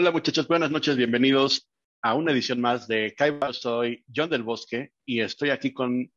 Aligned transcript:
Hola 0.00 0.12
muchachos, 0.12 0.46
buenas 0.46 0.70
noches, 0.70 0.96
bienvenidos 0.96 1.68
a 2.02 2.14
una 2.14 2.30
edición 2.30 2.60
más 2.60 2.86
de 2.86 3.16
Kaiba. 3.16 3.52
Soy 3.52 4.04
John 4.14 4.30
del 4.30 4.44
Bosque 4.44 4.92
y 5.04 5.22
estoy 5.22 5.50
aquí 5.50 5.72
con 5.72 6.12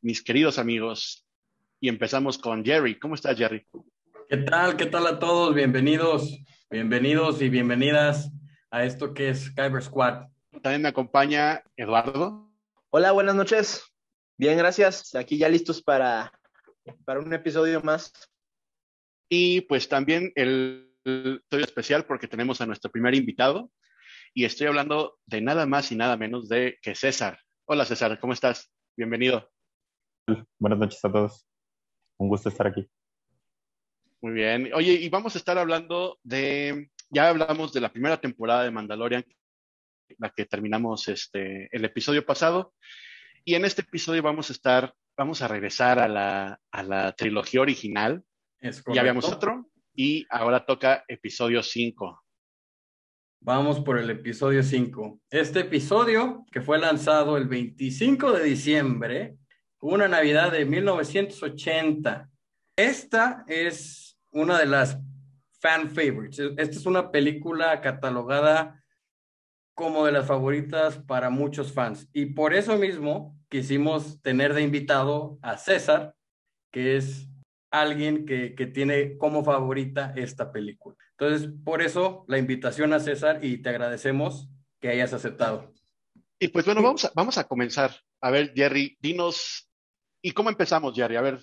mis 0.00 0.22
queridos 0.22 0.60
amigos 0.60 1.26
y 1.80 1.88
empezamos 1.88 2.38
con 2.38 2.64
Jerry. 2.64 3.00
¿Cómo 3.00 3.16
estás, 3.16 3.36
Jerry? 3.36 3.66
¿Qué 4.28 4.36
tal? 4.36 4.76
¿Qué 4.76 4.86
tal 4.86 5.08
a 5.08 5.18
todos? 5.18 5.56
Bienvenidos, 5.56 6.38
bienvenidos 6.70 7.42
y 7.42 7.48
bienvenidas 7.48 8.30
a 8.70 8.84
esto 8.84 9.12
que 9.12 9.30
es 9.30 9.50
Kyber 9.56 9.82
Squad. 9.82 10.28
También 10.62 10.82
me 10.82 10.90
acompaña 10.90 11.64
Eduardo. 11.76 12.48
Hola, 12.90 13.10
buenas 13.10 13.34
noches. 13.34 13.82
Bien, 14.36 14.56
gracias. 14.56 15.16
Aquí 15.16 15.36
ya 15.36 15.48
listos 15.48 15.82
para, 15.82 16.30
para 17.04 17.18
un 17.18 17.34
episodio 17.34 17.80
más. 17.82 18.12
Y 19.28 19.62
pues 19.62 19.88
también 19.88 20.30
el 20.36 20.89
episodio 21.10 21.64
especial 21.64 22.04
porque 22.06 22.28
tenemos 22.28 22.60
a 22.60 22.66
nuestro 22.66 22.90
primer 22.90 23.14
invitado 23.14 23.70
y 24.34 24.44
estoy 24.44 24.66
hablando 24.66 25.18
de 25.26 25.40
nada 25.40 25.66
más 25.66 25.90
y 25.92 25.96
nada 25.96 26.16
menos 26.16 26.48
de 26.48 26.78
que 26.82 26.94
César. 26.94 27.38
Hola 27.66 27.84
César, 27.84 28.18
¿cómo 28.20 28.32
estás? 28.32 28.72
Bienvenido. 28.96 29.50
Buenas 30.58 30.78
noches 30.78 31.04
a 31.04 31.12
todos. 31.12 31.46
Un 32.18 32.28
gusto 32.28 32.48
estar 32.48 32.66
aquí. 32.66 32.88
Muy 34.20 34.32
bien. 34.32 34.70
Oye, 34.74 34.92
y 34.92 35.08
vamos 35.08 35.34
a 35.34 35.38
estar 35.38 35.56
hablando 35.58 36.18
de, 36.22 36.90
ya 37.08 37.28
hablamos 37.28 37.72
de 37.72 37.80
la 37.80 37.92
primera 37.92 38.20
temporada 38.20 38.64
de 38.64 38.70
Mandalorian, 38.70 39.24
la 40.18 40.30
que 40.30 40.44
terminamos 40.44 41.08
este, 41.08 41.68
el 41.74 41.84
episodio 41.84 42.24
pasado, 42.24 42.74
y 43.44 43.54
en 43.54 43.64
este 43.64 43.82
episodio 43.82 44.22
vamos 44.22 44.50
a 44.50 44.52
estar, 44.52 44.94
vamos 45.16 45.40
a 45.40 45.48
regresar 45.48 45.98
a 45.98 46.08
la, 46.08 46.60
a 46.70 46.82
la 46.82 47.12
trilogía 47.12 47.62
original. 47.62 48.22
ya 48.60 49.00
habíamos 49.00 49.24
otro, 49.24 49.70
y 49.94 50.26
ahora 50.30 50.64
toca 50.64 51.04
episodio 51.08 51.62
5. 51.62 52.22
Vamos 53.42 53.80
por 53.80 53.98
el 53.98 54.10
episodio 54.10 54.62
5. 54.62 55.20
Este 55.30 55.60
episodio, 55.60 56.44
que 56.52 56.60
fue 56.60 56.78
lanzado 56.78 57.36
el 57.36 57.48
25 57.48 58.32
de 58.32 58.44
diciembre, 58.44 59.36
una 59.80 60.08
Navidad 60.08 60.52
de 60.52 60.66
1980. 60.66 62.28
Esta 62.76 63.44
es 63.46 64.18
una 64.30 64.58
de 64.58 64.66
las 64.66 64.98
fan 65.60 65.88
favorites. 65.88 66.38
Esta 66.58 66.76
es 66.76 66.84
una 66.84 67.10
película 67.10 67.80
catalogada 67.80 68.82
como 69.74 70.04
de 70.04 70.12
las 70.12 70.26
favoritas 70.26 70.98
para 70.98 71.30
muchos 71.30 71.72
fans. 71.72 72.08
Y 72.12 72.26
por 72.26 72.52
eso 72.52 72.76
mismo 72.76 73.38
quisimos 73.48 74.20
tener 74.20 74.52
de 74.52 74.60
invitado 74.60 75.38
a 75.40 75.56
César, 75.56 76.14
que 76.70 76.98
es 76.98 77.29
alguien 77.70 78.26
que, 78.26 78.54
que, 78.54 78.66
tiene 78.66 79.16
como 79.16 79.44
favorita 79.44 80.12
esta 80.16 80.52
película. 80.52 80.96
Entonces, 81.18 81.50
por 81.64 81.82
eso 81.82 82.24
la 82.28 82.38
invitación 82.38 82.92
a 82.92 83.00
César 83.00 83.44
y 83.44 83.58
te 83.58 83.68
agradecemos 83.68 84.48
que 84.80 84.88
hayas 84.88 85.12
aceptado. 85.12 85.72
Y 86.38 86.48
pues 86.48 86.64
bueno, 86.64 86.82
vamos 86.82 87.04
a, 87.04 87.12
vamos 87.14 87.38
a 87.38 87.44
comenzar. 87.44 87.94
A 88.20 88.30
ver, 88.30 88.52
Jerry, 88.54 88.96
dinos, 89.00 89.70
¿y 90.22 90.32
cómo 90.32 90.50
empezamos, 90.50 90.94
Jerry? 90.94 91.16
A 91.16 91.20
ver, 91.20 91.40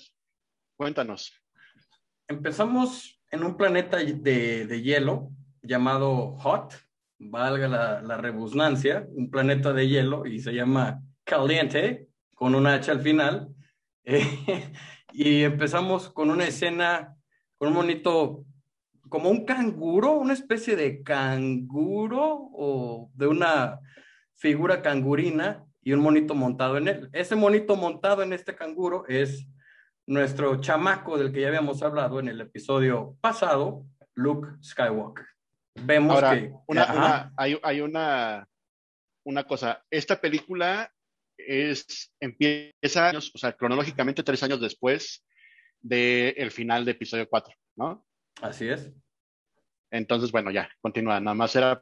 cuéntanos. 0.76 1.32
Empezamos 2.28 3.22
en 3.32 3.44
un 3.44 3.56
planeta 3.56 3.98
de, 3.98 4.66
de 4.66 4.82
hielo 4.82 5.30
llamado 5.62 6.36
Hot, 6.38 6.74
valga 7.20 7.68
la, 7.68 8.02
la 8.02 8.18
rebusnancia, 8.18 9.08
un 9.12 9.30
planeta 9.30 9.72
de 9.74 9.88
hielo 9.88 10.26
y 10.26 10.40
se 10.40 10.54
llama 10.54 11.02
Caliente, 11.24 12.08
con 12.34 12.56
una 12.56 12.76
H 12.76 12.92
al 12.92 13.02
final. 13.02 13.50
Eh, 14.10 14.24
y 15.20 15.44
empezamos 15.44 16.10
con 16.10 16.30
una 16.30 16.46
escena, 16.46 17.18
con 17.58 17.70
un 17.70 17.74
monito, 17.74 18.46
como 19.10 19.32
un 19.32 19.46
canguro, 19.46 20.12
una 20.12 20.34
especie 20.34 20.76
de 20.76 21.02
canguro 21.02 22.52
o 22.54 23.10
de 23.16 23.26
una 23.26 23.80
figura 24.36 24.84
cangurina 24.84 25.66
y 25.82 25.94
un 25.94 26.02
monito 26.02 26.36
montado 26.36 26.78
en 26.78 26.88
él. 26.88 27.10
Ese 27.14 27.36
monito 27.36 27.76
montado 27.76 28.22
en 28.22 28.32
este 28.32 28.54
canguro 28.54 29.06
es 29.08 29.48
nuestro 30.06 30.62
chamaco 30.62 31.18
del 31.18 31.32
que 31.34 31.42
ya 31.42 31.48
habíamos 31.48 31.82
hablado 31.82 32.20
en 32.20 32.28
el 32.28 32.40
episodio 32.40 33.18
pasado, 33.20 33.88
Luke 34.14 34.50
Skywalker. 34.62 35.26
Vemos 35.82 36.22
que... 36.22 36.54
Una, 36.68 37.34
hay, 37.36 37.58
hay 37.64 37.82
una, 37.82 38.48
una 39.24 39.44
cosa, 39.46 39.84
esta 39.90 40.22
película 40.22 40.92
es, 41.38 42.14
empieza 42.20 43.10
años, 43.10 43.32
o 43.34 43.38
sea, 43.38 43.54
cronológicamente 43.54 44.24
tres 44.24 44.42
años 44.44 44.60
después 44.60 45.26
del 45.80 46.52
final 46.52 46.86
de 46.86 46.92
episodio 46.92 47.28
4, 47.30 47.54
¿no? 47.76 48.06
Así 48.42 48.68
es. 48.68 48.92
Entonces, 49.92 50.32
bueno, 50.32 50.52
ya, 50.52 50.70
continúa. 50.82 51.20
Nada 51.20 51.36
más 51.36 51.56
era 51.56 51.82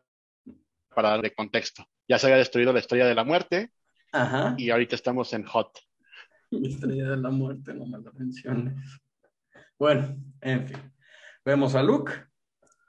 para 0.94 1.10
darle 1.10 1.34
contexto. 1.34 1.86
Ya 2.08 2.20
se 2.20 2.28
había 2.28 2.38
destruido 2.38 2.72
la 2.72 2.80
estrella 2.80 3.06
de 3.08 3.16
la 3.16 3.24
muerte 3.24 3.72
Ajá. 4.12 4.56
y 4.58 4.70
ahorita 4.70 4.96
estamos 4.96 5.34
en 5.34 5.46
Hot. 5.46 5.72
La 6.52 6.70
estrella 6.70 7.10
de 7.10 7.18
la 7.18 7.32
muerte, 7.32 7.74
no 7.74 7.86
me 7.86 7.98
lo 7.98 8.14
menciones. 8.14 8.76
Bueno, 9.78 10.16
en 10.42 10.68
fin. 10.68 10.94
Vemos 11.44 11.76
a 11.76 11.84
Luke 11.84 12.14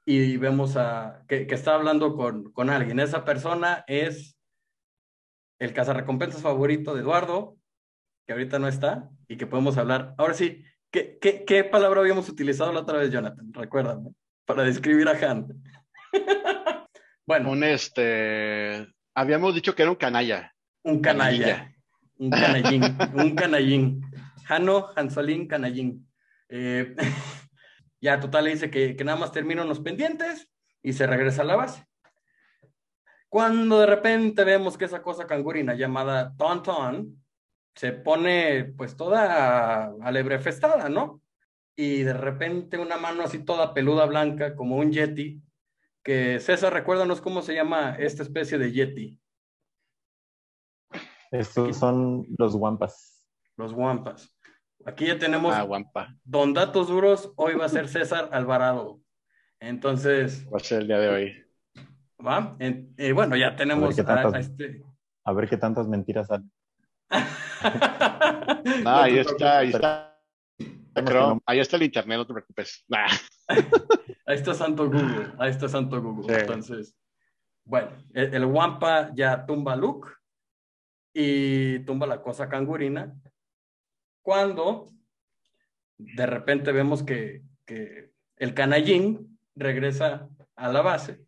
y 0.05 0.37
vemos 0.37 0.77
a 0.77 1.25
que, 1.27 1.47
que 1.47 1.55
está 1.55 1.75
hablando 1.75 2.15
con, 2.15 2.53
con 2.53 2.71
alguien. 2.71 3.01
Esa 3.01 3.25
persona 3.25 3.83
es 3.89 4.36
el 5.59 5.73
cazarrecompensas 5.73 6.43
favorito 6.43 6.95
de 6.95 7.01
Eduardo, 7.01 7.57
que 8.27 8.33
ahorita 8.33 8.59
no 8.59 8.69
está, 8.69 9.09
y 9.29 9.37
que 9.37 9.47
podemos 9.47 9.79
hablar. 9.79 10.15
Ahora 10.19 10.35
sí, 10.35 10.65
¿qué, 10.91 11.19
qué, 11.21 11.45
qué 11.45 11.65
palabra 11.65 12.01
habíamos 12.01 12.29
utilizado 12.29 12.73
la 12.73 12.81
otra 12.81 12.99
vez, 12.99 13.11
Jonathan? 13.11 13.53
Recuérdame, 13.53 14.11
para 14.45 14.65
describir 14.65 15.09
a 15.09 15.13
Han. 15.13 15.49
bueno. 17.27 17.51
Un 17.51 17.65
este. 17.65 18.87
Habíamos 19.15 19.55
dicho 19.55 19.75
que 19.75 19.83
era 19.83 19.91
un 19.91 19.97
canalla. 19.97 20.53
Un 20.83 21.01
canalla. 21.01 21.73
Un 22.19 22.31
canallín. 22.31 22.83
un 23.15 23.35
canallín. 23.35 24.03
Jano, 24.45 24.89
Hansolín, 24.95 25.49
canallín. 25.49 26.09
Eh, 26.49 26.95
ya, 28.01 28.21
total, 28.21 28.45
le 28.45 28.51
dice 28.51 28.71
que, 28.71 28.95
que 28.95 29.05
nada 29.05 29.19
más 29.19 29.33
termina 29.33 29.65
unos 29.65 29.81
pendientes 29.81 30.49
y 30.83 30.93
se 30.93 31.07
regresa 31.07 31.43
a 31.43 31.47
la 31.47 31.57
base. 31.57 31.85
Cuando 33.29 33.81
de 33.81 33.87
repente 33.87 34.45
vemos 34.45 34.79
que 34.79 34.85
esa 34.85 35.03
cosa 35.03 35.27
cangurina 35.27 35.75
llamada 35.75 36.35
Tonton 36.37 37.23
se 37.75 37.93
pone 37.93 38.65
pues 38.77 38.97
toda 38.97 39.95
alebrefestada, 40.01 40.89
¿no? 40.89 41.21
Y 41.77 42.03
de 42.03 42.15
repente 42.15 42.79
una 42.79 42.97
mano 42.97 43.23
así 43.23 43.45
toda 43.45 43.75
peluda 43.75 44.07
blanca 44.07 44.57
como 44.57 44.77
un 44.77 44.93
yeti, 44.93 45.43
que 46.03 46.41
César, 46.41 46.73
recuérdanos 46.73 47.21
cómo 47.21 47.43
se 47.43 47.55
llama 47.55 47.97
esta 47.99 48.23
especie 48.23 48.59
de 48.59 48.73
yeti. 48.73 49.21
Estos 51.31 51.77
son 51.77 52.27
los 52.39 52.57
guampas. 52.57 53.27
Los 53.57 53.75
guampas. 53.75 54.33
Aquí 54.87 55.07
ya 55.07 55.19
tenemos 55.19 55.55
ah, 55.55 55.63
guampa. 55.63 56.17
Don 56.25 56.55
Datos 56.55 56.89
Duros, 56.89 57.33
hoy 57.37 57.55
va 57.55 57.67
a 57.67 57.69
ser 57.69 57.89
César 57.89 58.29
Alvarado. 58.33 59.01
Entonces... 59.59 60.47
Va 60.47 60.59
a 60.59 60.61
ser 60.61 60.83
el 60.83 60.87
día 60.87 60.99
de 60.99 61.09
hoy. 61.09 61.46
¿Va? 62.25 62.57
En, 62.59 62.95
eh, 62.97 63.13
bueno, 63.13 63.37
ya 63.37 63.57
tenemos 63.57 63.99
a 63.99 64.03
ver, 64.03 64.07
tantas, 64.07 64.33
a, 64.33 64.37
a 64.37 64.41
este... 64.41 64.83
a 65.25 65.33
ver 65.33 65.49
qué 65.49 65.57
tantas 65.57 65.89
mentiras 65.89 66.31
hay. 66.31 66.41
no, 68.83 68.91
ahí 68.91 69.19
está, 69.19 69.59
ahí 69.59 69.71
está. 69.71 70.19
Pero 70.95 71.43
ahí 71.45 71.61
está 71.61 71.77
el 71.77 71.83
internet, 71.83 72.19
no 72.19 72.27
te 72.27 72.33
preocupes. 72.33 72.85
Nah. 72.89 73.07
ahí 74.27 74.35
está 74.35 74.55
Santo 74.55 74.87
Google, 74.87 75.33
ahí 75.39 75.51
está 75.51 75.69
Santo 75.69 76.01
Google. 76.01 76.35
Sí. 76.35 76.41
Entonces, 76.41 76.97
bueno, 77.65 77.91
el, 78.15 78.35
el, 78.35 78.45
Wampa 78.47 79.13
ya 79.15 79.45
tumba 79.45 79.75
a 79.75 79.77
Luke 79.77 80.09
y 81.13 81.81
tumba 81.81 82.07
la 82.07 82.23
cosa 82.23 82.49
cangurina. 82.49 83.15
Cuando 84.23 84.87
de 85.99 86.27
repente 86.27 86.73
vemos 86.73 87.03
que, 87.03 87.43
que 87.67 88.13
el 88.37 88.55
canallín 88.55 89.39
regresa 89.55 90.29
a 90.57 90.73
la 90.73 90.81
base 90.81 91.26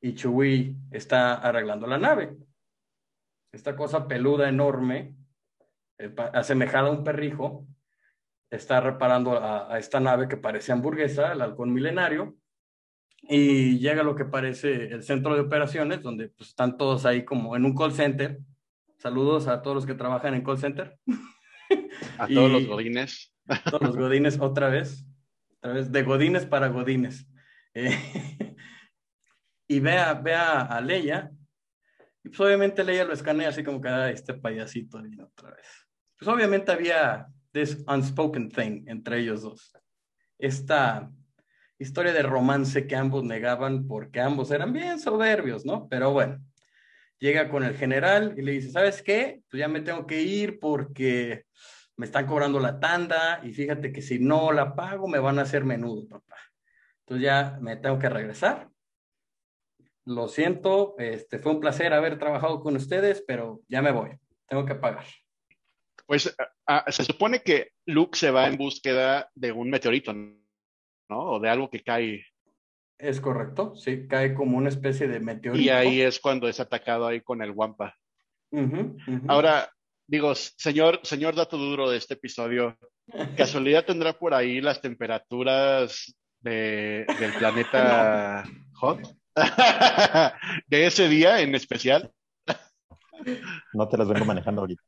y 0.00 0.14
Chewie 0.14 0.74
está 0.90 1.34
arreglando 1.34 1.86
la 1.86 1.98
nave. 1.98 2.36
Esta 3.52 3.76
cosa 3.76 4.06
peluda 4.06 4.48
enorme, 4.48 5.14
eh, 5.98 6.14
asemejada 6.32 6.88
a 6.88 6.92
un 6.92 7.04
perrijo, 7.04 7.66
está 8.50 8.80
reparando 8.80 9.32
a, 9.32 9.72
a, 9.72 9.78
esta 9.78 9.98
nave 10.00 10.28
que 10.28 10.36
parece 10.36 10.72
hamburguesa, 10.72 11.32
el 11.32 11.40
halcón 11.40 11.72
milenario, 11.72 12.36
y 13.22 13.78
llega 13.78 14.02
a 14.02 14.04
lo 14.04 14.14
que 14.14 14.24
parece 14.24 14.86
el 14.86 15.02
centro 15.02 15.34
de 15.34 15.40
operaciones, 15.40 16.02
donde 16.02 16.28
pues, 16.28 16.50
están 16.50 16.76
todos 16.76 17.06
ahí 17.06 17.24
como 17.24 17.56
en 17.56 17.64
un 17.64 17.74
call 17.74 17.92
center. 17.92 18.38
Saludos 18.98 19.48
a 19.48 19.62
todos 19.62 19.74
los 19.74 19.86
que 19.86 19.94
trabajan 19.94 20.34
en 20.34 20.44
call 20.44 20.58
center. 20.58 20.98
A 22.18 22.28
todos 22.28 22.50
los 22.50 22.66
godines. 22.66 23.34
Todos 23.64 23.82
los 23.82 23.96
godines 23.96 24.38
otra 24.40 24.68
vez. 24.68 25.06
Otra 25.56 25.72
vez, 25.72 25.90
de 25.90 26.02
godines 26.02 26.46
para 26.46 26.68
godines. 26.68 27.26
Eh, 27.74 27.90
y 29.68 29.80
ve 29.80 29.98
a, 29.98 30.14
ve 30.14 30.34
a, 30.34 30.62
a 30.62 30.80
Leia, 30.80 31.30
y 32.22 32.28
pues 32.28 32.40
obviamente 32.40 32.84
Leia 32.84 33.04
lo 33.04 33.12
escanea 33.12 33.48
así 33.48 33.62
como 33.62 33.80
que 33.80 34.10
este 34.10 34.34
payasito 34.34 35.04
y 35.06 35.20
otra 35.20 35.50
vez. 35.50 35.66
Pues 36.18 36.28
obviamente 36.28 36.72
había 36.72 37.26
this 37.52 37.84
unspoken 37.86 38.50
thing 38.50 38.84
entre 38.88 39.20
ellos 39.20 39.42
dos. 39.42 39.72
Esta, 40.38 41.10
historia 41.78 42.12
de 42.12 42.22
romance 42.22 42.86
que 42.86 42.96
ambos 42.96 43.24
negaban 43.24 43.86
porque 43.86 44.20
ambos 44.20 44.50
eran 44.50 44.72
bien 44.72 44.98
soberbios, 44.98 45.64
¿no? 45.64 45.88
Pero 45.88 46.12
bueno, 46.12 46.38
llega 47.18 47.48
con 47.48 47.64
el 47.64 47.76
general 47.76 48.34
y 48.36 48.42
le 48.42 48.52
dice, 48.52 48.70
¿sabes 48.70 49.02
qué? 49.02 49.42
Pues 49.50 49.60
ya 49.60 49.68
me 49.68 49.80
tengo 49.80 50.06
que 50.06 50.22
ir 50.22 50.58
porque 50.58 51.44
me 51.96 52.06
están 52.06 52.26
cobrando 52.26 52.60
la 52.60 52.78
tanda 52.80 53.40
y 53.42 53.52
fíjate 53.52 53.92
que 53.92 54.02
si 54.02 54.18
no 54.18 54.52
la 54.52 54.74
pago 54.74 55.08
me 55.08 55.18
van 55.18 55.38
a 55.38 55.42
hacer 55.42 55.64
menudo, 55.64 56.06
papá. 56.08 56.36
Entonces 57.00 57.24
ya 57.24 57.58
me 57.60 57.76
tengo 57.76 57.98
que 57.98 58.08
regresar. 58.08 58.68
Lo 60.06 60.28
siento, 60.28 60.94
este, 60.98 61.40
fue 61.40 61.50
un 61.50 61.60
placer 61.60 61.92
haber 61.92 62.16
trabajado 62.16 62.60
con 62.60 62.76
ustedes, 62.76 63.24
pero 63.26 63.60
ya 63.68 63.82
me 63.82 63.90
voy, 63.90 64.10
tengo 64.46 64.64
que 64.64 64.76
pagar. 64.76 65.04
Pues 66.06 66.34
se 66.88 67.04
supone 67.04 67.42
que 67.42 67.72
Luke 67.86 68.16
se 68.16 68.30
va 68.30 68.46
en 68.46 68.56
búsqueda 68.56 69.28
de 69.34 69.50
un 69.50 69.68
meteorito, 69.68 70.12
¿no? 70.12 70.38
O 71.08 71.40
de 71.40 71.48
algo 71.48 71.68
que 71.68 71.82
cae. 71.82 72.24
Es 72.98 73.20
correcto, 73.20 73.74
sí, 73.74 74.06
cae 74.06 74.32
como 74.32 74.56
una 74.56 74.68
especie 74.68 75.08
de 75.08 75.18
meteorito. 75.18 75.60
Y 75.60 75.70
ahí 75.70 76.00
es 76.00 76.20
cuando 76.20 76.48
es 76.48 76.60
atacado 76.60 77.08
ahí 77.08 77.20
con 77.20 77.42
el 77.42 77.50
Wampa. 77.50 77.96
Ahora, 79.26 79.68
digo, 80.06 80.36
señor, 80.36 81.00
señor 81.02 81.34
dato 81.34 81.58
duro 81.58 81.90
de 81.90 81.98
este 81.98 82.14
episodio, 82.14 82.78
¿casualidad 83.36 83.84
tendrá 83.84 84.12
por 84.12 84.34
ahí 84.34 84.60
las 84.60 84.80
temperaturas 84.80 86.14
de, 86.40 87.06
del 87.18 87.32
planeta 87.32 88.44
Hot? 88.74 89.00
de 90.66 90.86
ese 90.86 91.08
día 91.08 91.40
en 91.40 91.54
especial. 91.54 92.12
No 93.72 93.88
te 93.88 93.96
las 93.98 94.08
vengo 94.08 94.24
manejando 94.24 94.62
ahorita. 94.62 94.82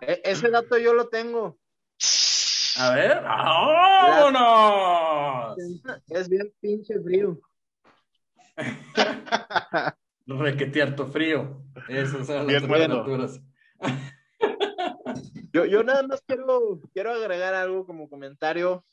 E-, 0.00 0.22
ese 0.24 0.50
dato 0.50 0.78
yo 0.78 0.94
lo 0.94 1.08
tengo. 1.08 1.58
A 2.78 2.94
ver, 2.94 3.22
¡vámonos! 3.22 4.38
Es 6.08 6.28
bien 6.28 6.52
pinche 6.60 7.00
frío. 7.00 7.38
Requetearto 10.26 11.06
frío. 11.08 11.62
Esas 11.88 12.26
son 12.26 12.46
las 12.46 12.62
temperaturas. 12.62 13.40
Yo, 15.52 15.64
yo 15.64 15.82
nada 15.82 16.04
más 16.06 16.22
quiero, 16.22 16.80
quiero 16.92 17.12
agregar 17.12 17.54
algo 17.54 17.84
como 17.84 18.08
comentario. 18.08 18.84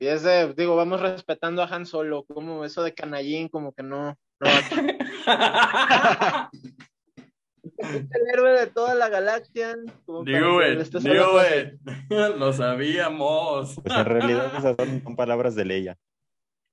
Y 0.00 0.06
es 0.06 0.22
de, 0.22 0.54
digo, 0.54 0.76
vamos 0.76 1.02
respetando 1.02 1.62
a 1.62 1.66
Han 1.66 1.84
Solo, 1.84 2.24
como 2.24 2.64
eso 2.64 2.82
de 2.82 2.94
canallín, 2.94 3.50
como 3.50 3.74
que 3.74 3.82
no. 3.82 4.16
no 4.40 4.50
el 7.76 8.08
héroe 8.32 8.60
de 8.60 8.66
toda 8.68 8.94
la 8.94 9.10
galaxia. 9.10 9.76
Knew 10.06 10.62
it, 10.62 10.90
Lo 12.08 12.54
sabíamos. 12.54 13.74
Pues 13.74 13.94
en 13.94 14.04
realidad 14.06 14.50
esas 14.56 14.74
son, 14.74 15.16
palabras 15.16 15.54
de 15.54 15.66
Leia. 15.66 15.98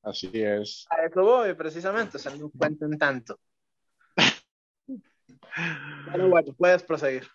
Así 0.03 0.31
es. 0.33 0.85
A 0.89 1.03
eso 1.03 1.21
voy, 1.21 1.53
precisamente, 1.53 2.15
o 2.15 2.19
sea, 2.21 2.33
no 2.33 2.50
cuenten 2.50 2.97
tanto. 2.97 3.38
Pero 6.13 6.29
bueno, 6.29 6.53
puedes 6.57 6.81
proseguir. 6.81 7.27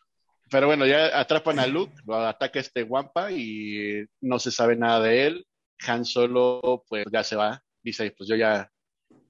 Pero 0.51 0.69
bueno, 0.69 0.87
ya 0.87 1.21
atrapan 1.21 1.59
a 1.59 1.67
Luke, 1.67 1.93
lo 2.07 2.17
ataca 2.17 2.61
este 2.61 2.83
Wampa 2.83 3.31
y 3.31 4.07
no 4.23 4.39
se 4.39 4.51
sabe 4.51 4.75
nada 4.75 5.01
de 5.01 5.27
él. 5.27 5.47
Han 5.87 6.05
Solo, 6.05 6.85
pues 6.89 7.05
ya 7.13 7.25
se 7.25 7.37
va. 7.37 7.63
Dice, 7.83 8.15
pues 8.17 8.29
yo 8.29 8.37
ya, 8.37 8.71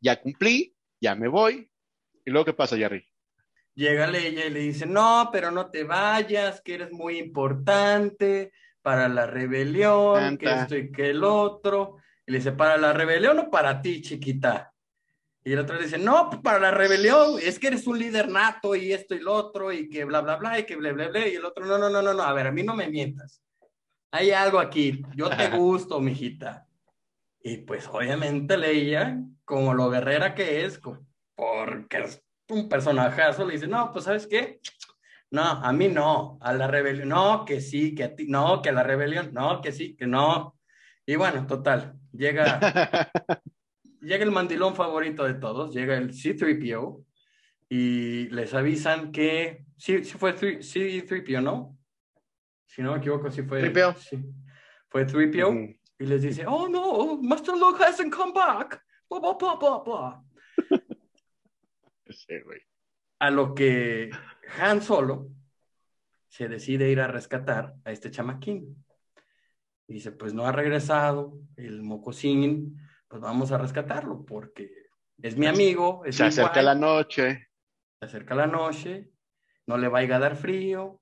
ya 0.00 0.20
cumplí, 0.20 0.74
ya 1.00 1.14
me 1.14 1.28
voy. 1.28 1.70
¿Y 2.24 2.30
luego 2.30 2.44
qué 2.44 2.52
pasa, 2.52 2.76
Jerry? 2.76 3.04
Llega 3.74 4.06
Leia 4.06 4.46
y 4.46 4.50
le 4.50 4.60
dice, 4.60 4.86
no, 4.86 5.30
pero 5.32 5.50
no 5.50 5.70
te 5.70 5.84
vayas, 5.84 6.60
que 6.60 6.74
eres 6.74 6.92
muy 6.92 7.18
importante 7.18 8.52
para 8.82 9.08
la 9.08 9.26
rebelión, 9.26 10.36
que 10.36 10.52
esto 10.52 10.76
y 10.76 10.92
que 10.92 11.10
el 11.10 11.24
otro. 11.24 11.96
Y 12.26 12.32
le 12.32 12.38
dice, 12.38 12.52
¿para 12.52 12.76
la 12.76 12.92
rebelión 12.92 13.38
o 13.38 13.50
para 13.50 13.80
ti, 13.80 14.02
chiquita? 14.02 14.72
Y 15.44 15.52
el 15.52 15.60
otro 15.60 15.76
le 15.76 15.84
dice, 15.84 15.98
no, 15.98 16.30
para 16.42 16.60
la 16.60 16.70
rebelión, 16.70 17.38
es 17.42 17.58
que 17.58 17.68
eres 17.68 17.86
un 17.86 17.98
líder 17.98 18.28
nato 18.28 18.76
y 18.76 18.92
esto 18.92 19.14
y 19.14 19.20
lo 19.20 19.32
otro, 19.32 19.72
y 19.72 19.88
que 19.88 20.04
bla, 20.04 20.20
bla, 20.20 20.36
bla, 20.36 20.58
y 20.58 20.64
que 20.64 20.76
bla, 20.76 20.92
bla, 20.92 21.08
bla. 21.08 21.26
Y 21.26 21.34
el 21.34 21.44
otro, 21.44 21.64
no, 21.64 21.78
no, 21.78 21.88
no, 21.88 22.02
no, 22.02 22.14
no, 22.14 22.22
a 22.22 22.32
ver, 22.32 22.46
a 22.46 22.52
mí 22.52 22.62
no 22.62 22.76
me 22.76 22.88
mientas. 22.88 23.42
Hay 24.14 24.30
algo 24.30 24.58
aquí, 24.58 25.02
yo 25.16 25.30
te 25.30 25.48
gusto, 25.48 25.98
mijita. 25.98 26.66
Y 27.42 27.56
pues 27.58 27.88
obviamente 27.90 28.58
Leia, 28.58 29.18
como 29.46 29.72
lo 29.72 29.88
guerrera 29.88 30.34
que 30.34 30.66
es, 30.66 30.78
porque 31.34 32.04
un 32.50 32.68
personajazo 32.68 33.46
le 33.46 33.54
dice, 33.54 33.66
no, 33.66 33.90
pues 33.90 34.04
¿sabes 34.04 34.26
qué? 34.26 34.60
No, 35.30 35.42
a 35.42 35.72
mí 35.72 35.88
no, 35.88 36.38
a 36.42 36.52
la 36.52 36.66
rebelión, 36.66 37.08
no, 37.08 37.46
que 37.46 37.62
sí, 37.62 37.94
que 37.94 38.04
a 38.04 38.14
ti, 38.14 38.26
no, 38.28 38.60
que 38.60 38.68
a 38.68 38.72
la 38.72 38.82
rebelión, 38.82 39.32
no, 39.32 39.62
que 39.62 39.72
sí, 39.72 39.96
que 39.96 40.06
no. 40.06 40.58
Y 41.06 41.16
bueno, 41.16 41.46
total, 41.46 41.94
llega, 42.12 42.60
llega 44.02 44.24
el 44.24 44.30
mandilón 44.30 44.76
favorito 44.76 45.24
de 45.24 45.34
todos, 45.34 45.74
llega 45.74 45.96
el 45.96 46.12
C3PO 46.12 47.02
y 47.70 48.28
les 48.28 48.52
avisan 48.52 49.10
que, 49.10 49.64
sí, 49.78 50.04
sí 50.04 50.18
fue 50.18 50.36
C3PO, 50.36 51.42
¿no? 51.42 51.78
Si 52.74 52.80
no 52.80 52.92
me 52.92 52.98
equivoco, 52.98 53.30
sí 53.30 53.42
fue. 53.42 53.70
3PO. 53.70 53.96
Sí, 53.96 54.24
fue 54.88 55.06
3PO. 55.06 55.78
Y 55.98 56.06
les 56.06 56.22
dice, 56.22 56.46
oh 56.46 56.68
no, 56.68 57.20
Master 57.20 57.54
Luke 57.54 57.84
hasn't 57.84 58.14
come 58.14 58.32
back. 58.32 58.82
Blah, 59.10 59.20
blah, 59.20 59.36
blah, 59.36 59.56
blah, 59.58 59.82
blah. 59.84 60.24
A 63.18 63.30
lo 63.30 63.54
que 63.54 64.10
Han 64.58 64.80
Solo 64.80 65.28
se 66.28 66.48
decide 66.48 66.88
ir 66.88 67.00
a 67.00 67.08
rescatar 67.08 67.74
a 67.84 67.92
este 67.92 68.10
chamaquín. 68.10 68.82
Y 69.86 69.92
dice, 69.92 70.12
pues 70.12 70.32
no 70.32 70.46
ha 70.46 70.52
regresado 70.52 71.38
el 71.56 71.82
mocosín, 71.82 72.80
pues 73.06 73.20
vamos 73.20 73.52
a 73.52 73.58
rescatarlo 73.58 74.24
porque 74.24 74.72
es 75.20 75.36
mi 75.36 75.46
amigo. 75.46 76.02
se 76.08 76.24
acerca 76.24 76.62
la 76.62 76.74
noche. 76.74 77.48
Se 78.00 78.06
acerca 78.06 78.34
la 78.34 78.46
noche, 78.46 79.10
no 79.66 79.76
le 79.76 79.88
vaya 79.88 80.16
a 80.16 80.20
dar 80.20 80.36
frío, 80.36 81.01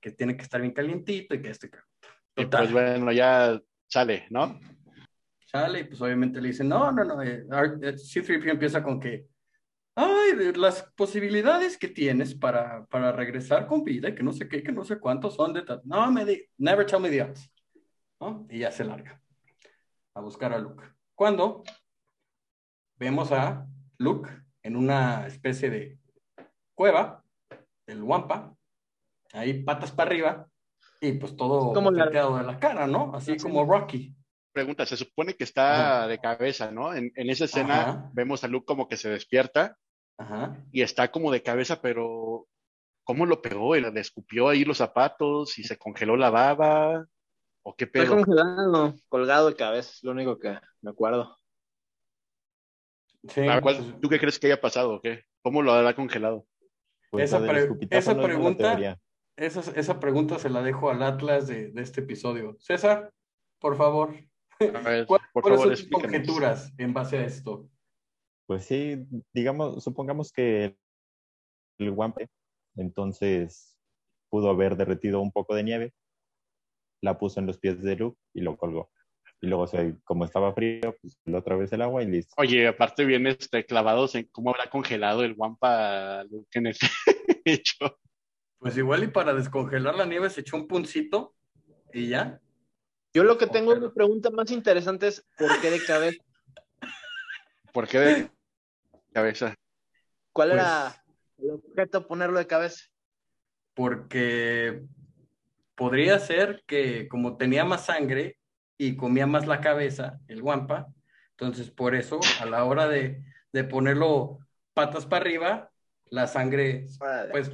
que 0.00 0.12
tiene 0.12 0.36
que 0.36 0.42
estar 0.42 0.60
bien 0.60 0.72
calientito 0.72 1.34
y 1.34 1.42
que 1.42 1.50
este... 1.50 1.70
Y 2.36 2.46
pues 2.46 2.72
bueno, 2.72 3.12
ya 3.12 3.60
sale, 3.86 4.26
¿no? 4.30 4.58
Sale 5.46 5.80
y 5.80 5.84
pues 5.84 6.00
obviamente 6.00 6.40
le 6.40 6.48
dice, 6.48 6.64
no, 6.64 6.92
no, 6.92 7.04
no, 7.04 7.22
eh, 7.22 7.44
eh, 7.82 7.98
C-3PO 7.98 8.50
empieza 8.50 8.82
con 8.82 9.00
que 9.00 9.26
ay, 9.94 10.52
las 10.54 10.82
posibilidades 10.96 11.76
que 11.76 11.88
tienes 11.88 12.34
para, 12.34 12.86
para 12.86 13.12
regresar 13.12 13.66
con 13.66 13.84
vida, 13.84 14.14
que 14.14 14.22
no 14.22 14.32
sé 14.32 14.48
qué, 14.48 14.62
que 14.62 14.72
no 14.72 14.84
sé 14.84 14.98
cuántos 14.98 15.34
son 15.34 15.52
de... 15.52 15.64
No, 15.84 16.10
me 16.10 16.24
di, 16.24 16.42
never 16.58 16.86
tell 16.86 17.00
me 17.00 17.10
the 17.10 17.22
odds. 17.22 17.50
¿no? 18.20 18.46
Y 18.48 18.60
ya 18.60 18.70
se 18.70 18.84
larga 18.84 19.20
a 20.14 20.20
buscar 20.20 20.52
a 20.52 20.58
Luke. 20.58 20.84
Cuando 21.14 21.62
vemos 22.96 23.32
a 23.32 23.66
Luke 23.98 24.30
en 24.62 24.76
una 24.76 25.26
especie 25.26 25.70
de 25.70 25.98
cueva 26.74 27.24
del 27.86 28.02
Wampa, 28.02 28.54
ahí 29.32 29.62
patas 29.62 29.92
para 29.92 30.10
arriba, 30.10 30.46
y 31.00 31.12
pues 31.12 31.36
todo 31.36 31.72
como 31.72 31.90
de 31.90 31.98
la 31.98 32.58
cara, 32.58 32.86
¿no? 32.86 33.14
Así 33.14 33.36
como 33.36 33.64
Rocky. 33.64 34.14
Pregunta, 34.52 34.84
se 34.84 34.96
supone 34.96 35.34
que 35.34 35.44
está 35.44 36.08
de 36.08 36.18
cabeza, 36.18 36.70
¿no? 36.70 36.94
En, 36.94 37.12
en 37.14 37.30
esa 37.30 37.44
escena 37.44 38.10
vemos 38.12 38.42
a 38.44 38.48
Luke 38.48 38.66
como 38.66 38.88
que 38.88 38.96
se 38.96 39.08
despierta 39.08 39.76
y 40.72 40.82
está 40.82 41.10
como 41.10 41.30
de 41.32 41.42
cabeza, 41.42 41.80
pero 41.80 42.46
¿cómo 43.04 43.24
lo 43.24 43.40
pegó? 43.40 43.74
¿Le 43.74 44.00
escupió 44.00 44.48
ahí 44.48 44.64
los 44.64 44.78
zapatos 44.78 45.58
y 45.58 45.64
se 45.64 45.78
congeló 45.78 46.16
la 46.16 46.30
baba? 46.30 47.06
¿O 47.62 47.74
qué 47.74 47.86
pedo? 47.86 48.04
Está 48.04 48.16
congelado, 48.16 48.94
colgado 49.08 49.48
de 49.48 49.56
cabeza, 49.56 49.90
es 49.92 50.02
lo 50.02 50.10
único 50.10 50.38
que 50.38 50.58
me 50.82 50.90
acuerdo. 50.90 51.36
Sí, 53.28 53.42
pues, 53.62 53.78
¿Tú 54.00 54.08
qué 54.08 54.18
crees 54.18 54.38
que 54.38 54.46
haya 54.46 54.60
pasado 54.60 54.94
o 54.94 55.00
qué? 55.00 55.24
¿Cómo 55.42 55.62
lo 55.62 55.72
hará 55.72 55.94
congelado? 55.94 56.46
Pues 57.10 57.24
esa, 57.32 57.40
esa 57.90 58.20
pregunta, 58.20 58.98
esa, 59.40 59.60
esa, 59.72 60.00
pregunta 60.00 60.38
se 60.38 60.50
la 60.50 60.62
dejo 60.62 60.90
al 60.90 61.02
Atlas 61.02 61.46
de, 61.46 61.70
de 61.70 61.82
este 61.82 62.00
episodio. 62.00 62.56
César, 62.60 63.12
por 63.58 63.76
favor. 63.76 64.14
¿Cuáles 65.06 65.60
son 65.60 65.70
tus 65.70 65.88
conjeturas 65.88 66.72
en 66.76 66.92
base 66.92 67.18
a 67.18 67.24
esto? 67.24 67.68
Pues 68.46 68.64
sí, 68.64 69.06
digamos, 69.32 69.82
supongamos 69.82 70.32
que 70.32 70.76
el 71.78 71.90
guampe, 71.92 72.28
entonces 72.76 73.78
pudo 74.28 74.50
haber 74.50 74.76
derretido 74.76 75.20
un 75.20 75.32
poco 75.32 75.54
de 75.54 75.62
nieve, 75.62 75.94
la 77.02 77.18
puso 77.18 77.40
en 77.40 77.46
los 77.46 77.58
pies 77.58 77.82
de 77.82 77.96
Luke 77.96 78.18
y 78.34 78.42
lo 78.42 78.56
colgó. 78.56 78.90
Y 79.40 79.46
luego, 79.46 79.66
como 80.04 80.26
estaba 80.26 80.52
frío, 80.52 80.94
pues 81.00 81.18
otra 81.32 81.56
vez 81.56 81.72
el 81.72 81.80
agua 81.80 82.02
y 82.02 82.06
listo. 82.06 82.34
Oye, 82.36 82.68
aparte 82.68 83.06
bien 83.06 83.26
este, 83.26 83.64
clavados 83.64 84.14
en 84.14 84.28
cómo 84.30 84.50
habrá 84.50 84.68
congelado 84.68 85.24
el 85.24 85.34
guampa 85.34 86.24
Luke 86.24 86.58
en 86.58 86.66
ese 86.66 86.86
hecho. 87.46 87.98
Pues 88.60 88.76
igual 88.76 89.02
y 89.02 89.08
para 89.08 89.32
descongelar 89.32 89.94
la 89.94 90.04
nieve 90.04 90.28
se 90.28 90.42
echó 90.42 90.56
un 90.56 90.68
puncito 90.68 91.34
y 91.92 92.08
ya. 92.08 92.40
Yo 93.12 93.24
lo 93.24 93.38
que 93.38 93.46
tengo 93.46 93.72
una 93.72 93.92
pregunta 93.92 94.30
más 94.30 94.50
interesante 94.50 95.08
es 95.08 95.26
¿por 95.36 95.60
qué 95.60 95.70
de 95.70 95.84
cabeza? 95.84 96.22
¿Por 97.72 97.88
qué 97.88 97.98
de 97.98 98.30
cabeza. 99.12 99.54
¿Cuál 100.32 100.52
era 100.52 101.02
pues 101.36 101.48
el 101.48 101.50
objeto 101.54 102.06
ponerlo 102.06 102.38
de 102.38 102.46
cabeza? 102.46 102.84
Porque 103.74 104.82
podría 105.74 106.18
ser 106.18 106.62
que 106.66 107.08
como 107.08 107.38
tenía 107.38 107.64
más 107.64 107.86
sangre 107.86 108.38
y 108.76 108.94
comía 108.96 109.26
más 109.26 109.46
la 109.46 109.62
cabeza, 109.62 110.20
el 110.28 110.42
guampa. 110.42 110.86
Entonces, 111.30 111.70
por 111.70 111.94
eso, 111.94 112.20
a 112.40 112.44
la 112.44 112.64
hora 112.64 112.86
de, 112.86 113.24
de 113.52 113.64
ponerlo 113.64 114.38
patas 114.74 115.06
para 115.06 115.22
arriba, 115.22 115.70
la 116.10 116.26
sangre, 116.26 116.86
pues, 117.30 117.52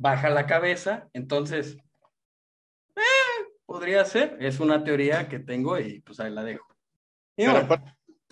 baja 0.00 0.30
la 0.30 0.46
cabeza. 0.46 1.08
Entonces, 1.12 1.76
eh, 2.96 3.46
podría 3.66 4.04
ser. 4.04 4.36
Es 4.40 4.58
una 4.58 4.82
teoría 4.82 5.28
que 5.28 5.38
tengo 5.38 5.78
y 5.78 6.00
pues 6.00 6.18
ahí 6.20 6.32
la 6.32 6.42
dejo. 6.42 6.66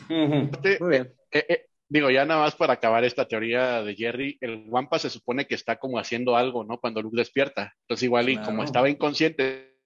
Muy 0.08 0.90
bien. 0.90 1.14
Eh, 1.30 1.44
eh, 1.48 1.66
digo, 1.88 2.10
ya 2.10 2.24
nada 2.24 2.40
más 2.40 2.56
para 2.56 2.74
acabar 2.74 3.04
esta 3.04 3.28
teoría 3.28 3.82
de 3.82 3.94
Jerry, 3.94 4.38
el 4.40 4.64
Wampa 4.68 4.98
se 4.98 5.10
supone 5.10 5.46
que 5.46 5.54
está 5.54 5.76
como 5.76 5.98
haciendo 5.98 6.36
algo, 6.36 6.64
¿no? 6.64 6.80
Cuando 6.80 7.02
Luke 7.02 7.16
despierta. 7.16 7.74
Entonces, 7.82 8.04
igual, 8.04 8.30
y 8.30 8.38
como 8.38 8.64
estaba 8.64 8.88
inconsciente, 8.88 9.78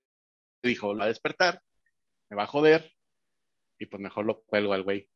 dijo, 0.63 0.97
va 0.97 1.05
a 1.05 1.09
despertar, 1.09 1.61
me 2.31 2.37
va 2.37 2.45
a 2.45 2.47
joder, 2.47 2.93
y 3.79 3.87
pues 3.87 4.01
mejor 4.01 4.25
lo 4.25 4.43
cuelgo 4.43 4.73
al 4.73 4.85
güey. 4.85 5.09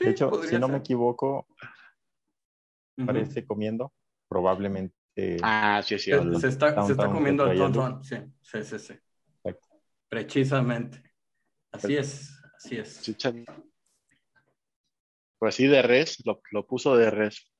de 0.00 0.10
hecho, 0.10 0.42
si 0.42 0.58
no 0.58 0.66
me 0.66 0.78
equivoco, 0.78 1.46
parece 3.06 3.46
comiendo, 3.46 3.92
probablemente. 4.28 4.96
Ah, 5.42 5.82
sí, 5.84 5.98
sí. 5.98 6.10
Se, 6.40 6.48
está, 6.48 6.84
se 6.84 6.92
está 6.92 7.06
comiendo 7.10 7.44
al 7.44 7.56
tontón, 7.56 8.04
sí, 8.04 8.16
sí, 8.42 8.62
sí, 8.62 8.78
sí. 8.78 8.94
Precisamente. 10.08 11.02
Así 11.72 11.96
es, 11.96 12.30
así 12.56 12.76
es. 12.76 13.16
Pues 15.38 15.54
sí, 15.54 15.66
de 15.66 15.82
res, 15.82 16.24
lo, 16.24 16.40
lo, 16.50 16.66
puso 16.66 16.96
de 16.96 17.10
res. 17.10 17.52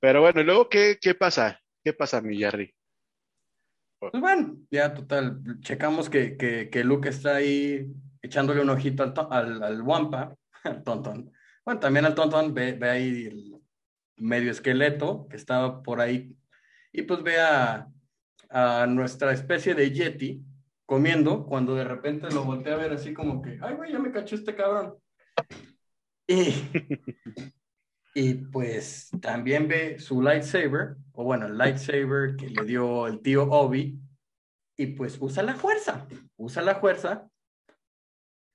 Pero 0.00 0.20
bueno, 0.20 0.40
¿y 0.40 0.44
luego 0.44 0.68
qué, 0.68 0.98
qué 1.00 1.14
pasa? 1.14 1.60
¿Qué 1.84 1.92
pasa, 1.92 2.20
mi 2.20 2.36
Jerry? 2.36 2.74
Pues 3.98 4.12
bueno, 4.20 4.58
ya 4.70 4.92
total, 4.92 5.40
checamos 5.60 6.10
que, 6.10 6.36
que, 6.36 6.68
que 6.68 6.84
Luke 6.84 7.08
está 7.08 7.36
ahí 7.36 7.86
echándole 8.20 8.60
un 8.60 8.70
ojito 8.70 9.02
al, 9.02 9.14
al, 9.30 9.62
al 9.62 9.82
Wampa, 9.82 10.36
al 10.64 10.82
Tontón. 10.82 11.32
Bueno, 11.64 11.80
también 11.80 12.04
al 12.04 12.14
Tontón 12.14 12.54
ve, 12.54 12.72
ve, 12.72 12.90
ahí 12.90 13.26
el 13.26 13.56
medio 14.16 14.50
esqueleto 14.50 15.26
que 15.28 15.36
estaba 15.36 15.82
por 15.82 16.00
ahí 16.00 16.36
y 16.96 17.02
pues 17.02 17.22
ve 17.22 17.38
a, 17.38 17.86
a 18.48 18.86
nuestra 18.86 19.32
especie 19.32 19.74
de 19.74 19.90
Yeti 19.90 20.42
comiendo 20.86 21.44
cuando 21.44 21.74
de 21.74 21.84
repente 21.84 22.30
lo 22.30 22.44
voltea 22.44 22.72
a 22.72 22.78
ver 22.78 22.92
así 22.92 23.12
como 23.12 23.42
que, 23.42 23.58
ay, 23.60 23.74
güey, 23.74 23.92
ya 23.92 23.98
me 23.98 24.10
cachó 24.10 24.34
este 24.34 24.54
cabrón. 24.54 24.96
Y, 26.28 26.52
y 28.16 28.34
pues 28.34 29.10
también 29.22 29.68
ve 29.68 30.00
su 30.00 30.20
lightsaber, 30.20 30.96
o 31.12 31.22
bueno, 31.22 31.46
el 31.46 31.56
lightsaber 31.56 32.34
que 32.34 32.48
le 32.48 32.64
dio 32.64 33.06
el 33.06 33.20
tío 33.20 33.44
Obi, 33.44 34.00
y 34.76 34.86
pues 34.86 35.18
usa 35.20 35.44
la 35.44 35.54
fuerza, 35.54 36.08
usa 36.36 36.62
la 36.62 36.74
fuerza, 36.74 37.28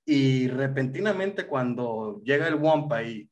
y 0.04 0.48
repentinamente 0.48 1.46
cuando 1.46 2.20
llega 2.22 2.46
el 2.46 2.56
Wampa 2.56 3.04
y, 3.04 3.30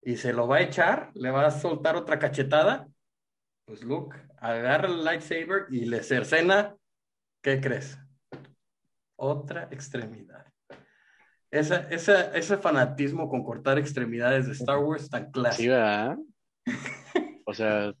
y 0.00 0.16
se 0.16 0.32
lo 0.32 0.48
va 0.48 0.56
a 0.56 0.62
echar, 0.62 1.10
le 1.12 1.30
va 1.30 1.44
a 1.44 1.50
soltar 1.50 1.96
otra 1.96 2.18
cachetada, 2.18 2.88
pues 3.66 3.84
Luke 3.84 4.25
agarra 4.46 4.88
el 4.88 5.04
lightsaber 5.04 5.66
y 5.70 5.86
le 5.86 6.02
cercena, 6.02 6.76
¿qué 7.42 7.60
crees? 7.60 7.98
Otra 9.16 9.68
extremidad. 9.70 10.46
Esa, 11.50 11.88
esa, 11.90 12.36
ese 12.36 12.56
fanatismo 12.58 13.28
con 13.28 13.44
cortar 13.44 13.78
extremidades 13.78 14.46
de 14.46 14.52
Star 14.52 14.78
Wars 14.78 15.08
tan 15.08 15.30
clásico. 15.30 15.62
Sí, 15.62 15.68
¿verdad? 15.68 16.16
o 17.46 17.54
sea, 17.54 17.94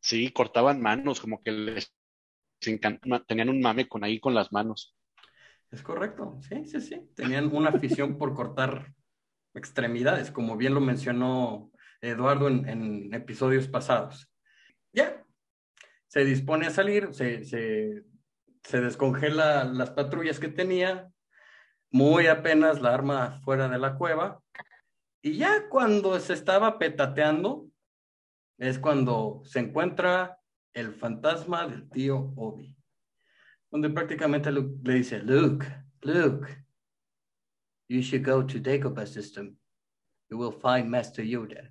sí, 0.00 0.30
cortaban 0.30 0.80
manos, 0.80 1.20
como 1.20 1.42
que 1.42 1.52
les 1.52 1.92
tenían 3.26 3.48
un 3.48 3.60
mame 3.60 3.88
con 3.88 4.04
ahí 4.04 4.20
con 4.20 4.34
las 4.34 4.52
manos. 4.52 4.94
Es 5.70 5.82
correcto, 5.82 6.38
sí, 6.42 6.66
sí, 6.66 6.80
sí. 6.80 7.10
Tenían 7.16 7.54
una 7.54 7.70
afición 7.70 8.18
por 8.18 8.34
cortar 8.34 8.92
extremidades, 9.54 10.30
como 10.30 10.56
bien 10.56 10.74
lo 10.74 10.80
mencionó 10.80 11.72
Eduardo 12.00 12.48
en, 12.48 12.68
en 12.68 13.14
episodios 13.14 13.68
pasados. 13.68 14.30
Ya, 14.92 15.24
se 16.12 16.26
dispone 16.26 16.66
a 16.66 16.70
salir, 16.70 17.14
se, 17.14 17.42
se, 17.42 18.80
descongela 18.82 19.64
las 19.64 19.92
patrullas 19.92 20.38
que 20.38 20.48
tenía, 20.48 21.10
muy 21.90 22.26
apenas 22.26 22.82
la 22.82 22.92
arma 22.92 23.40
fuera 23.44 23.66
de 23.66 23.78
la 23.78 23.96
cueva. 23.96 24.38
Y 25.22 25.38
ya 25.38 25.70
cuando 25.70 26.20
se 26.20 26.34
estaba 26.34 26.78
petateando, 26.78 27.66
es 28.58 28.78
cuando 28.78 29.40
se 29.46 29.60
encuentra 29.60 30.38
el 30.74 30.92
fantasma 30.92 31.66
del 31.66 31.88
tío 31.88 32.34
Obi, 32.36 32.76
donde 33.70 33.88
prácticamente 33.88 34.52
Luke, 34.52 34.80
le 34.84 34.94
dice, 34.96 35.18
Luke, 35.18 35.64
Luke, 36.02 36.46
you 37.88 38.02
should 38.02 38.22
go 38.22 38.44
to 38.46 38.58
Dagobah 38.58 39.06
system. 39.06 39.56
You 40.28 40.36
will 40.36 40.52
find 40.52 40.90
Master 40.90 41.24
Yoda. 41.24 41.70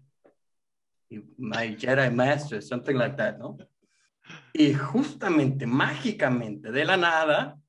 My 1.37 1.75
Jedi 1.75 2.11
Master, 2.11 2.59
something 2.59 2.95
like 2.95 3.17
that, 3.17 3.37
¿no? 3.37 3.59
Y 4.53 4.73
justamente, 4.73 5.65
mágicamente, 5.65 6.71
de 6.71 6.85
la 6.85 6.97
nada, 6.97 7.59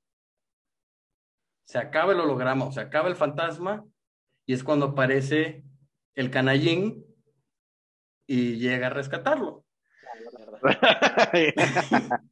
se 1.64 1.78
acaba 1.78 2.12
el 2.12 2.20
holograma, 2.20 2.66
o 2.66 2.72
se 2.72 2.80
acaba 2.80 3.08
el 3.08 3.16
fantasma, 3.16 3.84
y 4.46 4.54
es 4.54 4.64
cuando 4.64 4.86
aparece 4.86 5.64
el 6.14 6.30
canallín 6.30 7.06
y 8.26 8.56
llega 8.56 8.88
a 8.88 8.90
rescatarlo. 8.90 9.64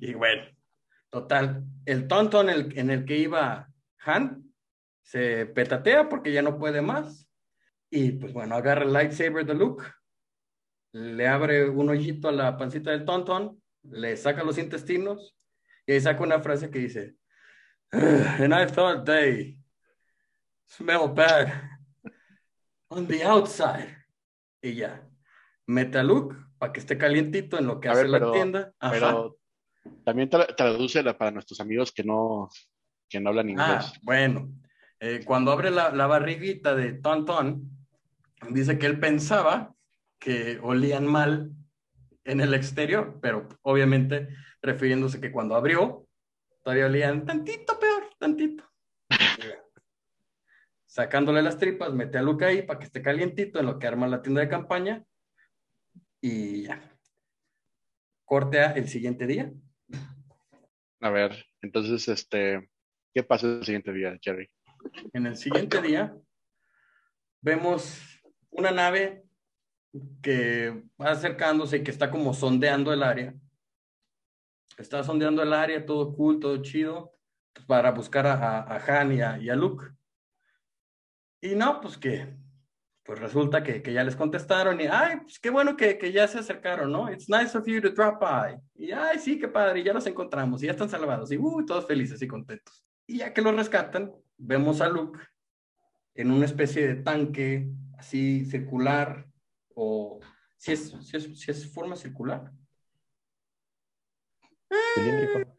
y 0.00 0.14
bueno, 0.14 0.42
total, 1.10 1.64
el 1.86 2.08
tonto 2.08 2.40
en 2.40 2.48
el, 2.50 2.78
en 2.78 2.90
el 2.90 3.04
que 3.04 3.16
iba 3.18 3.68
Han 4.00 4.50
se 5.02 5.46
petatea 5.46 6.08
porque 6.08 6.32
ya 6.32 6.42
no 6.42 6.58
puede 6.58 6.82
más. 6.82 7.28
Y 7.90 8.12
pues 8.12 8.32
bueno, 8.32 8.54
agarra 8.54 8.84
el 8.84 8.92
lightsaber 8.92 9.44
de 9.44 9.54
Luke, 9.54 9.84
le 10.92 11.28
abre 11.28 11.68
un 11.68 11.88
hoyito 11.88 12.28
a 12.28 12.32
la 12.32 12.56
pancita 12.56 12.90
del 12.90 13.04
tonton, 13.04 13.60
le 13.82 14.16
saca 14.16 14.44
los 14.44 14.58
intestinos 14.58 15.36
y 15.86 15.92
ahí 15.92 16.00
saca 16.00 16.22
una 16.22 16.40
frase 16.40 16.70
que 16.70 16.78
dice, 16.80 17.14
and 17.92 18.52
I 18.52 18.66
thought 18.66 19.04
they 19.04 19.58
smell 20.66 21.08
bad 21.08 21.52
on 22.88 23.06
the 23.06 23.24
outside. 23.24 23.96
Y 24.62 24.74
ya, 24.74 25.08
mete 25.66 25.98
a 25.98 26.02
Luke 26.02 26.36
para 26.58 26.72
que 26.72 26.80
esté 26.80 26.98
calientito 26.98 27.58
en 27.58 27.66
lo 27.66 27.80
que 27.80 27.88
hace 27.88 28.06
la 28.06 28.32
tienda. 28.32 28.72
Pero 28.78 29.38
también 30.04 30.28
tra 30.28 30.46
tradúcela 30.54 31.16
para 31.16 31.30
nuestros 31.30 31.60
amigos 31.60 31.92
que 31.92 32.04
no, 32.04 32.50
que 33.08 33.20
no 33.20 33.30
hablan 33.30 33.48
ah, 33.48 33.50
inglés. 33.50 33.92
Ah, 33.94 33.98
bueno, 34.02 34.52
eh, 34.98 35.22
cuando 35.24 35.52
abre 35.52 35.70
la, 35.70 35.90
la 35.90 36.06
barriguita 36.06 36.74
de 36.74 36.92
Tonton, 36.92 37.70
dice 38.50 38.78
que 38.78 38.86
él 38.86 39.00
pensaba 39.00 39.74
que 40.20 40.60
olían 40.62 41.06
mal 41.06 41.50
en 42.24 42.40
el 42.40 42.54
exterior, 42.54 43.18
pero 43.20 43.48
obviamente 43.62 44.28
refiriéndose 44.62 45.20
que 45.20 45.32
cuando 45.32 45.56
abrió, 45.56 46.06
todavía 46.62 46.86
olían 46.86 47.24
tantito 47.24 47.78
peor, 47.80 48.10
tantito. 48.18 48.64
Sacándole 50.86 51.42
las 51.42 51.56
tripas, 51.56 51.92
mete 51.94 52.18
a 52.18 52.22
Luca 52.22 52.48
ahí 52.48 52.62
para 52.62 52.78
que 52.78 52.84
esté 52.84 53.00
calientito 53.00 53.58
en 53.58 53.66
lo 53.66 53.78
que 53.78 53.86
arma 53.86 54.06
la 54.06 54.22
tienda 54.22 54.42
de 54.42 54.48
campaña 54.48 55.04
y 56.20 56.64
ya. 56.64 56.82
Cortea 58.24 58.72
el 58.72 58.88
siguiente 58.88 59.26
día. 59.26 59.52
A 61.00 61.10
ver, 61.10 61.46
entonces, 61.62 62.06
este, 62.08 62.70
¿qué 63.14 63.22
pasa 63.22 63.46
el 63.46 63.64
siguiente 63.64 63.92
día, 63.92 64.18
Jerry? 64.20 64.48
En 65.12 65.26
el 65.26 65.36
siguiente 65.36 65.80
día 65.80 66.14
vemos 67.40 68.20
una 68.50 68.70
nave 68.70 69.24
que 70.22 70.84
va 71.00 71.10
acercándose 71.10 71.78
y 71.78 71.82
que 71.82 71.90
está 71.90 72.10
como 72.10 72.32
sondeando 72.34 72.92
el 72.92 73.02
área 73.02 73.34
está 74.80 75.04
sondeando 75.04 75.42
el 75.42 75.52
área, 75.52 75.84
todo 75.84 76.12
cool, 76.14 76.40
todo 76.40 76.56
chido, 76.62 77.12
para 77.66 77.90
buscar 77.90 78.26
a, 78.26 78.60
a 78.60 79.00
Han 79.00 79.12
y 79.12 79.48
a, 79.48 79.56
Luke. 79.56 79.86
Y 81.40 81.54
no, 81.54 81.80
pues 81.80 81.96
que, 81.98 82.34
pues 83.02 83.18
resulta 83.18 83.62
que, 83.62 83.82
que, 83.82 83.92
ya 83.92 84.04
les 84.04 84.16
contestaron 84.16 84.80
y, 84.80 84.84
ay, 84.84 85.18
pues 85.22 85.38
qué 85.38 85.50
bueno 85.50 85.76
que, 85.76 85.98
que, 85.98 86.12
ya 86.12 86.28
se 86.28 86.38
acercaron, 86.38 86.92
¿no? 86.92 87.10
It's 87.10 87.28
nice 87.28 87.56
of 87.56 87.66
you 87.66 87.80
to 87.80 87.90
drop 87.90 88.20
by. 88.20 88.58
Y, 88.74 88.92
ay, 88.92 89.18
sí, 89.18 89.38
qué 89.38 89.48
padre, 89.48 89.82
ya 89.82 89.92
los 89.92 90.06
encontramos, 90.06 90.62
y 90.62 90.66
ya 90.66 90.72
están 90.72 90.88
salvados, 90.88 91.32
y, 91.32 91.38
uh, 91.38 91.64
todos 91.64 91.86
felices 91.86 92.20
y 92.22 92.28
contentos. 92.28 92.84
Y 93.06 93.18
ya 93.18 93.32
que 93.32 93.42
los 93.42 93.54
rescatan, 93.54 94.12
vemos 94.36 94.80
a 94.80 94.88
Luke 94.88 95.18
en 96.14 96.30
una 96.30 96.44
especie 96.44 96.86
de 96.86 97.02
tanque 97.02 97.68
así 97.98 98.44
circular, 98.44 99.29
o 99.82 100.20
si 100.56 100.72
es, 100.72 100.90
si 101.02 101.16
es, 101.16 101.40
si 101.40 101.50
es 101.50 101.72
forma 101.72 101.96
circular, 101.96 102.52
Cilíndrico. 104.94 105.56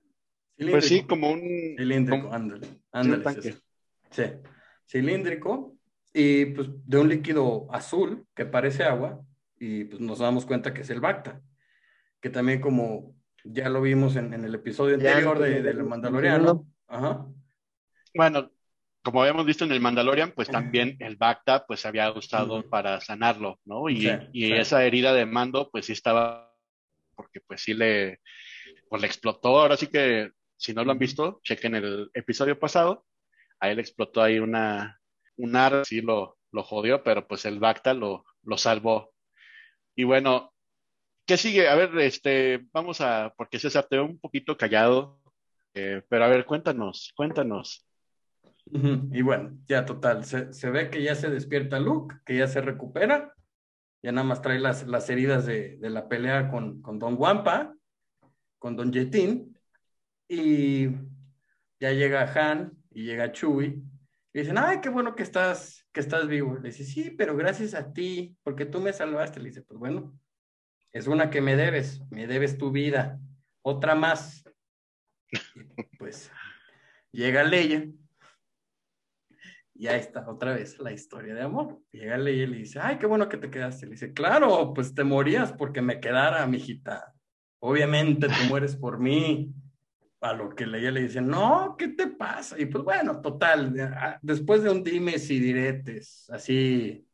Pues 0.57 0.87
sí, 0.87 1.03
como 1.03 1.31
un. 1.31 1.41
Cilíndrico, 1.77 2.31
ándale. 2.31 2.67
Ándale. 2.91 3.57
Sí, 4.09 4.23
cilíndrico 4.85 5.77
y 6.13 6.45
pues 6.45 6.67
de 6.85 6.97
un 6.97 7.07
líquido 7.07 7.67
azul 7.71 8.27
que 8.35 8.45
parece 8.45 8.83
agua 8.83 9.23
y 9.57 9.85
pues 9.85 10.01
nos 10.01 10.19
damos 10.19 10.45
cuenta 10.45 10.73
que 10.73 10.81
es 10.81 10.89
el 10.89 10.99
Bacta, 10.99 11.41
que 12.19 12.29
también 12.29 12.59
como 12.59 13.15
ya 13.45 13.69
lo 13.69 13.81
vimos 13.81 14.17
en, 14.17 14.33
en 14.33 14.43
el 14.43 14.53
episodio 14.53 14.95
anterior 14.95 15.39
de, 15.39 15.61
del 15.61 15.83
Mandaloriano, 15.83 16.67
ajá, 16.87 17.25
Bueno, 18.13 18.51
como 19.03 19.21
habíamos 19.21 19.45
visto 19.45 19.65
en 19.65 19.71
el 19.71 19.79
Mandalorian, 19.79 20.31
pues 20.31 20.49
también 20.49 20.95
el 20.99 21.15
Bacta 21.15 21.65
pues 21.65 21.85
había 21.85 22.11
usado 22.11 22.67
para 22.69 23.01
sanarlo, 23.01 23.59
¿no? 23.65 23.89
Y, 23.89 24.07
esa 24.33 24.85
herida 24.85 25.13
de 25.13 25.25
mando 25.25 25.69
pues 25.71 25.87
sí 25.87 25.93
estaba, 25.93 26.53
porque 27.15 27.41
pues 27.41 27.61
sí 27.61 27.73
le, 27.73 28.19
pues 28.89 29.01
le 29.01 29.07
explotó, 29.07 29.59
ahora 29.59 29.77
sí 29.77 29.87
que 29.87 30.31
si 30.57 30.73
no 30.73 30.83
lo 30.83 30.91
han 30.91 30.99
visto, 30.99 31.39
chequen 31.43 31.75
el 31.75 32.11
episodio 32.13 32.59
pasado, 32.59 33.05
a 33.59 33.71
él 33.71 33.79
explotó 33.79 34.21
ahí 34.21 34.37
una, 34.39 34.99
un 35.37 35.55
ar, 35.55 35.83
sí 35.85 36.01
lo, 36.01 36.37
lo 36.51 36.63
jodió, 36.63 37.03
pero 37.03 37.27
pues 37.27 37.45
el 37.45 37.59
Bacta 37.59 37.93
lo, 37.93 38.25
lo 38.43 38.57
salvó. 38.57 39.11
Y 39.95 40.03
bueno, 40.03 40.53
¿qué 41.25 41.37
sigue? 41.37 41.67
A 41.67 41.75
ver, 41.75 41.97
este, 41.99 42.67
vamos 42.71 43.01
a, 43.01 43.33
porque 43.35 43.57
César 43.57 43.87
te 43.89 43.95
veo 43.95 44.05
un 44.05 44.19
poquito 44.19 44.55
callado, 44.55 45.19
eh, 45.73 46.03
pero 46.07 46.25
a 46.25 46.27
ver, 46.27 46.45
cuéntanos, 46.45 47.11
cuéntanos. 47.15 47.87
Y 48.73 49.21
bueno, 49.21 49.57
ya 49.67 49.85
total, 49.85 50.23
se, 50.23 50.69
ve 50.69 50.89
que 50.89 51.03
ya 51.03 51.15
se 51.15 51.29
despierta 51.29 51.79
Luke, 51.79 52.15
que 52.25 52.37
ya 52.37 52.47
se 52.47 52.61
recupera, 52.61 53.35
ya 54.01 54.11
nada 54.11 54.25
más 54.25 54.41
trae 54.41 54.59
las, 54.59 54.87
las 54.87 55.09
heridas 55.09 55.45
de, 55.45 55.77
la 55.81 56.07
pelea 56.07 56.49
con, 56.49 56.81
con 56.81 56.97
Don 56.97 57.15
Wampa, 57.17 57.75
con 58.59 58.75
Don 58.75 58.93
Jetin, 58.93 59.57
y 60.27 60.87
ya 61.79 61.91
llega 61.91 62.31
Han 62.33 62.71
y 62.91 63.03
llega 63.03 63.31
Chewie, 63.31 63.81
y 64.33 64.39
dicen, 64.39 64.57
ay, 64.57 64.79
qué 64.81 64.87
bueno 64.87 65.15
que 65.15 65.23
estás, 65.23 65.85
que 65.91 65.99
estás 65.99 66.27
vivo. 66.27 66.55
Le 66.55 66.69
dice, 66.69 66.85
sí, 66.85 67.11
pero 67.11 67.35
gracias 67.35 67.73
a 67.73 67.91
ti, 67.91 68.37
porque 68.43 68.65
tú 68.65 68.79
me 68.79 68.93
salvaste. 68.93 69.41
Le 69.41 69.49
dice, 69.49 69.61
pues 69.61 69.77
bueno, 69.77 70.17
es 70.93 71.07
una 71.07 71.29
que 71.29 71.41
me 71.41 71.57
debes, 71.57 72.01
me 72.09 72.27
debes 72.27 72.57
tu 72.57 72.71
vida, 72.71 73.19
otra 73.61 73.93
más. 73.93 74.43
pues 75.99 76.31
llega 77.11 77.43
Leia 77.43 77.85
y 79.81 79.87
ahí 79.87 79.99
está 79.99 80.23
otra 80.29 80.53
vez 80.53 80.77
la 80.77 80.91
historia 80.91 81.33
de 81.33 81.41
amor. 81.41 81.81
Llega 81.91 82.15
Leia 82.15 82.43
y 82.43 82.45
le 82.45 82.57
dice, 82.57 82.77
ay, 82.79 82.99
qué 82.99 83.07
bueno 83.07 83.27
que 83.27 83.37
te 83.37 83.49
quedaste. 83.49 83.87
Le 83.87 83.93
dice, 83.93 84.13
claro, 84.13 84.75
pues 84.75 84.93
te 84.93 85.03
morías 85.03 85.53
porque 85.53 85.81
me 85.81 85.99
quedara, 85.99 86.45
mijita. 86.45 87.15
Obviamente 87.57 88.27
te 88.27 88.47
mueres 88.47 88.75
por 88.75 88.99
mí. 88.99 89.51
A 90.19 90.33
lo 90.33 90.49
que 90.49 90.67
Leia 90.67 90.91
le 90.91 91.01
dice, 91.01 91.19
no, 91.19 91.75
¿qué 91.79 91.87
te 91.87 92.05
pasa? 92.05 92.59
Y 92.59 92.67
pues 92.67 92.83
bueno, 92.83 93.21
total, 93.21 93.73
después 94.21 94.61
de 94.61 94.69
un 94.69 94.83
dimes 94.83 95.27
y 95.31 95.39
diretes, 95.39 96.29
así, 96.29 97.07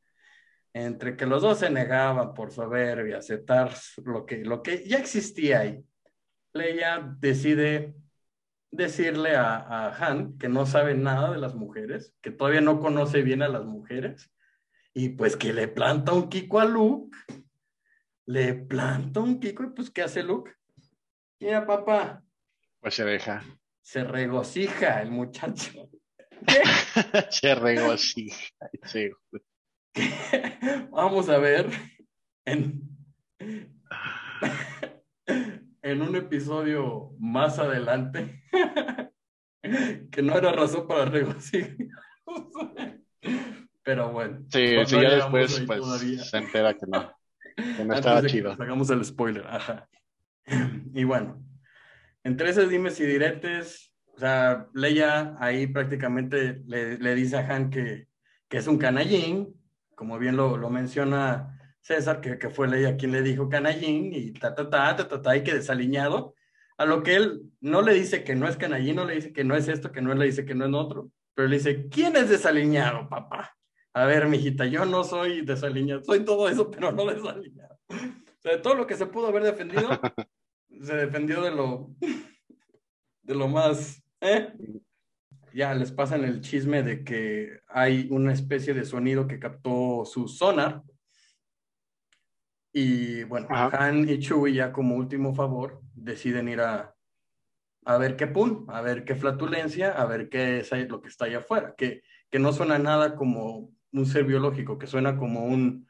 entre 0.73 1.15
que 1.15 1.25
los 1.25 1.43
dos 1.43 1.59
se 1.59 1.69
negaban 1.69 2.33
por 2.33 2.51
soberbia, 2.51 3.19
aceptar 3.19 3.71
lo 4.03 4.25
que, 4.25 4.43
lo 4.43 4.61
que 4.61 4.85
ya 4.85 4.97
existía 4.97 5.59
ahí, 5.59 5.81
Leia 6.51 7.15
decide 7.17 7.95
decirle 8.71 9.35
a, 9.35 9.95
Han 9.95 10.37
que 10.37 10.49
no 10.49 10.65
sabe 10.65 10.95
nada 10.95 11.31
de 11.31 11.37
las 11.37 11.55
mujeres, 11.55 12.13
que 12.21 12.31
todavía 12.31 12.61
no 12.61 12.79
conoce 12.79 13.21
bien 13.21 13.41
a 13.41 13.47
las 13.47 13.65
mujeres, 13.65 14.31
y 14.93 15.09
pues 15.09 15.35
que 15.35 15.53
le 15.53 15.67
planta 15.67 16.13
un 16.13 16.29
Kiko 16.29 16.59
a 16.59 16.65
Luke, 16.65 17.17
le 18.25 18.53
planta 18.53 19.19
un 19.19 19.39
Kiko 19.39 19.63
y 19.63 19.69
pues 19.69 19.89
¿qué 19.89 20.03
hace 20.03 20.23
Luke? 20.23 20.51
Mira, 21.39 21.65
papá. 21.65 22.23
Pues 22.79 22.95
se 22.95 23.05
deja. 23.05 23.43
Se 23.81 24.03
regocija 24.03 25.01
el 25.01 25.11
muchacho. 25.11 25.89
se 27.29 27.55
regocija. 27.55 28.69
Sí. 28.83 29.09
Vamos 30.91 31.29
a 31.29 31.37
ver 31.37 31.69
en 32.45 32.81
en 35.91 36.01
un 36.01 36.15
episodio 36.17 37.13
más 37.17 37.59
adelante 37.59 38.43
que 40.11 40.21
no 40.21 40.37
era 40.37 40.51
razón 40.51 40.85
para 40.85 41.05
regocijar. 41.05 41.75
Pero 43.83 44.11
bueno. 44.11 44.45
Sí, 44.49 44.75
sí 44.85 45.01
ya 45.01 45.15
después 45.15 45.63
pues, 45.65 46.29
se 46.29 46.37
entera 46.37 46.73
que 46.73 46.85
no. 46.87 47.09
Que 47.55 47.85
no 47.85 47.93
estaba 47.95 48.21
chido. 48.25 48.51
hagamos 48.51 48.89
el 48.89 49.03
spoiler, 49.05 49.47
ajá. 49.47 49.87
Y 50.93 51.05
bueno, 51.05 51.41
entre 52.23 52.49
esos 52.49 52.69
dimes 52.69 52.99
y 52.99 53.05
diretes, 53.05 53.93
o 54.13 54.19
sea, 54.19 54.67
Leia 54.73 55.35
ahí 55.39 55.67
prácticamente 55.67 56.61
le, 56.65 56.97
le 56.97 57.15
dice 57.15 57.37
a 57.37 57.47
Han 57.47 57.69
que, 57.69 58.07
que, 58.49 58.57
es 58.57 58.67
un 58.67 58.77
canallín, 58.77 59.55
como 59.95 60.19
bien 60.19 60.35
lo, 60.35 60.57
lo 60.57 60.69
menciona 60.69 61.57
César, 61.87 62.19
que, 62.19 62.37
que 62.37 62.49
fue 62.49 62.67
ella 62.77 62.97
quien 62.97 63.13
le 63.13 63.21
dijo 63.21 63.47
canallín 63.47 64.11
y 64.13 64.33
ta, 64.33 64.53
ta, 64.53 64.69
ta, 64.69 64.93
ta, 64.97 65.07
ta, 65.07 65.21
ta, 65.21 65.37
y 65.37 65.43
que 65.43 65.53
desaliñado, 65.53 66.35
a 66.77 66.85
lo 66.85 67.01
que 67.01 67.15
él 67.15 67.43
no 67.61 67.81
le 67.81 67.93
dice 67.93 68.25
que 68.25 68.35
no 68.35 68.45
es 68.45 68.57
canallín, 68.57 68.97
no 68.97 69.05
le 69.05 69.15
dice 69.15 69.31
que 69.31 69.45
no 69.45 69.55
es 69.55 69.69
esto, 69.69 69.93
que 69.93 70.01
no 70.01 70.13
le 70.13 70.25
dice 70.25 70.45
que 70.45 70.53
no 70.53 70.65
es 70.65 70.73
otro, 70.73 71.09
pero 71.33 71.47
le 71.47 71.55
dice, 71.55 71.87
¿quién 71.87 72.17
es 72.17 72.29
desaliñado, 72.29 73.07
papá? 73.07 73.55
A 73.93 74.05
ver, 74.05 74.27
mijita, 74.27 74.65
yo 74.65 74.85
no 74.85 75.05
soy 75.05 75.45
desaliñado, 75.45 76.03
soy 76.03 76.25
todo 76.25 76.49
eso, 76.49 76.69
pero 76.71 76.91
no 76.91 77.05
desaliñado. 77.05 77.79
O 77.87 78.41
sea, 78.41 78.51
de 78.51 78.57
todo 78.57 78.75
lo 78.75 78.85
que 78.85 78.97
se 78.97 79.05
pudo 79.05 79.27
haber 79.27 79.43
defendido, 79.43 79.89
se 80.81 80.93
defendió 80.93 81.41
de 81.41 81.51
lo, 81.51 81.91
de 83.21 83.33
lo 83.33 83.47
más, 83.47 84.03
¿eh? 84.19 84.51
Ya 85.53 85.73
les 85.73 85.93
pasan 85.93 86.25
el 86.25 86.41
chisme 86.41 86.83
de 86.83 87.05
que 87.05 87.61
hay 87.69 88.09
una 88.11 88.33
especie 88.33 88.73
de 88.73 88.83
sonido 88.83 89.25
que 89.25 89.39
captó 89.39 90.03
su 90.03 90.27
sonar, 90.27 90.83
y 92.79 93.23
bueno, 93.23 93.47
Han 93.49 94.07
y 94.07 94.19
Chewie 94.19 94.53
ya 94.53 94.71
como 94.71 94.95
último 94.95 95.33
favor 95.33 95.81
deciden 95.95 96.47
ir 96.47 96.61
a, 96.61 96.93
a 97.85 97.97
ver 97.97 98.15
qué 98.15 98.27
pum, 98.27 98.69
a 98.69 98.81
ver 98.81 99.03
qué 99.03 99.15
flatulencia, 99.15 99.93
a 99.93 100.05
ver 100.05 100.29
qué 100.29 100.59
es 100.59 100.71
lo 100.87 101.01
que 101.01 101.07
está 101.07 101.25
allá 101.25 101.39
afuera, 101.39 101.73
que, 101.75 102.03
que 102.29 102.37
no 102.37 102.53
suena 102.53 102.77
nada 102.77 103.15
como 103.15 103.71
un 103.91 104.05
ser 104.05 104.25
biológico, 104.25 104.77
que 104.77 104.85
suena 104.85 105.17
como 105.17 105.45
un 105.45 105.89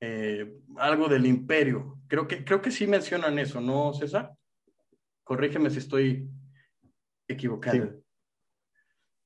eh, 0.00 0.56
algo 0.76 1.08
del 1.08 1.26
imperio. 1.26 1.98
Creo 2.06 2.28
que, 2.28 2.44
creo 2.44 2.62
que 2.62 2.70
sí 2.70 2.86
mencionan 2.86 3.40
eso, 3.40 3.60
¿no, 3.60 3.92
César? 3.92 4.30
Corrígeme 5.24 5.68
si 5.68 5.78
estoy 5.78 6.30
equivocado. 7.26 7.92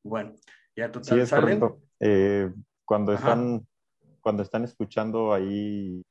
Bueno, 0.03 0.37
ya 0.75 0.91
total 0.91 1.19
sí, 1.19 1.23
es 1.23 1.29
salen. 1.29 1.61
Eh, 2.01 2.51
cuando 2.87 3.13
están 3.13 3.67
cuando 4.23 4.43
están 4.43 4.65
escuchando 4.65 5.35
ahí 5.35 6.03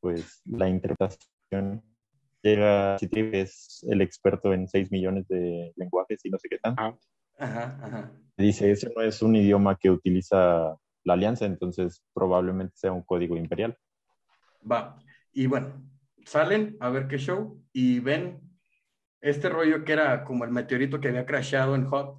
pues 0.00 0.42
la 0.44 0.68
interpretación 0.68 1.82
llega, 2.42 2.98
si 2.98 3.08
es 3.12 3.86
el 3.88 4.00
experto 4.00 4.52
en 4.52 4.68
6 4.68 4.90
millones 4.90 5.28
de 5.28 5.72
lenguajes 5.76 6.24
y 6.24 6.30
no 6.30 6.38
sé 6.38 6.48
qué 6.48 6.58
tan. 6.58 6.76
Dice, 8.36 8.70
ese 8.70 8.92
no 8.94 9.02
es 9.02 9.22
un 9.22 9.36
idioma 9.36 9.76
que 9.76 9.90
utiliza 9.90 10.76
la 11.04 11.14
alianza, 11.14 11.46
entonces 11.46 12.02
probablemente 12.14 12.76
sea 12.76 12.92
un 12.92 13.02
código 13.02 13.36
imperial. 13.36 13.76
Va, 14.70 14.98
y 15.32 15.46
bueno, 15.46 15.82
salen 16.24 16.76
a 16.80 16.90
ver 16.90 17.08
qué 17.08 17.18
show 17.18 17.62
y 17.72 18.00
ven 18.00 18.40
este 19.20 19.48
rollo 19.48 19.84
que 19.84 19.92
era 19.92 20.24
como 20.24 20.44
el 20.44 20.50
meteorito 20.50 21.00
que 21.00 21.08
había 21.08 21.26
crashado 21.26 21.74
en 21.74 21.86
Hot 21.86 22.18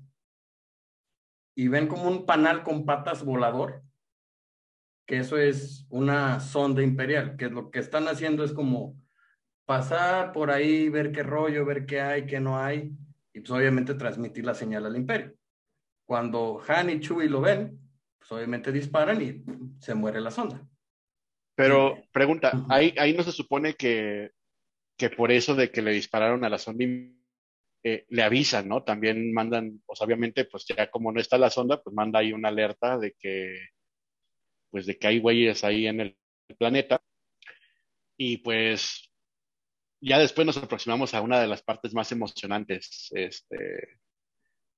y 1.56 1.68
ven 1.68 1.88
como 1.88 2.08
un 2.08 2.26
panal 2.26 2.64
con 2.64 2.86
patas 2.86 3.24
volador 3.24 3.84
que 5.06 5.18
eso 5.18 5.38
es 5.38 5.86
una 5.90 6.40
sonda 6.40 6.82
imperial, 6.82 7.36
que 7.38 7.50
lo 7.50 7.72
que 7.72 7.80
están 7.80 8.08
haciendo 8.08 8.44
es 8.44 8.54
como 8.54 8.96
pasar 9.66 10.32
por 10.32 10.52
ahí, 10.52 10.90
ver 10.90 11.12
qué 11.12 11.24
rollo, 11.24 11.66
ver 11.66 11.86
qué 11.86 12.02
hay, 12.02 12.26
qué 12.26 12.40
no 12.40 12.58
hay, 12.58 12.92
y 13.34 13.40
pues 13.40 13.52
obviamente 13.52 13.94
transmitir 13.94 14.46
la 14.46 14.54
señal 14.54 14.86
al 14.86 14.96
imperio. 14.96 15.34
Cuando 16.06 16.62
Han 16.68 16.90
y 16.90 17.00
Chewie 17.00 17.30
lo 17.30 17.42
ven, 17.42 17.80
pues 18.20 18.32
obviamente 18.32 18.72
disparan 18.72 19.22
y 19.22 19.44
se 19.80 19.96
muere 19.96 20.20
la 20.20 20.32
sonda. 20.32 20.66
Pero 21.56 21.98
pregunta, 22.12 22.66
ahí, 22.70 22.94
ahí 22.98 23.14
no 23.14 23.24
se 23.24 23.32
supone 23.32 23.76
que, 23.76 24.32
que 24.98 25.10
por 25.10 25.32
eso 25.32 25.56
de 25.56 25.72
que 25.72 25.82
le 25.82 25.92
dispararon 25.92 26.44
a 26.44 26.50
la 26.50 26.58
sonda 26.58 26.86
eh, 27.84 28.06
le 28.10 28.24
avisan, 28.24 28.68
¿no? 28.68 28.84
También 28.84 29.34
mandan, 29.34 29.82
pues 29.86 30.02
obviamente, 30.02 30.46
pues 30.46 30.66
ya 30.66 30.90
como 30.90 31.12
no 31.12 31.20
está 31.20 31.38
la 31.38 31.50
sonda, 31.50 31.82
pues 31.82 31.96
manda 31.96 32.20
ahí 32.20 32.32
una 32.32 32.50
alerta 32.50 32.98
de 32.98 33.16
que 33.20 33.70
pues 34.72 34.86
de 34.86 34.98
que 34.98 35.08
hay 35.08 35.20
güeyes 35.20 35.64
ahí 35.64 35.86
en 35.86 36.00
el 36.00 36.18
planeta. 36.58 37.02
Y 38.18 38.38
pues 38.38 39.12
ya 40.02 40.18
después 40.18 40.48
nos 40.48 40.58
aproximamos 40.58 41.14
a 41.14 41.22
una 41.22 41.40
de 41.40 41.48
las 41.48 41.62
partes 41.62 41.94
más 41.94 42.12
emocionantes. 42.12 43.10
Este... 43.12 44.00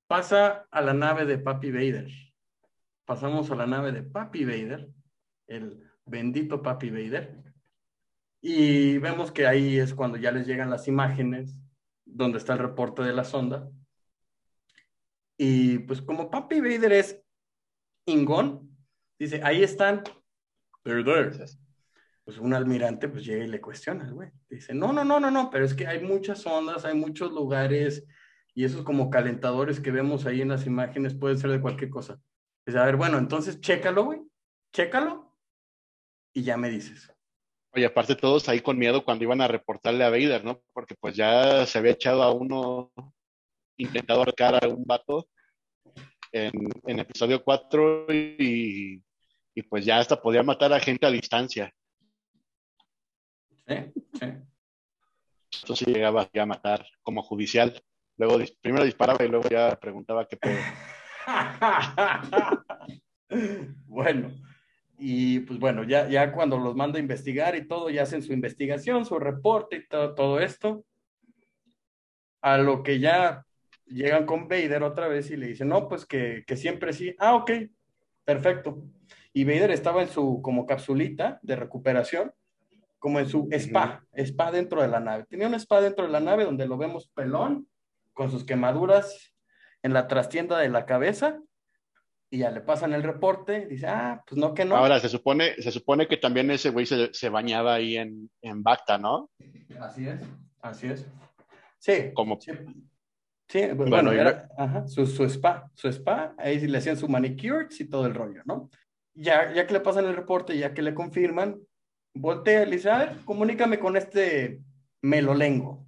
Pasa 0.08 0.67
a 0.69 0.82
la 0.82 0.93
nave 0.93 1.25
de 1.25 1.38
Papi 1.38 1.71
Vader. 1.71 2.10
Pasamos 3.06 3.49
a 3.51 3.56
la 3.56 3.65
nave 3.65 3.91
de 3.91 4.03
Papi 4.03 4.45
Vader, 4.45 4.89
el 5.47 5.82
bendito 6.06 6.62
Papi 6.62 6.89
Vader. 6.89 7.43
Y 8.41 8.97
vemos 8.97 9.32
que 9.32 9.47
ahí 9.47 9.77
es 9.77 9.93
cuando 9.93 10.17
ya 10.17 10.32
les 10.32 10.45
llegan 10.45 10.69
las 10.69 10.88
imágenes 10.88 11.58
donde 12.06 12.38
está 12.38 12.53
el 12.53 12.60
reporte 12.60 13.01
de 13.01 13.13
la 13.13 13.23
sonda. 13.23 13.69
Y 15.38 15.79
pues 15.79 16.01
como 16.01 16.29
Papi 16.29 16.60
Vader 16.60 16.91
es 16.91 17.21
ingón, 18.06 18.62
Dice, 19.23 19.39
ahí 19.41 19.63
están. 19.63 20.03
They're 20.83 21.01
there. 21.01 21.31
Pues 22.25 22.38
un 22.38 22.53
almirante 22.53 23.07
pues 23.07 23.23
llega 23.23 23.45
y 23.45 23.47
le 23.47 23.62
cuestiona 23.62 24.09
güey. 24.12 24.31
Dice, 24.49 24.73
no, 24.73 24.91
no, 24.91 25.05
no, 25.05 25.17
no, 25.17 25.31
no, 25.31 25.49
pero 25.49 25.63
es 25.63 25.73
que 25.73 25.88
hay 25.88 26.01
muchas 26.01 26.45
ondas, 26.45 26.83
hay 26.83 26.93
muchos 26.93 27.31
lugares 27.31 28.05
Y 28.53 28.65
esos 28.65 28.83
como 28.83 29.09
calentadores 29.09 29.79
que 29.79 29.91
vemos 29.91 30.25
ahí 30.25 30.41
en 30.41 30.49
las 30.49 30.65
imágenes 30.65 31.13
pueden 31.13 31.38
ser 31.38 31.51
de 31.51 31.62
cualquier 31.62 31.89
cosa. 31.89 32.19
Es 32.65 32.75
a 32.75 32.86
ver, 32.86 32.97
bueno, 32.97 33.17
entonces 33.17 33.62
chécalo, 33.62 34.03
güey, 34.03 34.19
chécalo 34.73 35.33
y 36.33 36.43
ya 36.43 36.57
me 36.57 36.69
dices. 36.69 37.09
Oye, 37.73 37.86
aparte 37.86 38.15
todos 38.15 38.49
ahí 38.49 38.59
con 38.59 38.77
miedo 38.77 39.05
cuando 39.05 39.23
iban 39.23 39.39
a 39.39 39.47
reportarle 39.47 40.03
a 40.03 40.09
Vader, 40.09 40.43
¿no? 40.43 40.62
Porque 40.73 40.95
pues 40.99 41.15
ya 41.15 41.65
se 41.65 41.77
había 41.77 41.91
echado 41.93 42.23
a 42.23 42.33
uno, 42.33 42.91
intentado 43.77 44.21
arcar 44.21 44.63
a 44.63 44.67
un 44.67 44.83
vato 44.83 45.29
en, 46.33 46.51
en 46.88 46.99
episodio 46.99 47.41
4 47.41 48.07
y, 48.09 49.01
y, 49.55 49.61
pues 49.63 49.85
ya 49.85 49.99
hasta 49.99 50.21
podía 50.21 50.43
matar 50.43 50.73
a 50.73 50.79
gente 50.79 51.05
a 51.05 51.11
distancia. 51.11 51.73
Sí, 53.67 53.75
sí. 54.19 54.25
Entonces 55.61 55.87
llegaba 55.87 56.29
a 56.33 56.45
matar 56.45 56.85
como 57.01 57.23
judicial. 57.23 57.81
Luego 58.17 58.39
primero 58.61 58.83
disparaba 58.83 59.23
y 59.23 59.29
luego 59.29 59.47
ya 59.49 59.79
preguntaba 59.79 60.27
qué 60.27 60.37
pedo. 60.37 60.59
bueno, 63.85 64.31
y 64.97 65.39
pues 65.41 65.59
bueno, 65.59 65.83
ya, 65.83 66.07
ya 66.07 66.31
cuando 66.31 66.57
los 66.57 66.75
mando 66.75 66.97
a 66.97 67.01
investigar 67.01 67.55
y 67.55 67.67
todo, 67.67 67.89
ya 67.89 68.03
hacen 68.03 68.21
su 68.21 68.33
investigación, 68.33 69.05
su 69.05 69.19
reporte 69.19 69.77
y 69.77 69.87
todo, 69.87 70.15
todo 70.15 70.39
esto. 70.39 70.85
A 72.41 72.57
lo 72.57 72.83
que 72.83 72.99
ya 72.99 73.45
llegan 73.85 74.25
con 74.25 74.47
Vader 74.47 74.83
otra 74.83 75.07
vez 75.07 75.31
y 75.31 75.37
le 75.37 75.47
dicen, 75.47 75.69
no, 75.69 75.87
pues 75.87 76.05
que, 76.05 76.43
que 76.45 76.55
siempre 76.55 76.93
sí. 76.93 77.15
Ah, 77.19 77.35
ok, 77.35 77.51
perfecto. 78.23 78.83
Y 79.33 79.43
Vader 79.45 79.71
estaba 79.71 80.01
en 80.01 80.09
su 80.09 80.41
como 80.41 80.65
capsulita 80.65 81.39
de 81.41 81.55
recuperación, 81.55 82.31
como 82.99 83.19
en 83.19 83.27
su 83.27 83.49
spa, 83.51 84.05
spa 84.13 84.51
dentro 84.51 84.81
de 84.81 84.87
la 84.87 84.99
nave. 84.99 85.25
Tenía 85.29 85.47
un 85.47 85.55
spa 85.55 85.81
dentro 85.81 86.05
de 86.05 86.11
la 86.11 86.19
nave 86.19 86.45
donde 86.45 86.67
lo 86.67 86.77
vemos 86.77 87.09
pelón, 87.09 87.67
con 88.13 88.31
sus 88.31 88.45
quemaduras 88.45 89.33
en 89.81 89.93
la 89.93 90.07
trastienda 90.07 90.59
de 90.59 90.69
la 90.69 90.85
cabeza 90.85 91.39
y 92.29 92.39
ya 92.39 92.49
le 92.49 92.61
pasan 92.61 92.93
el 92.93 93.03
reporte, 93.03 93.67
dice, 93.67 93.85
ah, 93.85 94.23
pues 94.25 94.39
no 94.39 94.55
que 94.55 94.65
no. 94.65 94.75
Ahora, 94.75 94.99
se 94.99 95.07
supone, 95.07 95.53
se 95.61 95.71
supone 95.71 96.07
que 96.07 96.17
también 96.17 96.49
ese 96.49 96.71
güey 96.71 96.87
se, 96.87 97.13
se, 97.13 97.29
bañaba 97.29 97.75
ahí 97.75 97.95
en, 97.95 98.27
en 98.41 98.63
Bacta, 98.63 98.97
¿no? 98.97 99.29
Así 99.79 100.07
es, 100.07 100.19
así 100.59 100.87
es. 100.87 101.07
Sí. 101.77 102.11
Como... 102.15 102.41
Sí, 102.41 102.51
sí 103.49 103.67
bueno, 103.75 103.91
bueno 103.91 104.11
era, 104.13 104.49
ajá, 104.57 104.87
su, 104.87 105.05
su, 105.05 105.25
spa, 105.25 105.69
su 105.75 105.87
spa, 105.89 106.33
ahí 106.39 106.59
le 106.65 106.77
hacían 106.79 106.97
su 106.97 107.07
manicures 107.07 107.79
y 107.79 107.87
todo 107.87 108.07
el 108.07 108.15
rollo, 108.15 108.41
¿no? 108.45 108.71
Ya, 109.15 109.54
ya 109.54 109.67
que 109.67 109.73
le 109.73 109.80
pasan 109.80 110.06
el 110.06 110.15
reporte, 110.15 110.58
ya 110.58 110.73
que 110.73 110.82
le 110.82 110.93
confirman, 110.93 111.62
voltea 112.15 112.63
y 112.63 112.71
dice, 112.71 112.89
a 112.89 112.97
ver, 112.99 113.17
comunícame 113.26 113.80
con 113.80 113.95
este 113.95 114.62
melolengo. 115.02 115.86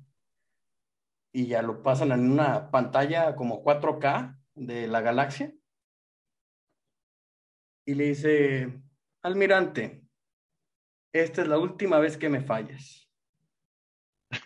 Y 1.34 1.48
ya 1.48 1.62
lo 1.62 1.82
pasan 1.82 2.12
en 2.12 2.32
una 2.32 2.70
pantalla 2.72 3.36
como 3.36 3.64
4K 3.64 4.40
de 4.56 4.88
la 4.88 5.02
galaxia 5.02 5.54
y 7.86 7.94
le 7.94 8.06
dice, 8.06 8.82
almirante, 9.22 10.04
esta 11.14 11.44
es 11.44 11.48
la 11.48 11.60
última 11.60 12.00
vez 12.00 12.18
que 12.18 12.30
me 12.30 12.42
fallas. 12.42 13.08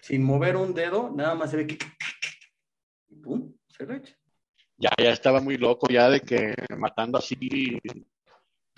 Sin 0.01 0.23
mover 0.23 0.57
un 0.57 0.73
dedo, 0.73 1.09
nada 1.15 1.35
más 1.35 1.51
se 1.51 1.57
ve 1.57 1.67
que... 1.67 1.77
¡Pum! 3.23 3.55
Se 3.67 3.85
lo 3.85 3.95
echa. 3.95 4.15
Ya, 4.77 4.89
ya 4.97 5.11
estaba 5.11 5.41
muy 5.41 5.57
loco 5.57 5.87
ya 5.89 6.09
de 6.09 6.19
que 6.21 6.53
matando 6.77 7.17
así. 7.17 7.79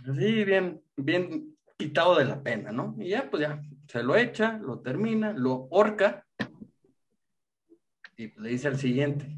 Así, 0.10 0.44
bien, 0.44 0.82
bien 0.96 1.56
quitado 1.78 2.16
de 2.16 2.26
la 2.26 2.42
pena, 2.42 2.72
¿no? 2.72 2.96
Y 3.00 3.10
ya, 3.10 3.30
pues 3.30 3.42
ya, 3.42 3.62
se 3.88 4.04
lo 4.04 4.16
echa, 4.16 4.58
lo 4.58 4.80
termina, 4.80 5.34
lo 5.34 5.68
horca. 5.70 6.26
Y 8.18 8.40
le 8.40 8.50
dice 8.50 8.68
al 8.68 8.78
siguiente, 8.78 9.38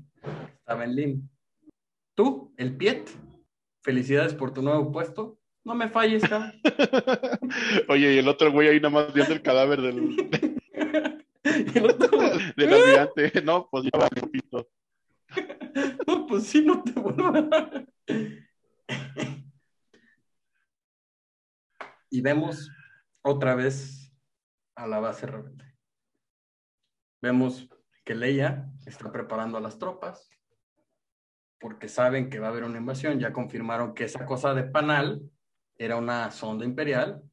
estaba 0.60 0.84
en 0.84 0.96
Lim. 0.96 1.30
Tú, 2.16 2.54
el 2.58 2.76
Piet, 2.76 3.10
felicidades 3.82 4.34
por 4.34 4.54
tu 4.54 4.62
nuevo 4.62 4.92
puesto. 4.92 5.40
No 5.66 5.76
me 5.76 5.90
falles, 5.90 6.24
cabrón. 6.24 6.54
Oye, 7.90 8.16
y 8.16 8.18
el 8.18 8.28
otro 8.28 8.52
güey 8.52 8.68
ahí 8.68 8.80
nada 8.80 8.90
más 8.90 9.14
viendo 9.14 9.34
el 9.34 9.42
cadáver 9.42 9.82
del, 9.82 10.54
el 11.44 11.86
otro... 11.86 12.20
del 12.58 12.74
almirante. 12.74 13.42
No, 13.42 13.68
pues 13.70 13.86
ya 13.86 13.98
va 13.98 14.10
pito. 14.10 14.70
No, 16.06 16.28
pues 16.28 16.44
sí, 16.44 16.64
no 16.64 16.84
te 16.84 16.92
vuelvo 16.92 17.28
a... 17.28 17.86
Y 22.14 22.22
vemos 22.22 22.70
otra 23.24 23.56
vez 23.56 24.14
a 24.76 24.86
la 24.86 25.00
base 25.00 25.26
rebelde. 25.26 25.66
Vemos 27.24 27.68
que 28.06 28.14
Leia 28.14 28.72
está 28.86 29.12
preparando 29.12 29.58
a 29.58 29.62
las 29.62 29.80
tropas, 29.80 30.30
porque 31.60 31.88
saben 31.88 32.30
que 32.30 32.38
va 32.38 32.48
a 32.48 32.50
haber 32.52 32.66
una 32.66 32.78
invasión, 32.78 33.20
ya 33.20 33.34
confirmaron 33.34 33.96
que 33.96 34.04
esa 34.04 34.28
cosa 34.28 34.54
de 34.54 34.66
Panal 34.66 35.28
era 35.76 35.96
una 35.96 36.30
sonda 36.30 36.66
imperial 36.66 37.24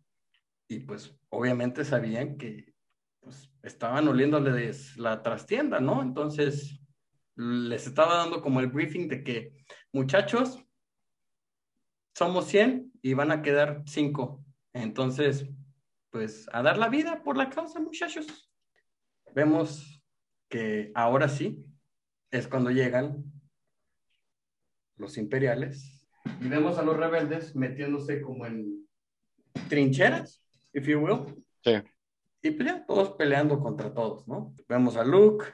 y 0.66 0.78
pues 0.78 1.14
obviamente 1.28 1.84
sabían 1.84 2.38
que 2.38 2.72
pues, 3.20 3.52
estaban 3.62 4.08
oliéndoles 4.08 4.96
la 4.96 5.22
trastienda, 5.22 5.78
¿no? 5.80 6.00
Entonces 6.00 6.80
les 7.36 7.86
estaba 7.86 8.16
dando 8.16 8.40
como 8.40 8.60
el 8.60 8.68
briefing 8.68 9.08
de 9.08 9.22
que 9.22 9.52
muchachos, 9.92 10.64
somos 12.14 12.46
100 12.46 12.92
y 13.02 13.12
van 13.12 13.30
a 13.30 13.42
quedar 13.42 13.82
5. 13.84 14.39
Entonces, 14.72 15.48
pues 16.10 16.48
a 16.52 16.62
dar 16.62 16.78
la 16.78 16.88
vida 16.88 17.22
por 17.22 17.36
la 17.36 17.50
causa, 17.50 17.80
muchachos. 17.80 18.50
Vemos 19.34 20.02
que 20.48 20.90
ahora 20.94 21.28
sí 21.28 21.64
es 22.30 22.48
cuando 22.48 22.70
llegan 22.70 23.24
los 24.96 25.16
imperiales, 25.16 26.06
y 26.40 26.48
vemos 26.48 26.78
a 26.78 26.82
los 26.82 26.96
rebeldes 26.96 27.56
metiéndose 27.56 28.20
como 28.20 28.46
en 28.46 28.86
trincheras, 29.68 30.44
if 30.72 30.86
you 30.86 30.98
will. 31.00 31.42
Sí. 31.64 31.82
Y 32.42 32.50
pues 32.52 32.86
todos 32.86 33.12
peleando 33.12 33.60
contra 33.60 33.92
todos, 33.92 34.26
¿no? 34.28 34.54
Vemos 34.68 34.96
a 34.96 35.04
Luke 35.04 35.46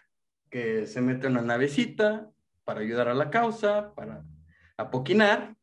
que 0.50 0.86
se 0.86 1.00
mete 1.00 1.26
en 1.26 1.32
una 1.32 1.42
navecita 1.42 2.30
para 2.64 2.80
ayudar 2.80 3.08
a 3.08 3.14
la 3.14 3.30
causa, 3.30 3.94
para 3.94 4.24
apoquinar, 4.76 5.56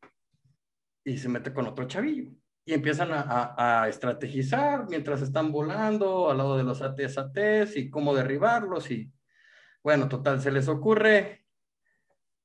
y 1.04 1.18
se 1.18 1.28
mete 1.28 1.52
con 1.52 1.66
otro 1.66 1.86
chavillo. 1.86 2.32
Y 2.66 2.72
empiezan 2.72 3.12
a, 3.12 3.20
a, 3.20 3.82
a 3.82 3.88
estrategizar 3.88 4.86
mientras 4.88 5.20
están 5.20 5.52
volando 5.52 6.30
al 6.30 6.38
lado 6.38 6.56
de 6.56 6.64
los 6.64 6.80
ATS-ATs 6.80 7.76
y 7.76 7.90
cómo 7.90 8.14
derribarlos. 8.14 8.90
Y 8.90 9.12
bueno, 9.82 10.08
total, 10.08 10.40
se 10.40 10.50
les 10.50 10.68
ocurre 10.68 11.44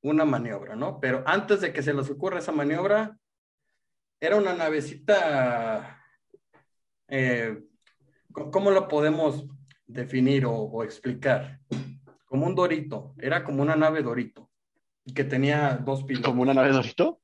una 0.02 0.26
maniobra, 0.26 0.76
¿no? 0.76 1.00
Pero 1.00 1.24
antes 1.26 1.62
de 1.62 1.74
que 1.74 1.82
se 1.82 1.94
les 1.94 2.10
ocurra 2.10 2.40
esa 2.40 2.52
maniobra, 2.52 3.18
era 4.20 4.36
una 4.36 4.54
navecita, 4.54 6.04
eh, 7.08 7.64
¿cómo 8.32 8.72
lo 8.72 8.88
podemos 8.88 9.46
definir 9.88 10.46
o, 10.46 10.84
explicar? 10.84 11.60
Como 12.26 12.46
un 12.46 12.56
dorito, 12.56 13.16
era 13.18 13.44
como 13.44 13.62
una 13.62 13.76
nave 13.76 14.04
dorito, 14.04 14.50
que 15.16 15.24
tenía 15.24 15.78
dos 15.78 16.04
pilotos. 16.04 16.30
¿Como 16.30 16.42
una 16.42 16.54
nave 16.54 16.72
dorito? 16.72 17.22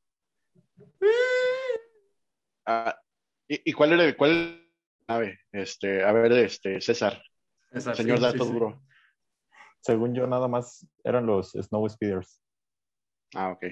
Ah, 2.66 2.98
¿y, 3.48 3.72
cuál 3.74 3.94
era 3.94 4.16
cuál 4.16 4.68
nave? 5.08 5.40
Este, 5.52 6.04
a 6.04 6.12
ver, 6.12 6.32
este, 6.34 6.82
César. 6.82 7.22
Señor 7.72 8.20
dato 8.20 8.46
duro. 8.46 8.82
Según 9.82 10.16
yo, 10.16 10.26
nada 10.26 10.48
más 10.48 10.88
eran 11.04 11.26
los 11.26 11.52
Snow 11.52 11.88
Speeders. 11.88 12.42
Ah, 13.36 13.52
ok. 13.52 13.66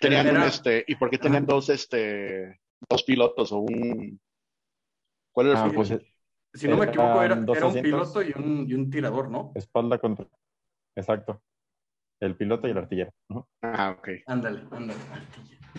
Tenían 0.00 0.42
este, 0.42 0.84
¿y 0.86 0.94
por 0.94 1.10
qué 1.10 1.18
tenían 1.18 1.46
dos, 1.46 1.68
este, 1.68 2.60
dos 2.88 3.02
pilotos 3.02 3.52
o 3.52 3.58
un... 3.58 4.20
¿Cuál 5.32 5.48
era 5.48 5.64
el 5.64 5.70
ah, 5.70 5.72
pues, 5.74 5.98
Si 6.54 6.68
no 6.68 6.76
me 6.76 6.86
equivoco, 6.86 7.22
era, 7.22 7.34
era 7.34 7.66
un 7.66 7.82
piloto 7.82 8.22
y 8.22 8.32
un, 8.36 8.68
y 8.68 8.74
un, 8.74 8.90
tirador, 8.90 9.30
¿no? 9.30 9.52
Espalda 9.54 9.98
contra... 9.98 10.26
Exacto. 10.94 11.42
El 12.20 12.36
piloto 12.36 12.68
y 12.68 12.70
el 12.70 12.78
artillero. 12.78 13.14
Ah, 13.62 13.96
ok. 13.98 14.08
Ándale, 14.26 14.62
ándale, 14.70 15.00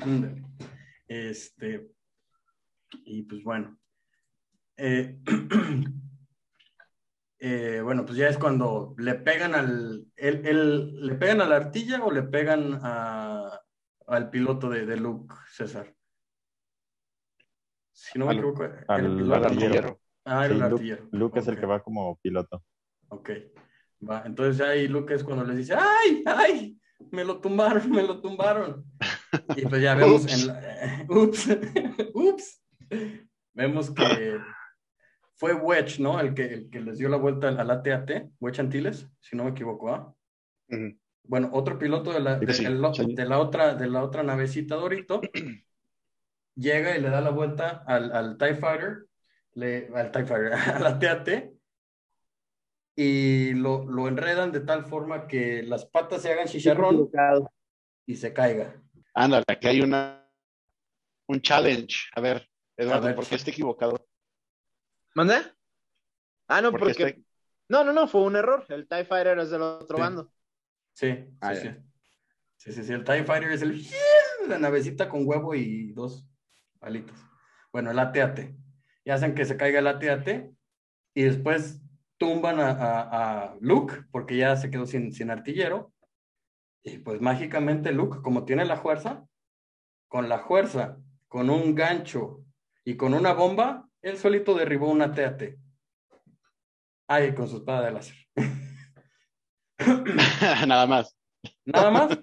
ándale. 0.02 0.42
Este, 1.12 1.92
y 3.04 3.24
pues 3.24 3.44
bueno. 3.44 3.78
Eh, 4.78 5.20
Eh, 7.44 7.82
bueno, 7.84 8.06
pues 8.06 8.20
ya 8.20 8.28
es 8.28 8.38
cuando 8.38 8.94
le 9.00 9.16
pegan 9.16 9.56
al, 9.56 10.06
el, 10.16 10.46
el, 10.46 11.08
¿le 11.08 11.16
pegan 11.16 11.42
a 11.42 11.48
la 11.48 11.56
artilla 11.56 12.06
o 12.06 12.12
le 12.12 12.22
pegan 12.22 12.80
a, 12.84 13.60
al 14.06 14.30
piloto 14.30 14.70
de, 14.70 14.86
de, 14.86 14.96
Luke, 14.96 15.34
César? 15.50 15.92
Si 17.92 18.20
no 18.20 18.28
me 18.28 18.34
equivoco, 18.34 18.64
el, 18.64 19.34
artillero. 19.34 20.00
Ah, 20.24 20.46
el 20.46 20.62
artillero. 20.62 21.10
Luke, 21.14 21.40
es 21.40 21.48
el 21.48 21.60
que 21.60 21.66
va 21.66 21.82
como 21.82 22.16
piloto. 22.18 22.64
Ok, 23.08 23.32
va. 24.08 24.22
Entonces 24.24 24.62
ahí 24.62 24.88
Luke 24.88 25.12
es 25.12 25.24
cuando 25.24 25.44
les 25.44 25.58
dice, 25.58 25.74
¡ay, 25.76 26.24
ay! 26.28 26.80
Me 27.10 27.26
lo 27.26 27.42
tumbaron, 27.42 27.90
me 27.90 28.04
lo 28.04 28.22
tumbaron. 28.22 28.86
Y 29.58 29.66
pues 29.66 29.82
ya 29.82 29.96
vemos 29.96 30.26
en 30.32 30.48
la... 30.48 31.06
ups, 31.10 31.50
ups. 32.14 32.62
Vemos 33.54 33.92
que 33.92 34.40
fue 35.36 35.54
Wedge, 35.54 36.00
¿no? 36.00 36.20
El 36.20 36.34
que, 36.34 36.46
el 36.46 36.70
que 36.70 36.82
les 36.82 36.98
dio 36.98 37.10
la 37.10 37.18
vuelta 37.18 37.50
al 37.50 37.72
ATAT, 37.72 38.30
Wedge 38.40 38.60
Antilles, 38.60 39.08
si 39.20 39.36
no 39.36 39.44
me 39.46 39.52
equivoco, 39.52 39.90
¿ah? 39.90 40.14
Bueno, 41.24 41.50
otro 41.54 41.78
piloto 41.78 42.14
de 42.14 42.20
la, 42.20 42.38
de, 42.38 43.26
la 43.26 43.40
otra, 43.40 43.76
de 43.76 43.88
la 43.88 44.04
otra 44.04 44.24
navecita 44.24 44.76
Dorito 44.76 45.22
llega 46.56 46.98
y 46.98 47.02
le 47.02 47.10
da 47.10 47.22
la 47.22 47.30
vuelta 47.30 47.84
al, 47.86 48.12
al 48.12 48.38
TIE 48.38 48.56
Fighter, 48.56 49.06
le, 49.54 49.90
al 49.96 50.12
TIE 50.12 50.26
Fighter, 50.26 50.54
a 50.54 50.80
la 50.80 51.00
TAT, 51.00 51.30
y 52.96 53.54
lo, 53.54 53.86
lo, 53.86 54.08
enredan 54.08 54.52
de 54.52 54.62
tal 54.62 54.86
forma 54.86 55.28
que 55.28 55.64
las 55.64 55.86
patas 55.86 56.22
se 56.22 56.32
hagan 56.32 56.48
chicharrón 56.48 57.10
y 58.06 58.16
se 58.16 58.34
caiga. 58.34 58.82
Ándale, 59.14 59.44
aquí 59.48 59.68
hay 59.68 59.82
una 59.82 60.22
un 61.28 61.42
challenge. 61.42 62.10
A 62.14 62.22
ver, 62.22 62.50
Eduardo, 62.78 63.16
¿por 63.16 63.26
qué 63.26 63.36
está 63.36 63.52
equivocado? 63.52 64.06
¿Mandé? 65.16 65.42
Ah, 66.48 66.62
no, 66.62 66.72
porque. 66.72 67.24
No, 67.70 67.84
no, 67.84 67.94
no, 67.94 68.08
fue 68.08 68.22
un 68.22 68.36
error. 68.36 68.66
El 68.68 68.88
TIE 68.88 69.06
Fighter 69.06 69.40
es 69.40 69.50
del 69.50 69.62
otro 69.62 69.98
bando. 69.98 70.32
Sí, 70.94 71.26
ah, 71.40 71.56
sí, 71.56 71.70
sí. 72.58 72.74
sí, 72.74 72.84
sí. 72.84 72.94
El 72.94 73.04
TIE 73.04 73.24
Fighter 73.24 73.52
es 73.52 73.62
el. 73.62 73.82
La 74.48 74.58
navecita 74.58 75.08
con 75.08 75.26
huevo 75.26 75.56
y 75.56 75.94
dos 75.94 76.28
palitos. 76.80 77.18
Bueno, 77.72 77.92
el 77.92 78.00
ATAT. 78.00 78.40
Y 79.06 79.10
hacen 79.10 79.34
que 79.34 79.46
se 79.46 79.56
caiga 79.56 79.80
el 79.80 79.88
ATAT 79.88 80.52
y 81.14 81.24
después 81.24 81.82
tumban 82.18 82.58
a, 82.60 83.56
Luke 83.62 84.06
porque 84.12 84.38
ya 84.38 84.56
se 84.56 84.70
quedó 84.70 84.86
sin, 84.86 85.14
sin 85.14 85.32
artillero. 85.32 85.91
Y 86.84 86.98
pues 87.00 87.22
mágicamente 87.22 87.92
Luke, 87.92 88.22
como 88.22 88.46
tiene 88.46 88.66
la 88.66 88.78
fuerza, 88.78 89.26
con 90.08 90.28
la 90.30 90.40
fuerza, 90.40 90.98
con 91.28 91.50
un 91.50 91.76
gancho 91.76 92.44
y 92.84 92.96
con 92.98 93.14
una 93.14 93.34
bomba, 93.34 93.88
él 94.02 94.18
solito 94.18 94.56
derribó 94.56 94.90
una 94.90 95.14
TAT. 95.14 95.44
Ay, 97.08 97.36
con 97.36 97.48
su 97.48 97.58
espada 97.58 97.86
de 97.86 97.92
láser. 97.92 98.16
Nada 100.68 100.88
más. 100.88 101.16
Nada 101.66 101.92
más. 101.92 102.20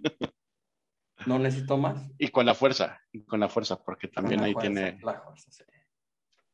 No 1.27 1.39
necesito 1.39 1.77
más. 1.77 2.11
Y 2.19 2.29
con 2.29 2.47
la 2.47 2.55
fuerza, 2.55 3.01
y 3.13 3.25
con 3.25 3.41
la 3.41 3.49
fuerza, 3.49 3.83
porque 3.83 4.09
también 4.09 4.43
ahí 4.43 4.55
tiene. 4.55 4.99
La 5.03 5.21
fuerza, 5.21 5.51
sí. 5.51 5.65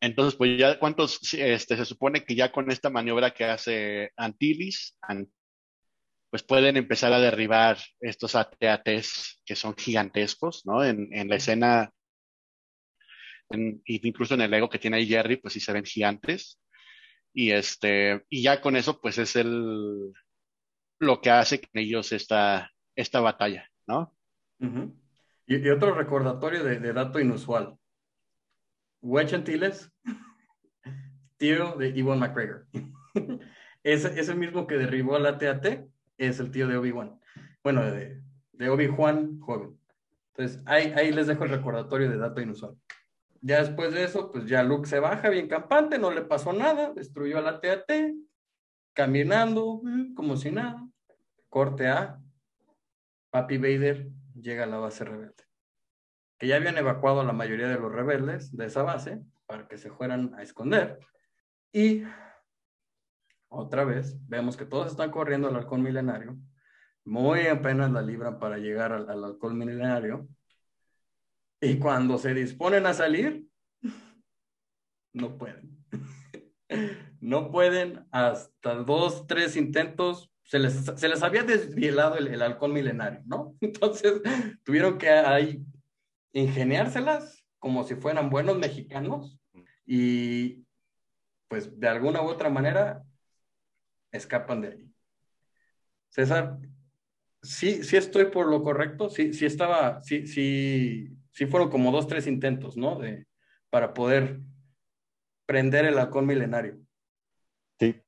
Entonces, 0.01 0.37
pues 0.37 0.59
ya, 0.59 0.79
¿cuántos? 0.79 1.19
Este, 1.33 1.77
se 1.77 1.85
supone 1.85 2.25
que 2.25 2.35
ya 2.35 2.53
con 2.53 2.71
esta 2.71 2.91
maniobra 2.91 3.33
que 3.33 3.45
hace 3.45 4.13
Antilles, 4.17 4.99
pues 6.35 6.43
pueden 6.43 6.77
empezar 6.77 7.13
a 7.13 7.21
derribar 7.21 7.79
estos 8.01 8.35
ATATs 8.35 9.41
que 9.47 9.55
son 9.55 9.77
gigantescos, 9.77 10.67
¿no? 10.67 10.83
En, 10.83 11.09
en 11.13 11.29
la 11.29 11.37
escena, 11.37 11.93
incluso 13.85 14.35
en 14.35 14.41
el 14.41 14.53
ego 14.53 14.69
que 14.69 14.81
tiene 14.81 14.97
ahí 14.97 15.07
Jerry, 15.07 15.37
pues 15.37 15.55
sí 15.55 15.61
se 15.61 15.73
ven 15.73 15.85
gigantes. 15.85 16.61
Y 17.33 17.53
este, 17.53 18.25
y 18.29 18.43
ya 18.43 18.61
con 18.61 18.75
eso, 18.75 19.01
pues 19.01 19.19
es 19.19 19.37
el 19.37 20.13
lo 20.99 21.21
que 21.21 21.31
hace 21.31 21.61
con 21.61 21.71
ellos 21.75 22.11
esta, 22.11 22.69
esta 22.97 23.21
batalla, 23.21 23.71
¿no? 23.87 24.13
y, 25.47 25.69
otro 25.69 25.95
recordatorio 25.95 26.65
de, 26.65 26.93
dato 26.93 27.21
inusual. 27.21 27.79
Wedge 29.03 29.37
Antilles, 29.37 29.89
tío 31.37 31.77
de 31.77 31.91
Iwan 31.91 32.19
McGregor. 32.19 32.67
ese, 33.85 34.19
ese 34.19 34.35
mismo 34.35 34.67
que 34.67 34.79
derribó 34.79 35.15
a 35.15 35.21
la 35.21 35.39
TAT 35.39 35.94
es 36.25 36.41
el 36.41 36.51
tío 36.51 36.69
de 36.69 36.77
Obi-Wan. 36.77 37.21
Bueno, 37.63 37.83
de, 37.83 38.23
Obi-Wan 38.69 39.41
joven. 39.41 39.79
Entonces, 40.35 40.63
ahí, 40.67 40.93
ahí 40.97 41.13
les 41.13 41.27
dejo 41.27 41.45
el 41.45 41.51
recordatorio 41.51 42.11
de 42.11 42.17
dato 42.17 42.41
inusual. 42.41 42.77
Ya 43.41 43.61
después 43.61 43.93
de 43.93 44.05
eso, 44.05 44.33
pues 44.33 44.47
ya 44.47 44.63
Luke 44.63 44.89
se 44.89 45.01
baja 45.01 45.29
bien 45.29 45.49
campante, 45.49 45.99
no 45.99 46.11
le 46.11 46.23
pasó 46.23 46.53
nada, 46.53 46.93
destruyó 46.95 47.39
a 47.39 47.43
la 47.43 47.61
TAT, 47.61 47.91
caminando, 48.95 49.81
mm, 49.83 50.15
como 50.15 50.37
si 50.37 50.51
nada. 50.51 50.89
Corte 51.51 51.89
A, 51.89 52.21
Papi 53.31 53.59
Vader 53.59 54.09
llega 54.35 54.65
a 54.65 54.67
la 54.67 54.79
base 54.79 55.05
rebelde. 55.05 55.45
Que 56.39 56.47
ya 56.47 56.57
habían 56.57 56.79
evacuado 56.79 57.21
a 57.21 57.25
la 57.25 57.33
mayoría 57.33 57.69
de 57.69 57.79
los 57.79 57.93
rebeldes 57.93 58.57
de 58.57 58.67
esa 58.67 58.83
base 58.83 59.21
para 59.47 59.69
que 59.69 59.77
se 59.77 59.91
fueran 59.91 60.35
a 60.35 60.43
esconder. 60.43 60.99
Y 61.73 62.05
otra 63.49 63.85
vez, 63.85 64.17
vemos 64.29 64.57
que 64.57 64.67
todos 64.67 64.91
están 64.91 65.11
corriendo 65.11 65.49
al 65.49 65.57
halcón 65.57 65.83
milenario. 65.83 66.37
Muy 67.05 67.47
apenas 67.47 67.91
la 67.93 68.03
libran 68.03 68.39
para 68.39 68.59
llegar 68.59 68.93
al, 68.93 69.09
al 69.09 69.25
halcón 69.25 69.59
milenario. 69.59 70.27
Y 71.61 71.79
cuando 71.79 72.19
se 72.19 72.35
disponen 72.35 72.87
a 72.87 72.95
salir, 72.95 73.45
no 75.13 75.37
pueden. 75.39 75.85
No 77.21 77.51
pueden 77.51 78.07
hasta 78.11 78.75
dos, 78.75 79.27
tres 79.27 79.57
intentos. 79.57 80.31
Se 80.43 80.59
les, 80.59 80.75
se 80.75 81.09
les 81.09 81.23
había 81.23 81.43
desvielado 81.43 82.19
el, 82.19 82.27
el 82.27 82.43
halcón 82.43 82.75
milenario, 82.75 83.23
¿no? 83.25 83.57
Entonces 83.63 84.21
tuvieron 84.63 84.99
que 84.99 85.09
ahí 85.09 85.65
ingeniárselas 86.35 87.43
como 87.59 87.83
si 87.85 87.95
fueran 87.95 88.29
buenos 88.29 88.59
mexicanos 88.59 89.39
y 89.87 90.67
pues 91.49 91.81
de 91.81 91.89
alguna 91.89 92.21
u 92.21 92.27
otra 92.27 92.51
manera 92.51 93.03
escapan 94.17 94.61
de 94.61 94.69
ahí. 94.69 94.95
César, 96.09 96.59
sí, 97.43 97.83
sí 97.83 97.97
estoy 97.97 98.27
por 98.27 98.49
lo 98.49 98.63
correcto, 98.63 99.11
sí, 99.11 99.33
sí 99.35 99.47
estaba, 99.47 100.03
sí, 100.03 100.27
sí, 100.27 101.11
sí 101.31 101.47
fueron 101.47 101.71
como 101.71 101.91
dos, 101.91 102.07
tres 102.07 102.27
intentos, 102.27 102.77
¿no? 102.77 102.99
De, 102.99 103.27
para 103.71 103.93
poder 103.93 104.41
prender 105.47 105.85
el 105.85 105.99
halcón 105.99 106.27
milenario. 106.27 106.79
Sí, 107.79 108.01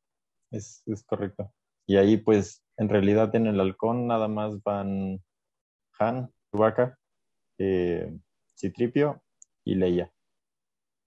es, 0.51 0.83
es 0.87 1.03
correcto. 1.05 1.53
Y 1.87 1.97
ahí, 1.97 2.17
pues, 2.17 2.65
en 2.77 2.89
realidad 2.89 3.35
en 3.35 3.47
el 3.47 3.61
halcón 3.61 4.07
nada 4.07 4.29
más 4.29 4.63
van 4.63 5.23
Han, 5.99 6.33
Chewbacca, 6.51 6.99
eh, 7.59 8.17
Citripio 8.57 9.23
y 9.65 9.75
Leia. 9.75 10.13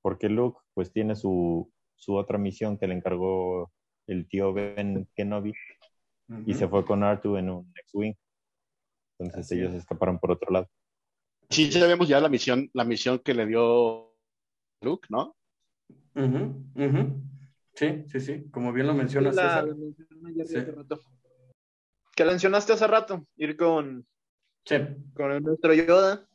Porque 0.01 0.29
Luke, 0.29 0.59
pues, 0.73 0.91
tiene 0.91 1.15
su, 1.15 1.71
su 1.95 2.15
otra 2.15 2.37
misión 2.37 2.77
que 2.77 2.87
le 2.87 2.95
encargó 2.95 3.71
el 4.09 4.27
tío 4.27 4.53
Ben 4.53 5.07
Kenobi 5.15 5.53
y 6.45 6.53
se 6.53 6.67
fue 6.67 6.85
con 6.85 7.03
Artu 7.03 7.37
en 7.37 7.49
un 7.49 7.71
X-Wing. 7.75 8.13
Entonces 9.19 9.51
ellos 9.57 9.73
escaparon 9.73 10.19
por 10.19 10.31
otro 10.31 10.51
lado. 10.51 10.69
Sí, 11.49 11.71
sabemos 11.71 12.07
ya 12.07 12.19
la 12.19 12.29
misión, 12.29 12.69
la 12.73 12.83
misión 12.83 13.19
que 13.19 13.33
le 13.33 13.45
dio 13.45 14.15
Luke, 14.81 15.07
¿no? 15.09 15.35
Sí, 17.73 18.03
sí, 18.07 18.19
sí, 18.19 18.49
como 18.51 18.73
bien 18.73 18.87
lo 18.87 18.93
mencionas. 18.93 19.35
César. 19.35 19.67
Que 22.15 22.25
mencionaste 22.25 22.73
hace 22.73 22.87
rato, 22.87 23.25
ir 23.37 23.55
con, 23.55 24.05
con 25.13 25.43
nuestro 25.43 25.73
Yoda, 25.73 26.27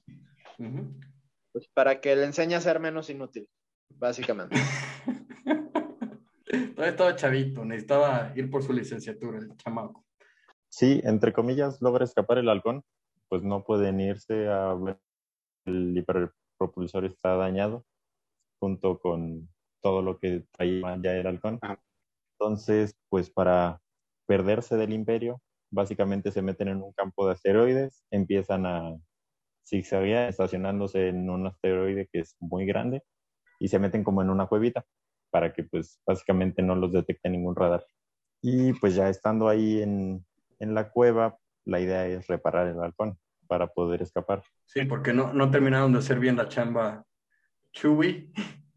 pues 1.52 1.68
para 1.74 2.00
que 2.00 2.16
le 2.16 2.24
enseñe 2.24 2.54
a 2.54 2.60
ser 2.60 2.80
menos 2.80 3.10
inútil, 3.10 3.48
básicamente. 3.90 4.56
Todavía 6.74 6.90
estaba 6.90 7.16
chavito, 7.16 7.64
necesitaba 7.64 8.32
ir 8.36 8.50
por 8.50 8.62
su 8.62 8.72
licenciatura, 8.72 9.38
el 9.38 9.56
chamaco. 9.56 10.04
Sí, 10.68 11.00
entre 11.04 11.32
comillas, 11.32 11.80
logra 11.80 12.04
escapar 12.04 12.38
el 12.38 12.48
halcón, 12.48 12.82
pues 13.28 13.42
no 13.42 13.64
pueden 13.64 14.00
irse 14.00 14.48
a 14.48 14.74
ver 14.74 14.98
el 15.66 15.96
hiperpropulsor 15.96 17.04
está 17.04 17.36
dañado, 17.36 17.84
junto 18.60 18.98
con 18.98 19.48
todo 19.82 20.02
lo 20.02 20.18
que 20.18 20.44
traía 20.52 20.98
ya 21.02 21.12
el 21.12 21.26
halcón. 21.26 21.60
Entonces, 22.38 22.96
pues 23.08 23.30
para 23.30 23.80
perderse 24.26 24.76
del 24.76 24.92
imperio, 24.92 25.40
básicamente 25.70 26.32
se 26.32 26.42
meten 26.42 26.68
en 26.68 26.82
un 26.82 26.92
campo 26.92 27.26
de 27.26 27.32
asteroides, 27.32 28.04
empiezan 28.10 28.66
a 28.66 28.96
zigzaguear, 29.66 30.28
estacionándose 30.28 31.08
en 31.08 31.30
un 31.30 31.46
asteroide 31.46 32.08
que 32.12 32.20
es 32.20 32.36
muy 32.40 32.66
grande, 32.66 33.02
y 33.58 33.68
se 33.68 33.78
meten 33.78 34.04
como 34.04 34.22
en 34.22 34.30
una 34.30 34.46
cuevita 34.46 34.84
para 35.34 35.52
que 35.52 35.64
pues 35.64 36.00
básicamente 36.06 36.62
no 36.62 36.76
los 36.76 36.92
detecte 36.92 37.28
ningún 37.28 37.56
radar. 37.56 37.84
Y 38.40 38.72
pues 38.74 38.94
ya 38.94 39.08
estando 39.08 39.48
ahí 39.48 39.82
en, 39.82 40.24
en 40.60 40.74
la 40.74 40.90
cueva, 40.90 41.38
la 41.64 41.80
idea 41.80 42.06
es 42.06 42.28
reparar 42.28 42.68
el 42.68 42.78
halcón 42.78 43.18
para 43.48 43.66
poder 43.66 44.00
escapar. 44.00 44.44
Sí, 44.64 44.84
porque 44.84 45.12
no, 45.12 45.32
no 45.32 45.50
terminaron 45.50 45.92
de 45.92 45.98
hacer 45.98 46.20
bien 46.20 46.36
la 46.36 46.46
chamba 46.46 47.04
Chewie 47.72 48.30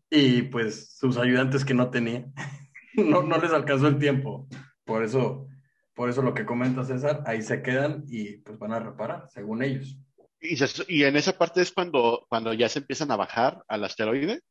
y 0.09 0.41
pues 0.41 0.97
sus 0.97 1.17
ayudantes 1.17 1.63
que 1.63 1.75
no 1.75 1.91
tenía. 1.91 2.25
no, 2.95 3.21
no 3.21 3.37
les 3.37 3.51
alcanzó 3.51 3.87
el 3.87 3.99
tiempo. 3.99 4.47
Por 4.83 5.03
eso, 5.03 5.45
por 5.93 6.09
eso 6.09 6.23
lo 6.23 6.33
que 6.33 6.47
comenta 6.47 6.85
César, 6.85 7.21
ahí 7.27 7.43
se 7.43 7.61
quedan 7.61 8.03
y 8.07 8.37
pues 8.37 8.57
van 8.57 8.73
a 8.73 8.79
reparar, 8.79 9.27
según 9.29 9.61
ellos. 9.61 9.95
Y, 10.41 10.57
y 10.87 11.03
en 11.03 11.17
esa 11.17 11.37
parte 11.37 11.61
es 11.61 11.71
cuando, 11.71 12.25
cuando 12.27 12.51
ya 12.51 12.67
se 12.67 12.79
empiezan 12.79 13.11
a 13.11 13.15
bajar 13.15 13.63
al 13.67 13.83
asteroide 13.83 14.41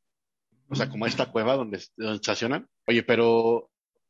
o 0.69 0.75
sea, 0.75 0.89
como 0.89 1.05
esta 1.05 1.31
cueva 1.31 1.55
donde, 1.55 1.81
estacionan. 1.97 2.67
Oye, 2.87 3.03
pero 3.03 3.69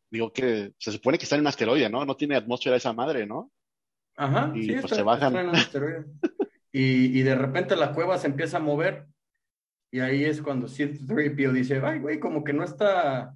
digo 0.09 0.31
que 0.31 0.73
se 0.77 0.91
supone 0.91 1.17
que 1.17 1.23
está 1.23 1.35
en 1.35 1.41
un 1.41 1.47
asteroide, 1.47 1.89
¿no? 1.89 2.05
No 2.05 2.15
tiene 2.15 2.35
atmósfera 2.35 2.77
esa 2.77 2.93
madre, 2.93 3.25
¿no? 3.25 3.51
Ajá, 4.15 4.51
y 4.55 4.63
sí, 4.63 4.75
pues 4.79 4.93
se 4.93 5.03
bajan. 5.03 5.51
y, 6.71 7.19
y, 7.19 7.21
de 7.21 7.35
repente 7.35 7.75
la 7.75 7.93
cueva 7.93 8.17
se 8.17 8.27
empieza 8.27 8.57
a 8.57 8.61
mover 8.61 9.07
y 9.91 9.99
ahí 9.99 10.25
es 10.25 10.41
cuando 10.41 10.67
C-3PO 10.67 11.51
dice, 11.51 11.81
ay, 11.83 11.99
güey, 11.99 12.19
como 12.19 12.43
que 12.43 12.53
no 12.53 12.63
está, 12.63 13.35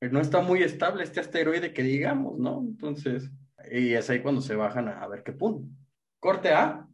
no 0.00 0.20
está 0.20 0.40
muy 0.40 0.62
estable 0.62 1.02
este 1.02 1.20
asteroide 1.20 1.72
que 1.72 1.82
digamos, 1.82 2.38
¿no? 2.38 2.60
Entonces, 2.60 3.30
Y 3.70 3.94
es 3.94 4.10
ahí 4.10 4.20
cuando 4.20 4.42
se 4.42 4.56
bajan 4.56 4.88
a, 4.88 5.06
ver 5.08 5.22
qué 5.22 5.32
punto. 5.32 5.66
Corte 6.20 6.52
A. 6.52 6.86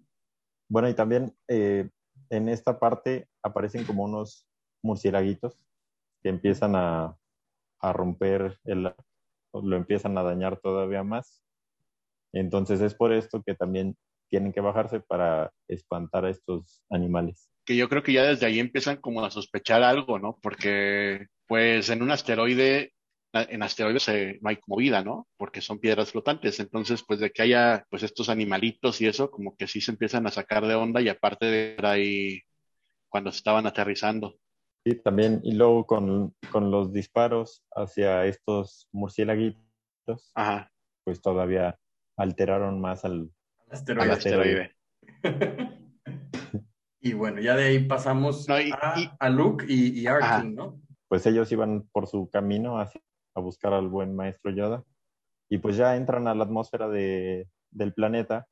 Bueno, 0.68 0.88
y 0.88 0.94
también 0.94 1.34
eh, 1.48 1.88
en 2.30 2.48
esta 2.48 2.78
parte 2.78 3.28
aparecen 3.42 3.84
como 3.84 4.04
unos 4.04 4.46
murciélaguitos 4.82 5.58
que 6.22 6.28
empiezan 6.28 6.76
a, 6.76 7.16
a 7.80 7.92
romper 7.92 8.58
el, 8.64 8.92
lo 9.52 9.76
empiezan 9.76 10.16
a 10.18 10.22
dañar 10.22 10.58
todavía 10.60 11.02
más. 11.02 11.42
Entonces 12.32 12.80
es 12.80 12.94
por 12.94 13.12
esto 13.12 13.42
que 13.42 13.54
también 13.54 13.96
tienen 14.28 14.52
que 14.52 14.60
bajarse 14.60 15.00
para 15.00 15.52
espantar 15.68 16.24
a 16.24 16.30
estos 16.30 16.82
animales. 16.88 17.50
Que 17.64 17.76
yo 17.76 17.88
creo 17.88 18.02
que 18.02 18.12
ya 18.12 18.22
desde 18.22 18.46
ahí 18.46 18.60
empiezan 18.60 18.98
como 18.98 19.24
a 19.24 19.30
sospechar 19.30 19.82
algo, 19.82 20.18
¿no? 20.18 20.38
Porque 20.40 21.26
pues 21.46 21.90
en 21.90 22.02
un 22.02 22.12
asteroide, 22.12 22.92
en 23.32 23.62
asteroides 23.62 24.40
no 24.40 24.48
hay 24.48 24.56
como 24.56 24.76
vida, 24.76 25.02
¿no? 25.02 25.26
Porque 25.36 25.60
son 25.60 25.80
piedras 25.80 26.12
flotantes. 26.12 26.60
Entonces, 26.60 27.02
pues 27.06 27.18
de 27.18 27.30
que 27.30 27.42
haya 27.42 27.84
pues 27.90 28.04
estos 28.04 28.28
animalitos 28.28 29.00
y 29.00 29.08
eso, 29.08 29.30
como 29.30 29.56
que 29.56 29.66
sí 29.66 29.80
se 29.80 29.90
empiezan 29.90 30.26
a 30.26 30.30
sacar 30.30 30.64
de 30.66 30.76
onda 30.76 31.00
y 31.00 31.08
aparte 31.08 31.46
de 31.46 31.76
ahí 31.86 32.40
cuando 33.08 33.30
estaban 33.30 33.66
aterrizando. 33.66 34.36
Sí, 34.84 34.94
también, 34.94 35.40
y 35.42 35.52
luego 35.52 35.86
con, 35.86 36.34
con 36.50 36.70
los 36.70 36.92
disparos 36.92 37.62
hacia 37.72 38.24
estos 38.24 38.88
murciélaguitos, 38.92 40.32
pues 41.04 41.20
todavía 41.20 41.78
alteraron 42.16 42.80
más 42.80 43.04
al 43.04 43.30
asteroide. 43.70 44.74
y 47.00 47.12
bueno, 47.12 47.40
ya 47.42 47.56
de 47.56 47.64
ahí 47.64 47.84
pasamos 47.86 48.46
a, 48.48 49.28
Luke 49.28 49.66
y, 49.68 50.00
y 50.00 50.06
Arkin, 50.06 50.54
¿no? 50.54 50.80
Pues 51.08 51.26
ellos 51.26 51.52
iban 51.52 51.86
por 51.92 52.06
su 52.06 52.30
camino 52.30 52.80
hacia, 52.80 53.02
a 53.34 53.40
buscar 53.40 53.74
al 53.74 53.88
buen 53.88 54.16
maestro 54.16 54.50
Yoda. 54.50 54.82
Y 55.50 55.58
pues 55.58 55.76
ya 55.76 55.96
entran 55.96 56.26
a 56.26 56.34
la 56.34 56.44
atmósfera 56.44 56.88
de, 56.88 57.48
del 57.70 57.92
planeta 57.92 58.46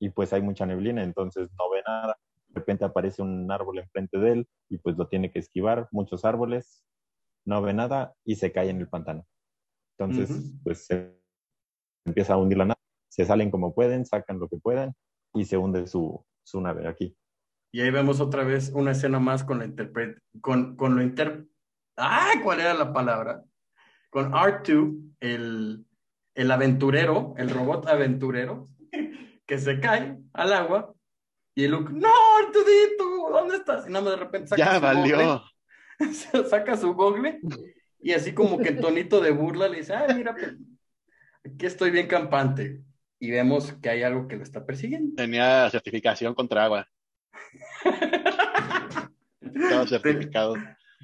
y 0.00 0.10
pues 0.10 0.32
hay 0.32 0.40
mucha 0.40 0.64
neblina, 0.64 1.02
entonces 1.02 1.50
no 1.58 1.68
ve 1.70 1.82
nada 1.86 2.16
repente 2.58 2.84
aparece 2.84 3.22
un 3.22 3.50
árbol 3.50 3.78
enfrente 3.78 4.18
de 4.18 4.32
él 4.32 4.48
y 4.68 4.78
pues 4.78 4.96
lo 4.96 5.08
tiene 5.08 5.30
que 5.30 5.38
esquivar, 5.38 5.88
muchos 5.90 6.24
árboles, 6.24 6.84
no 7.44 7.62
ve 7.62 7.72
nada 7.72 8.14
y 8.24 8.36
se 8.36 8.52
cae 8.52 8.70
en 8.70 8.78
el 8.78 8.88
pantano. 8.88 9.26
Entonces, 9.98 10.52
pues 10.62 10.86
se 10.86 11.18
empieza 12.04 12.34
a 12.34 12.36
hundir 12.36 12.58
la 12.58 12.66
nave, 12.66 12.80
se 13.10 13.24
salen 13.24 13.50
como 13.50 13.74
pueden, 13.74 14.06
sacan 14.06 14.38
lo 14.38 14.48
que 14.48 14.58
puedan 14.58 14.94
y 15.34 15.44
se 15.44 15.56
hunde 15.56 15.86
su, 15.86 16.24
su 16.44 16.60
nave 16.60 16.86
aquí. 16.86 17.16
Y 17.72 17.80
ahí 17.80 17.90
vemos 17.90 18.20
otra 18.20 18.44
vez 18.44 18.70
una 18.74 18.92
escena 18.92 19.18
más 19.18 19.44
con 19.44 19.58
la 19.58 19.64
interpret 19.64 20.18
con, 20.40 20.76
con 20.76 20.94
lo 20.94 21.02
inter... 21.02 21.46
¡Ah! 21.96 22.32
¿Cuál 22.44 22.60
era 22.60 22.74
la 22.74 22.92
palabra? 22.92 23.42
Con 24.10 24.32
R2, 24.32 25.14
el, 25.20 25.84
el 26.34 26.50
aventurero, 26.50 27.34
el 27.36 27.50
robot 27.50 27.88
aventurero, 27.88 28.68
que 29.46 29.58
se 29.58 29.80
cae 29.80 30.18
al 30.32 30.52
agua 30.52 30.94
y 31.58 31.66
Luke, 31.66 31.92
no, 31.92 32.08
¿dónde 33.30 33.56
estás? 33.56 33.86
Y 33.86 33.90
nada 33.90 34.04
más 34.04 34.14
de 34.14 34.20
repente 34.24 34.48
saca 34.48 34.64
ya 34.64 34.74
su 34.74 34.80
valió. 34.80 35.42
saca 36.50 36.76
su 36.76 36.94
gogle 36.94 37.40
y 38.00 38.12
así 38.12 38.32
como 38.32 38.58
que 38.58 38.68
en 38.68 38.80
tonito 38.80 39.20
de 39.20 39.32
burla 39.32 39.68
le 39.68 39.78
dice, 39.78 39.94
ay, 39.94 40.14
mira, 40.14 40.36
aquí 41.44 41.66
estoy 41.66 41.90
bien 41.90 42.06
campante. 42.06 42.82
Y 43.20 43.32
vemos 43.32 43.72
que 43.82 43.88
hay 43.90 44.04
algo 44.04 44.28
que 44.28 44.36
lo 44.36 44.44
está 44.44 44.64
persiguiendo. 44.64 45.16
Tenía 45.16 45.68
certificación 45.70 46.34
contra 46.34 46.64
agua. 46.64 46.88
Estaba 49.40 49.86
certificado. 49.88 50.54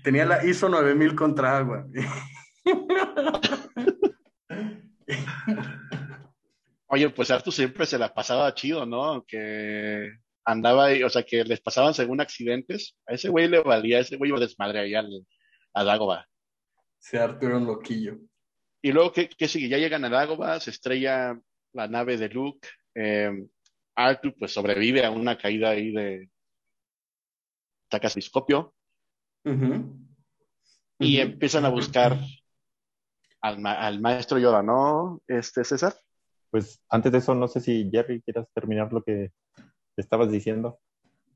Tenía 0.04 0.24
la 0.24 0.44
ISO 0.46 0.68
9000 0.68 1.16
contra 1.16 1.56
agua. 1.58 1.86
Oye, 6.86 7.10
pues 7.10 7.32
Artu 7.32 7.50
siempre 7.50 7.86
se 7.86 7.98
la 7.98 8.14
pasaba 8.14 8.54
chido, 8.54 8.86
¿no? 8.86 9.24
Que 9.26 10.12
andaba 10.44 10.86
ahí, 10.86 11.02
o 11.02 11.10
sea, 11.10 11.22
que 11.22 11.44
les 11.44 11.60
pasaban 11.60 11.94
según 11.94 12.20
accidentes. 12.20 12.96
A 13.06 13.14
ese 13.14 13.28
güey 13.28 13.48
le 13.48 13.60
valía, 13.60 14.00
ese 14.00 14.16
güey 14.16 14.30
iba 14.30 14.38
desmadre 14.38 14.80
ahí 14.80 14.94
al, 14.94 15.26
a 15.72 15.84
Dagoba. 15.84 16.26
Se 16.98 17.18
Arturo 17.18 17.58
un 17.58 17.66
loquillo. 17.66 18.18
Y 18.82 18.92
luego, 18.92 19.12
¿qué, 19.12 19.28
¿qué, 19.28 19.48
sigue? 19.48 19.68
Ya 19.68 19.78
llegan 19.78 20.04
a 20.04 20.10
Dagoba, 20.10 20.60
se 20.60 20.70
estrella 20.70 21.38
la 21.72 21.88
nave 21.88 22.16
de 22.16 22.28
Luke. 22.28 22.68
Eh, 22.94 23.46
Arthur, 23.94 24.34
pues, 24.38 24.52
sobrevive 24.52 25.04
a 25.04 25.10
una 25.10 25.38
caída 25.38 25.70
ahí 25.70 25.92
de 25.92 26.30
Tacasiscopio. 27.88 28.74
Y 30.98 31.18
empiezan 31.18 31.64
a 31.64 31.68
buscar 31.68 32.18
al, 33.42 33.66
al, 33.66 34.00
maestro 34.00 34.38
Yoda, 34.38 34.62
¿no, 34.62 35.20
este 35.26 35.64
César? 35.64 35.94
Pues 36.50 36.82
antes 36.88 37.12
de 37.12 37.18
eso, 37.18 37.34
no 37.34 37.48
sé 37.48 37.60
si 37.60 37.90
Jerry 37.90 38.22
quieras 38.22 38.46
terminar 38.54 38.92
lo 38.92 39.02
que 39.02 39.32
estabas 39.96 40.30
diciendo. 40.30 40.78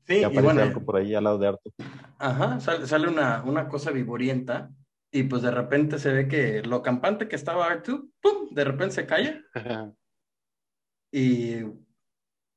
Sí, 0.05 0.17
y 0.17 0.39
bueno, 0.39 0.61
algo 0.61 0.83
por 0.83 0.97
ahí 0.97 1.13
al 1.13 1.23
lado 1.23 1.37
de 1.37 1.47
Arthur. 1.47 1.73
Ajá, 2.17 2.59
sale, 2.59 3.07
una, 3.07 3.43
una, 3.43 3.67
cosa 3.67 3.91
vivorienta 3.91 4.71
y 5.11 5.23
pues 5.23 5.41
de 5.41 5.51
repente 5.51 5.99
se 5.99 6.11
ve 6.11 6.27
que 6.27 6.63
lo 6.63 6.81
campante 6.81 7.27
que 7.27 7.35
estaba 7.35 7.67
Arthur, 7.67 8.07
¡pum! 8.21 8.49
De 8.51 8.63
repente 8.63 8.95
se 8.95 9.05
calla. 9.05 9.41
y 11.11 11.57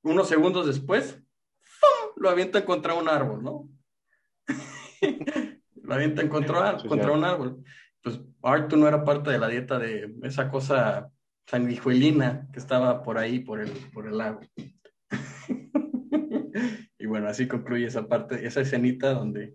unos 0.02 0.28
segundos 0.28 0.66
después, 0.66 1.22
¡pum! 1.80 2.12
Lo 2.16 2.30
avientan 2.30 2.62
contra 2.62 2.94
un 2.94 3.08
árbol, 3.08 3.42
¿no? 3.42 3.68
lo 5.82 5.94
avientan 5.94 6.28
contra, 6.28 6.78
contra 6.78 7.12
un 7.12 7.24
árbol. 7.24 7.64
Pues 8.02 8.20
Arthur 8.42 8.78
no 8.78 8.88
era 8.88 9.04
parte 9.04 9.30
de 9.30 9.38
la 9.38 9.48
dieta 9.48 9.78
de 9.78 10.14
esa 10.22 10.50
cosa 10.50 11.10
sanguijuelina 11.46 12.48
que 12.52 12.58
estaba 12.58 13.02
por 13.02 13.18
ahí, 13.18 13.40
por 13.40 13.60
el, 13.60 13.70
por 13.92 14.06
el 14.06 14.18
lago. 14.18 14.40
Bueno, 17.12 17.29
así 17.29 17.46
concluye 17.46 17.87
esa 17.87 18.09
parte, 18.09 18.46
esa 18.46 18.62
escenita 18.62 19.12
donde, 19.12 19.55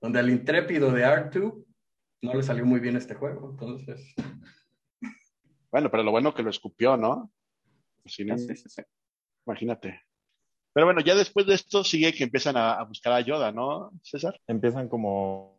donde 0.00 0.18
al 0.18 0.28
intrépido 0.28 0.90
de 0.90 1.04
R2 1.04 1.64
no 2.22 2.34
le 2.34 2.42
salió 2.42 2.66
muy 2.66 2.80
bien 2.80 2.96
este 2.96 3.14
juego. 3.14 3.50
Entonces. 3.50 4.12
Bueno, 5.70 5.88
pero 5.88 6.02
lo 6.02 6.10
bueno 6.10 6.34
que 6.34 6.42
lo 6.42 6.50
escupió, 6.50 6.96
¿no? 6.96 7.30
sí, 8.06 8.26
Imagínate. 9.46 10.02
Pero 10.72 10.86
bueno, 10.86 11.00
ya 11.00 11.14
después 11.14 11.46
de 11.46 11.54
esto 11.54 11.84
sigue 11.84 12.12
que 12.12 12.24
empiezan 12.24 12.56
a, 12.56 12.82
buscar 12.82 13.12
a 13.12 13.20
Yoda, 13.20 13.52
¿no, 13.52 13.92
César? 14.02 14.40
Empiezan 14.48 14.88
como 14.88 15.56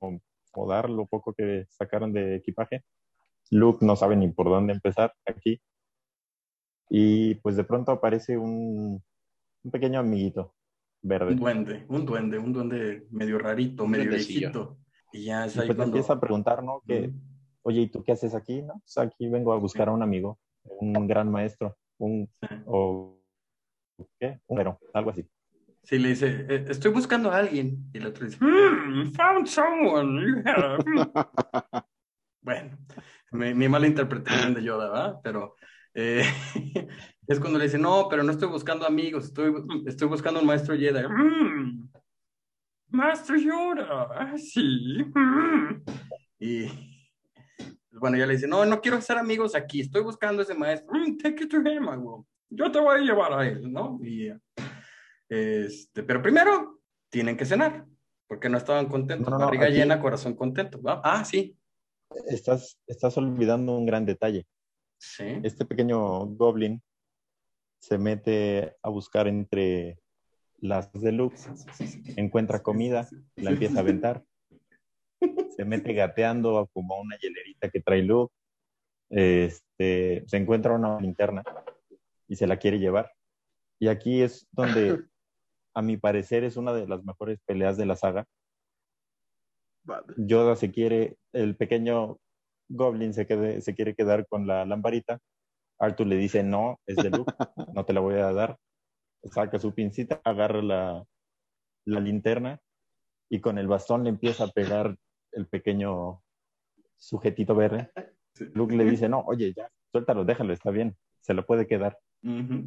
a 0.00 0.66
dar 0.66 0.88
lo 0.88 1.04
poco 1.04 1.34
que 1.34 1.66
sacaron 1.68 2.10
de 2.14 2.36
equipaje. 2.36 2.84
Luke 3.50 3.84
no 3.84 3.96
sabe 3.96 4.16
ni 4.16 4.28
por 4.28 4.46
dónde 4.46 4.72
empezar 4.72 5.12
aquí. 5.26 5.60
Y 6.88 7.34
pues 7.34 7.54
de 7.56 7.64
pronto 7.64 7.92
aparece 7.92 8.38
un, 8.38 9.04
un 9.64 9.70
pequeño 9.70 9.98
amiguito 9.98 10.54
verde. 11.02 11.32
Un 11.32 11.38
duende, 11.38 11.84
un 11.88 12.06
duende, 12.06 12.38
un 12.38 12.52
duende 12.52 13.06
medio 13.10 13.38
rarito, 13.38 13.86
medio 13.86 14.10
viejito. 14.10 14.78
Y 15.12 15.24
ya 15.24 15.46
es 15.46 15.58
ahí 15.58 15.66
pues 15.66 15.78
empieza 15.78 16.14
a 16.14 16.20
preguntar, 16.20 16.62
¿no? 16.62 16.82
Que, 16.86 17.12
oye, 17.62 17.82
¿y 17.82 17.88
tú 17.88 18.02
qué 18.02 18.12
haces 18.12 18.34
aquí? 18.34 18.62
No, 18.62 18.82
aquí 18.96 19.28
vengo 19.28 19.52
a 19.52 19.58
buscar 19.58 19.88
a 19.88 19.92
un 19.92 20.02
amigo, 20.02 20.38
un 20.64 21.06
gran 21.06 21.30
maestro, 21.30 21.76
un, 21.98 22.28
o, 22.66 23.20
¿qué? 24.18 24.40
Un 24.46 24.56
pero, 24.56 24.78
algo 24.92 25.10
así. 25.10 25.26
Sí, 25.84 25.98
le 25.98 26.10
dice, 26.10 26.46
eh, 26.48 26.64
estoy 26.68 26.90
buscando 26.92 27.30
a 27.30 27.38
alguien. 27.38 27.90
Y 27.92 27.98
el 27.98 28.06
otro 28.06 28.24
dice, 28.24 28.38
hmm, 28.40 29.12
found 29.12 29.46
someone. 29.46 30.42
bueno, 32.40 32.78
mi, 33.32 33.54
mi, 33.54 33.68
mala 33.68 33.86
interpretación 33.86 34.54
de 34.54 34.62
Yoda, 34.64 34.90
¿verdad? 34.90 35.20
Pero 35.22 35.56
eh, 35.94 36.24
es 37.26 37.40
cuando 37.40 37.58
le 37.58 37.64
dice, 37.64 37.78
no, 37.78 38.08
pero 38.08 38.22
no 38.22 38.32
estoy 38.32 38.48
buscando 38.48 38.86
amigos, 38.86 39.26
estoy, 39.26 39.52
estoy 39.86 40.08
buscando 40.08 40.40
un 40.40 40.46
maestro 40.46 40.76
Jedi. 40.76 41.06
Mm, 41.08 41.88
maestro 42.90 43.36
Yoda, 43.36 44.08
ah, 44.12 44.36
sí. 44.36 45.04
Mm". 45.14 45.82
Y 46.40 46.66
bueno, 47.92 48.16
ya 48.16 48.26
le 48.26 48.34
dice, 48.34 48.48
no, 48.48 48.64
no 48.64 48.80
quiero 48.80 49.00
ser 49.00 49.18
amigos 49.18 49.54
aquí, 49.54 49.80
estoy 49.80 50.02
buscando 50.02 50.42
ese 50.42 50.54
maestro. 50.54 50.92
Mm, 50.92 51.16
take 51.16 51.44
it 51.44 51.50
to 51.50 51.58
him, 51.58 51.88
Yo 52.50 52.70
te 52.70 52.80
voy 52.80 53.00
a 53.00 53.02
llevar 53.02 53.32
a 53.32 53.46
él, 53.46 53.72
¿no? 53.72 53.98
Y, 54.02 54.32
este, 55.28 56.02
pero 56.02 56.20
primero 56.20 56.80
tienen 57.08 57.36
que 57.36 57.44
cenar, 57.44 57.86
porque 58.26 58.48
no 58.48 58.58
estaban 58.58 58.86
contentos. 58.86 59.32
Barriga 59.38 59.68
llena, 59.68 60.00
corazón 60.00 60.34
contento. 60.34 60.80
Ah, 60.84 61.24
sí. 61.24 61.56
Estás, 62.28 62.78
estás 62.86 63.16
olvidando 63.16 63.76
un 63.76 63.86
gran 63.86 64.04
detalle. 64.04 64.46
Este 65.18 65.64
pequeño 65.64 66.26
goblin 66.26 66.82
se 67.78 67.98
mete 67.98 68.76
a 68.82 68.88
buscar 68.88 69.28
entre 69.28 69.98
las 70.58 70.90
de 70.92 71.12
Luke, 71.12 71.36
encuentra 72.16 72.62
comida, 72.62 73.06
la 73.36 73.50
empieza 73.50 73.78
a 73.78 73.80
aventar, 73.82 74.24
se 75.54 75.64
mete 75.64 75.92
gateando 75.92 76.68
como 76.72 76.98
una 76.98 77.16
hielerita 77.18 77.68
que 77.68 77.80
trae 77.80 78.02
Luke, 78.02 78.34
este, 79.10 80.24
se 80.26 80.36
encuentra 80.36 80.72
una 80.72 80.98
linterna 81.00 81.42
y 82.26 82.36
se 82.36 82.46
la 82.46 82.56
quiere 82.56 82.78
llevar. 82.78 83.12
Y 83.78 83.88
aquí 83.88 84.22
es 84.22 84.48
donde, 84.52 85.04
a 85.74 85.82
mi 85.82 85.96
parecer, 85.96 86.44
es 86.44 86.56
una 86.56 86.72
de 86.72 86.88
las 86.88 87.04
mejores 87.04 87.38
peleas 87.44 87.76
de 87.76 87.86
la 87.86 87.96
saga. 87.96 88.26
Yoda 90.16 90.56
se 90.56 90.70
quiere, 90.70 91.18
el 91.32 91.56
pequeño 91.56 92.18
Goblin 92.68 93.14
se, 93.14 93.60
se 93.60 93.74
quiere 93.74 93.94
quedar 93.94 94.26
con 94.26 94.46
la 94.46 94.64
lamparita 94.64 95.20
Arthur 95.78 96.06
le 96.06 96.16
dice, 96.16 96.42
no, 96.42 96.80
es 96.86 96.96
de 96.96 97.10
Luke, 97.10 97.32
no 97.72 97.84
te 97.84 97.92
la 97.92 98.00
voy 98.00 98.14
a 98.14 98.32
dar. 98.32 98.56
Saca 99.24 99.58
su 99.58 99.74
pincita, 99.74 100.20
agarra 100.24 100.62
la, 100.62 101.04
la 101.86 102.00
linterna 102.00 102.60
y 103.30 103.40
con 103.40 103.58
el 103.58 103.66
bastón 103.66 104.04
le 104.04 104.10
empieza 104.10 104.44
a 104.44 104.48
pegar 104.48 104.96
el 105.32 105.46
pequeño 105.46 106.22
sujetito 106.96 107.54
verde. 107.54 107.90
Luke 108.52 108.76
le 108.76 108.84
dice, 108.84 109.08
no, 109.08 109.20
oye, 109.20 109.52
ya, 109.56 109.68
suéltalo, 109.90 110.24
déjalo, 110.24 110.52
está 110.52 110.70
bien, 110.70 110.96
se 111.20 111.34
lo 111.34 111.46
puede 111.46 111.66
quedar. 111.66 111.98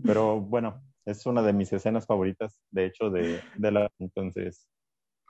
Pero 0.03 0.39
bueno, 0.39 0.83
es 1.05 1.25
una 1.25 1.41
de 1.41 1.53
mis 1.53 1.71
escenas 1.73 2.05
favoritas, 2.05 2.61
de 2.69 2.85
hecho, 2.85 3.09
de, 3.09 3.41
de 3.55 3.71
la... 3.71 3.89
Entonces... 3.99 4.67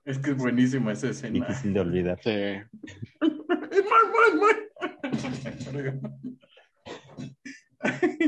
Es 0.04 0.20
que 0.20 0.32
es 0.32 0.38
buenísima 0.38 0.94
esa 0.94 1.10
escena. 1.10 1.34
Difícil 1.34 1.74
de 1.74 1.80
olvidar. 1.80 2.20
Sí. 2.24 3.30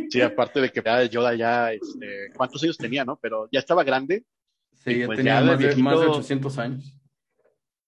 Sí, 0.10 0.22
aparte 0.22 0.62
de 0.62 0.72
que 0.72 1.10
Yoda 1.10 1.36
ya, 1.36 1.72
este, 1.72 2.32
¿cuántos 2.36 2.64
años 2.64 2.78
tenía, 2.78 3.06
no? 3.06 3.18
Pero 3.22 3.48
ya 3.52 3.60
estaba 3.60 3.84
grande. 3.84 4.26
Sí, 4.84 5.00
ya 5.00 5.06
pues 5.06 5.18
tenía 5.18 5.42
más, 5.42 5.60
de, 5.60 5.76
más, 5.76 6.00
de, 6.00 6.08
800 6.08 6.58
años. 6.58 6.96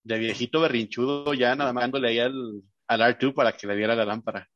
De 0.04 0.18
viejito 0.18 0.60
berrinchudo, 0.60 1.34
ya 1.34 1.54
nada 1.54 1.72
más 1.72 1.82
dándole 1.82 2.08
ahí 2.08 2.18
al, 2.18 2.62
al 2.86 3.00
R2 3.00 3.34
para 3.34 3.52
que 3.52 3.66
le 3.66 3.76
diera 3.76 3.94
la 3.94 4.04
lámpara. 4.04 4.48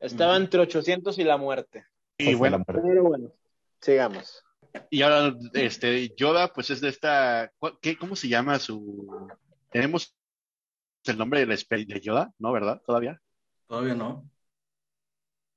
Estaba 0.00 0.36
entre 0.36 0.60
800 0.60 1.18
y 1.18 1.24
la 1.24 1.36
muerte. 1.36 1.86
Y 2.18 2.34
bueno, 2.34 2.62
pero 2.64 3.02
bueno, 3.02 3.32
sigamos. 3.80 4.42
Y 4.90 5.02
ahora, 5.02 5.36
este, 5.54 6.14
Yoda, 6.16 6.52
pues 6.52 6.70
es 6.70 6.80
de 6.80 6.88
esta, 6.88 7.52
¿qué, 7.80 7.96
¿cómo 7.96 8.16
se 8.16 8.28
llama 8.28 8.58
su? 8.58 9.28
Tenemos 9.70 10.16
el 11.10 11.18
nombre 11.18 11.44
de 11.46 12.00
Yoda, 12.00 12.32
¿no? 12.38 12.52
¿Verdad? 12.52 12.80
¿Todavía? 12.86 13.20
Todavía 13.66 13.94
no. 13.94 14.28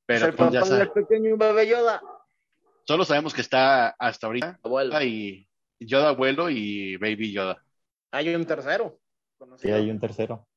Pero 0.06 0.28
el 0.28 0.34
pues, 0.34 0.54
papá 0.54 0.70
del 0.70 0.92
pequeño 0.92 1.38
bebé 1.38 1.68
Yoda. 1.68 2.02
Solo 2.84 3.06
sabemos 3.06 3.34
que 3.34 3.42
está 3.42 3.90
hasta 3.90 4.28
ahorita. 4.28 4.60
Abuelo. 4.64 5.02
Y 5.02 5.48
Yoda 5.80 6.10
abuelo 6.10 6.50
y 6.50 6.98
Baby 6.98 7.32
Yoda. 7.32 7.64
Hay 8.12 8.34
un 8.34 8.46
tercero. 8.46 9.00
Sí, 9.58 9.72
hay 9.72 9.90
un 9.90 10.00
tercero. 10.00 10.48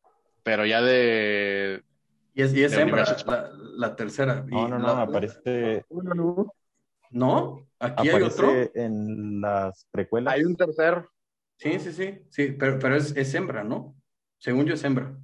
Pero 0.42 0.64
ya 0.64 0.80
de. 0.82 1.82
Y 2.34 2.42
es, 2.42 2.54
y 2.54 2.62
es 2.62 2.72
hembra, 2.74 3.04
la, 3.76 3.96
tercera. 3.96 4.44
No, 4.46 4.68
no, 4.68 4.78
no, 4.78 4.88
aparece. 4.88 5.84
no. 5.90 6.52
¿No? 7.10 7.66
Aquí 7.80 8.08
hay 8.10 8.22
otro. 8.22 8.50
En 8.74 9.40
las 9.40 9.86
precuelas. 9.90 10.34
Hay 10.34 10.44
un 10.44 10.54
tercero. 10.54 11.10
Sí, 11.56 11.80
sí, 11.80 11.92
sí. 11.92 12.20
Sí, 12.30 12.52
pero, 12.52 12.78
pero 12.78 12.96
es, 12.96 13.16
es 13.16 13.34
hembra, 13.34 13.64
¿no? 13.64 13.97
Según 14.38 14.66
yo 14.66 14.74
es 14.74 14.84
hembra. 14.84 15.16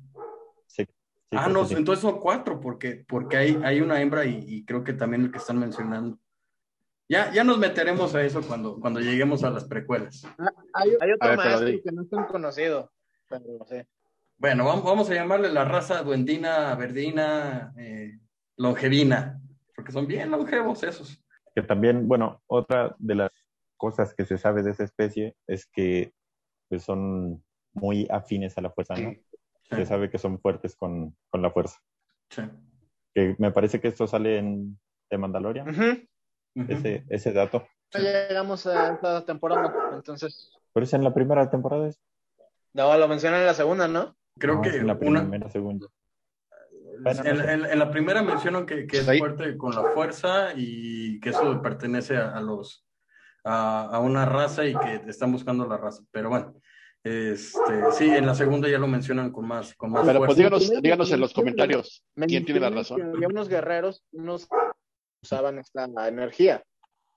Sí. 0.67 0.87
ah, 1.33 1.49
no, 1.49 1.69
entonces 1.71 2.01
son 2.01 2.21
cuatro, 2.21 2.61
porque, 2.61 3.05
porque 3.09 3.37
hay, 3.37 3.61
hay 3.65 3.81
una 3.81 4.01
hembra 4.01 4.25
y, 4.25 4.65
creo 4.65 4.85
que 4.85 4.93
también 4.93 5.23
el 5.23 5.33
que 5.33 5.39
están 5.39 5.59
mencionando. 5.59 6.19
Ya, 7.09 7.33
ya 7.33 7.45
nos 7.45 7.59
meteremos 7.59 8.15
a 8.15 8.23
eso 8.23 8.43
cuando, 8.43 8.81
cuando 8.81 9.01
lleguemos 9.01 9.45
a 9.45 9.51
las 9.51 9.65
precuelas. 9.65 10.25
Ah, 10.39 10.51
hay, 10.73 11.13
otro 11.13 11.37
maestro 11.37 11.83
que 11.83 11.93
no 11.93 12.03
es 12.03 12.11
tan 12.11 12.25
conocido, 12.27 12.91
pero 13.29 13.45
no 13.59 13.65
sé. 13.67 13.87
Bueno, 14.39 14.65
vamos, 14.65 14.85
vamos 14.85 15.11
a 15.11 15.15
llamarle 15.15 15.53
la 15.53 15.65
raza 15.65 16.03
duendina, 16.03 16.75
verdina, 16.75 17.73
eh, 17.77 18.19
longevina, 18.57 19.41
porque 19.77 19.93
son 19.93 20.07
bien 20.07 20.31
longevos 20.31 20.83
esos. 20.83 21.23
Que 21.55 21.63
también, 21.63 22.09
bueno, 22.09 22.43
otra 22.47 22.97
de 22.99 23.15
las 23.15 23.31
cosas 23.77 24.15
que 24.15 24.25
se 24.25 24.39
sabe 24.39 24.63
de 24.63 24.73
esa 24.73 24.85
especie 24.85 25.37
es 25.47 25.67
que 25.67 26.13
pues, 26.69 26.83
son 26.83 27.44
muy 27.75 28.07
afines 28.11 28.57
a 28.57 28.63
la 28.63 28.71
fuerza, 28.71 28.95
¿no? 28.97 29.15
Se 29.71 29.87
sabe 29.87 30.11
que 30.11 30.19
son 30.19 30.39
fuertes 30.39 30.77
con, 30.77 31.17
con 31.31 31.43
la 31.43 31.51
fuerza. 31.51 31.81
Sí. 32.31 32.43
Que 33.15 33.35
me 33.39 33.51
parece 33.51 33.81
que 33.81 33.89
esto 33.89 34.07
sale 34.07 34.39
en 34.39 34.79
The 35.09 35.19
Mandalorian. 35.19 36.07
Ese, 36.55 37.05
ese 37.09 37.33
dato. 37.33 37.67
Ya 37.93 38.29
llegamos 38.29 38.67
a 38.67 38.95
esta 38.95 39.25
temporada, 39.25 39.73
entonces. 39.93 40.53
Pero 40.73 40.85
es 40.85 40.93
en 40.93 41.05
la 41.05 41.15
primera 41.15 41.51
temporada. 41.51 41.91
No, 42.73 42.97
lo 42.97 43.09
mencionan 43.09 43.41
en 43.41 43.47
la 43.47 43.55
segunda, 43.55 43.89
¿no? 43.89 44.17
Creo 44.39 44.61
que 44.61 44.71
en 44.71 44.87
la 44.87 44.99
primera, 44.99 45.49
segunda. 45.49 45.87
en, 47.05 47.79
la 47.79 47.91
primera 47.91 48.23
mencionan 48.23 48.67
que, 48.67 48.87
que 48.87 48.99
es 48.99 49.19
fuerte 49.19 49.57
con 49.57 49.75
la 49.75 49.85
fuerza 49.91 50.53
y 50.57 51.21
que 51.21 51.31
eso 51.31 51.63
pertenece 51.63 52.17
a, 52.17 52.41
los 52.41 52.85
a, 53.45 53.87
a, 53.87 54.01
una 54.01 54.25
raza 54.25 54.65
y 54.65 54.75
que 54.75 55.03
están 55.07 55.31
buscando 55.31 55.67
la 55.69 55.77
raza. 55.77 56.03
Pero 56.11 56.31
bueno, 56.31 56.55
este, 57.05 57.93
sí, 57.93 58.07
en 58.07 58.25
la 58.25 58.35
segunda 58.35 58.67
ya 58.67 58.79
lo 58.79 58.89
mencionan 58.89 59.31
con 59.31 59.47
más, 59.47 59.75
con 59.75 59.91
más 59.91 60.07
Pero 60.07 60.25
pues 60.25 60.39
díganos, 60.39 60.71
díganos 60.81 61.13
en 61.13 61.21
los 61.21 61.35
comentarios 61.35 62.03
quién 62.27 62.47
tiene 62.47 62.61
la 62.61 62.71
razón. 62.71 63.03
Había 63.15 63.29
unos 63.29 63.51
guerreros, 63.51 64.03
unos 64.13 64.49
usaban 65.23 65.59
esta 65.59 65.85
energía, 66.09 66.65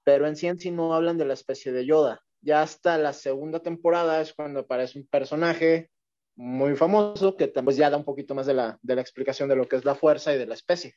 pero 0.04 0.28
en 0.28 0.36
sí 0.36 0.48
en 0.48 0.60
sí 0.60 0.72
no 0.72 0.94
hablan 0.94 1.18
de 1.18 1.24
la 1.24 1.34
especie 1.34 1.72
de 1.72 1.86
Yoda. 1.86 2.22
Ya 2.42 2.62
hasta 2.62 2.98
la 2.98 3.14
segunda 3.14 3.62
temporada 3.62 4.20
es 4.20 4.34
cuando 4.34 4.60
aparece 4.60 5.00
un 5.00 5.08
personaje 5.08 5.90
muy 6.36 6.76
famoso 6.76 7.38
que 7.38 7.48
pues 7.48 7.78
ya 7.78 7.90
da 7.90 7.96
un 7.96 8.04
poquito 8.06 8.36
más 8.36 8.46
de 8.46 8.56
la, 8.56 8.78
de 8.82 8.96
la 8.96 9.02
explicación 9.02 9.48
de 9.48 9.56
lo 9.56 9.70
que 9.70 9.78
es 9.78 9.86
la 9.86 9.96
fuerza 9.96 10.34
y 10.34 10.38
de 10.38 10.48
la 10.48 10.54
especie. 10.54 10.96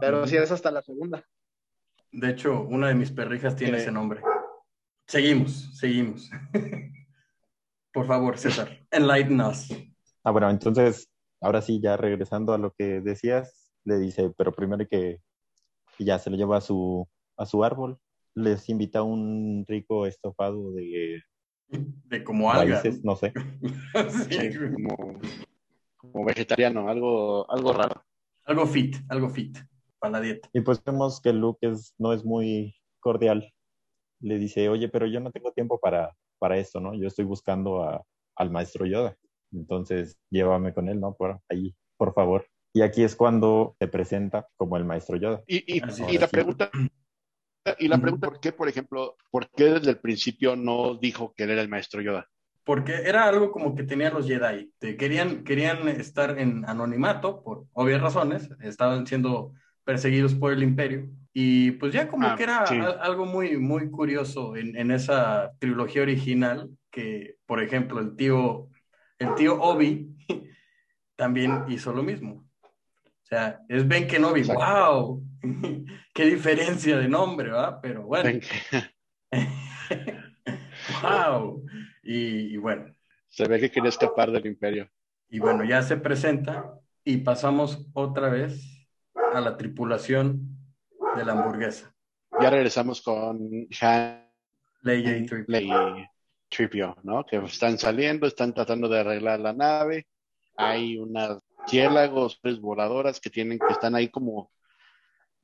Pero 0.00 0.26
sí 0.26 0.36
es 0.36 0.50
hasta 0.50 0.70
la 0.70 0.80
segunda. 0.80 1.22
De 2.10 2.30
hecho, 2.30 2.62
una 2.62 2.88
de 2.88 2.94
mis 2.94 3.12
perrijas 3.12 3.54
tiene 3.54 3.76
ese 3.76 3.92
nombre. 3.92 4.22
Seguimos, 5.06 5.78
seguimos. 5.78 6.30
Por 7.96 8.06
favor, 8.06 8.36
César, 8.36 8.68
enlighten 8.90 9.40
us. 9.40 9.68
Ah, 10.22 10.30
bueno, 10.30 10.50
entonces, 10.50 11.08
ahora 11.40 11.62
sí, 11.62 11.80
ya 11.80 11.96
regresando 11.96 12.52
a 12.52 12.58
lo 12.58 12.74
que 12.74 13.00
decías, 13.00 13.72
le 13.84 13.96
dice, 13.98 14.30
pero 14.36 14.52
primero 14.52 14.86
que 14.86 15.22
ya 15.98 16.18
se 16.18 16.28
lo 16.28 16.36
lleva 16.36 16.58
a 16.58 16.60
su, 16.60 17.08
a 17.38 17.46
su 17.46 17.64
árbol, 17.64 17.98
les 18.34 18.68
invita 18.68 19.02
un 19.02 19.64
rico 19.66 20.04
estofado 20.06 20.72
de... 20.72 21.22
De 22.04 22.22
como 22.22 22.52
alga. 22.52 22.82
no 23.02 23.16
sé. 23.16 23.32
sí, 24.28 24.50
como, 24.74 25.18
como, 25.96 26.24
vegetariano, 26.26 26.90
algo, 26.90 27.50
algo 27.50 27.72
raro. 27.72 28.04
Algo 28.44 28.66
fit, 28.66 28.96
algo 29.08 29.30
fit 29.30 29.56
para 29.98 30.12
la 30.12 30.20
dieta. 30.20 30.50
Y 30.52 30.60
pues 30.60 30.84
vemos 30.84 31.22
que 31.22 31.32
Luke 31.32 31.66
es, 31.66 31.94
no 31.96 32.12
es 32.12 32.26
muy 32.26 32.76
cordial. 33.00 33.54
Le 34.20 34.38
dice, 34.38 34.68
oye, 34.68 34.90
pero 34.90 35.06
yo 35.06 35.18
no 35.18 35.30
tengo 35.30 35.50
tiempo 35.52 35.80
para, 35.80 36.14
para 36.38 36.58
esto, 36.58 36.80
¿no? 36.80 36.94
Yo 36.94 37.08
estoy 37.08 37.24
buscando 37.24 38.04
al 38.36 38.50
maestro 38.50 38.86
Yoda. 38.86 39.16
Entonces, 39.52 40.18
llévame 40.30 40.74
con 40.74 40.88
él, 40.88 41.00
¿no? 41.00 41.14
Por 41.14 41.40
ahí, 41.48 41.74
por 41.96 42.14
favor. 42.14 42.46
Y 42.72 42.82
aquí 42.82 43.02
es 43.02 43.16
cuando 43.16 43.74
se 43.78 43.88
presenta 43.88 44.48
como 44.56 44.76
el 44.76 44.84
maestro 44.84 45.16
Yoda. 45.16 45.42
Y, 45.46 45.80
la 46.18 46.28
pregunta, 46.28 46.70
y 47.78 47.88
la 47.88 47.98
pregunta, 47.98 48.28
¿por 48.28 48.40
qué, 48.40 48.52
por 48.52 48.68
ejemplo, 48.68 49.16
por 49.30 49.48
qué 49.50 49.64
desde 49.64 49.90
el 49.90 49.98
principio 49.98 50.56
no 50.56 50.94
dijo 50.94 51.32
que 51.34 51.44
él 51.44 51.50
era 51.50 51.62
el 51.62 51.68
maestro 51.68 52.02
Yoda? 52.02 52.28
Porque 52.64 52.92
era 52.92 53.28
algo 53.28 53.52
como 53.52 53.74
que 53.74 53.84
tenían 53.84 54.12
los 54.12 54.26
Jedi. 54.26 54.72
Querían, 54.78 55.44
querían 55.44 55.88
estar 55.88 56.38
en 56.38 56.68
anonimato 56.68 57.42
por 57.42 57.64
obvias 57.72 58.02
razones. 58.02 58.50
Estaban 58.60 59.06
siendo 59.06 59.52
perseguidos 59.86 60.34
por 60.34 60.52
el 60.52 60.62
imperio. 60.62 61.08
Y 61.32 61.70
pues 61.72 61.92
ya 61.92 62.08
como 62.08 62.26
ah, 62.26 62.34
que 62.36 62.42
era 62.42 62.64
algo 63.00 63.24
muy, 63.24 63.56
muy 63.56 63.90
curioso 63.90 64.56
en, 64.56 64.76
en, 64.76 64.90
esa 64.90 65.52
trilogía 65.58 66.02
original, 66.02 66.70
que 66.90 67.36
por 67.46 67.62
ejemplo 67.62 68.00
el 68.00 68.16
tío, 68.16 68.68
el 69.18 69.34
tío 69.36 69.60
Obi 69.62 70.08
también 71.16 71.64
hizo 71.68 71.92
lo 71.92 72.02
mismo. 72.02 72.44
O 72.64 73.28
sea, 73.28 73.60
es 73.68 73.86
Ben 73.86 74.06
Kenobi, 74.06 74.42
wow, 74.42 75.22
qué 76.14 76.24
diferencia 76.24 76.98
de 76.98 77.08
nombre, 77.08 77.50
¿va? 77.50 77.80
Pero 77.80 78.02
bueno. 78.02 78.40
wow. 81.02 81.64
Y, 82.08 82.54
y 82.54 82.56
bueno. 82.56 82.94
Se 83.28 83.48
ve 83.48 83.58
que 83.58 83.68
quiere 83.68 83.88
escapar 83.88 84.30
del 84.30 84.46
imperio. 84.46 84.88
Y 85.28 85.40
bueno, 85.40 85.64
ya 85.64 85.82
se 85.82 85.96
presenta 85.96 86.72
y 87.02 87.16
pasamos 87.16 87.88
otra 87.94 88.28
vez 88.28 88.75
a 89.36 89.40
la 89.40 89.56
tripulación 89.56 90.56
de 91.14 91.24
la 91.24 91.32
hamburguesa. 91.32 91.94
Ya 92.40 92.50
regresamos 92.50 93.02
con 93.02 93.68
Han, 93.80 94.26
Leia 94.82 95.16
y 95.18 95.26
Tripio. 96.48 96.96
¿no? 97.02 97.24
Que 97.26 97.36
están 97.36 97.78
saliendo, 97.78 98.26
están 98.26 98.54
tratando 98.54 98.88
de 98.88 99.00
arreglar 99.00 99.40
la 99.40 99.52
nave. 99.52 100.06
Hay 100.56 100.96
unas 100.96 101.38
ciélagos, 101.66 102.38
pues, 102.42 102.60
voladoras 102.60 103.20
que 103.20 103.28
tienen, 103.28 103.58
que 103.58 103.72
están 103.72 103.94
ahí 103.94 104.08
como 104.08 104.50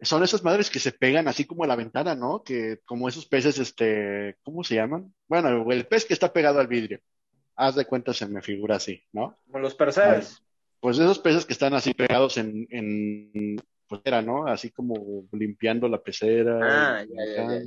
son 0.00 0.24
esas 0.24 0.42
madres 0.42 0.68
que 0.68 0.80
se 0.80 0.90
pegan 0.90 1.28
así 1.28 1.44
como 1.44 1.62
a 1.62 1.68
la 1.68 1.76
ventana, 1.76 2.16
¿no? 2.16 2.42
Que 2.42 2.80
como 2.84 3.08
esos 3.08 3.26
peces, 3.26 3.58
este, 3.58 4.36
¿cómo 4.42 4.64
se 4.64 4.74
llaman? 4.74 5.14
Bueno, 5.28 5.70
el 5.70 5.86
pez 5.86 6.04
que 6.04 6.14
está 6.14 6.32
pegado 6.32 6.58
al 6.58 6.66
vidrio. 6.66 6.98
Haz 7.54 7.76
de 7.76 7.84
cuenta, 7.84 8.12
se 8.12 8.26
me 8.26 8.42
figura 8.42 8.76
así, 8.76 9.00
¿no? 9.12 9.38
Como 9.46 9.60
los 9.60 9.76
percebes. 9.76 10.42
Pues 10.80 10.98
esos 10.98 11.20
peces 11.20 11.46
que 11.46 11.52
están 11.52 11.74
así 11.74 11.94
pegados 11.94 12.36
en, 12.36 12.66
en 12.70 13.60
era, 14.04 14.22
¿no? 14.22 14.46
Así 14.46 14.70
como 14.70 15.26
limpiando 15.32 15.88
la 15.88 16.00
pecera. 16.02 16.58
Ah, 16.62 17.04
ya, 17.04 17.24
ya, 17.36 17.62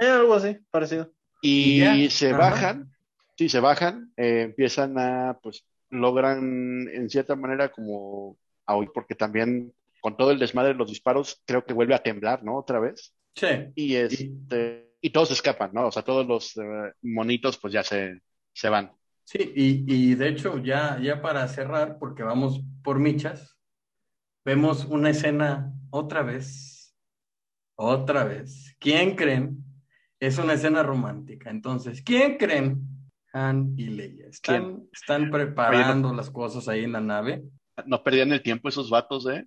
eh, 0.00 0.10
algo 0.10 0.34
así, 0.34 0.56
parecido. 0.70 1.10
Y, 1.42 2.08
se 2.10 2.32
bajan, 2.32 2.90
sí, 3.36 3.48
se 3.48 3.60
bajan, 3.60 4.12
eh, 4.16 4.42
empiezan 4.42 4.98
a, 4.98 5.38
pues, 5.42 5.64
logran 5.90 6.88
en 6.88 7.10
cierta 7.10 7.36
manera 7.36 7.70
como 7.70 8.36
a 8.66 8.76
oír, 8.76 8.90
porque 8.94 9.14
también 9.14 9.72
con 10.00 10.16
todo 10.16 10.30
el 10.30 10.38
desmadre 10.38 10.72
de 10.72 10.78
los 10.78 10.88
disparos, 10.88 11.42
creo 11.46 11.64
que 11.64 11.72
vuelve 11.72 11.94
a 11.94 12.02
temblar, 12.02 12.42
¿no? 12.44 12.56
Otra 12.56 12.78
vez. 12.80 13.14
Sí. 13.34 13.46
Y, 13.74 13.94
este, 13.94 14.92
y 15.00 15.10
todos 15.10 15.30
escapan, 15.30 15.70
¿no? 15.72 15.86
O 15.86 15.92
sea, 15.92 16.02
todos 16.02 16.26
los 16.26 16.56
eh, 16.56 16.92
monitos 17.02 17.58
pues 17.58 17.72
ya 17.72 17.82
se, 17.82 18.20
se 18.52 18.68
van. 18.68 18.92
Sí, 19.24 19.52
y, 19.54 19.84
y, 19.86 20.14
de 20.14 20.28
hecho, 20.28 20.58
ya, 20.58 20.98
ya 21.00 21.22
para 21.22 21.48
cerrar, 21.48 21.98
porque 21.98 22.22
vamos 22.22 22.60
por 22.82 22.98
michas, 22.98 23.53
vemos 24.44 24.84
una 24.84 25.10
escena 25.10 25.72
otra 25.90 26.22
vez, 26.22 26.94
otra 27.76 28.24
vez. 28.24 28.76
¿Quién 28.78 29.16
creen? 29.16 29.64
Es 30.20 30.38
una 30.38 30.54
escena 30.54 30.82
romántica. 30.82 31.50
Entonces, 31.50 32.02
¿quién 32.02 32.36
creen? 32.36 32.82
Han 33.32 33.74
y 33.76 33.86
Leia. 33.86 34.28
Están, 34.28 34.84
están 34.92 35.30
preparando 35.30 36.12
las 36.14 36.30
cosas 36.30 36.68
ahí 36.68 36.84
en 36.84 36.92
la 36.92 37.00
nave. 37.00 37.42
No 37.86 38.02
perdían 38.02 38.32
el 38.32 38.42
tiempo 38.42 38.68
esos 38.68 38.90
vatos, 38.90 39.26
¿eh? 39.26 39.44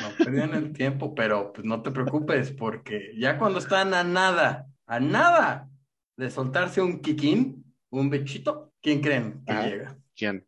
No 0.00 0.24
perdían 0.24 0.54
el 0.54 0.72
tiempo, 0.72 1.14
pero 1.14 1.52
pues 1.52 1.66
no 1.66 1.82
te 1.82 1.90
preocupes, 1.90 2.50
porque 2.50 3.12
ya 3.18 3.38
cuando 3.38 3.58
están 3.58 3.92
a 3.92 4.02
nada, 4.02 4.66
a 4.86 5.00
nada 5.00 5.68
de 6.16 6.30
soltarse 6.30 6.80
un 6.80 7.00
kikín, 7.00 7.74
un 7.90 8.08
bechito, 8.08 8.72
¿quién 8.80 9.02
creen 9.02 9.44
que 9.44 9.52
llega? 9.52 9.98
¿Quién? 10.16 10.46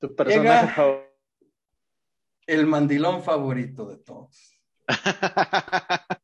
Tu 0.00 0.14
personaje 0.14 0.74
favorito. 0.74 1.05
El 2.46 2.66
mandilón 2.66 3.22
favorito 3.22 3.86
de 3.86 3.98
todos. 3.98 4.60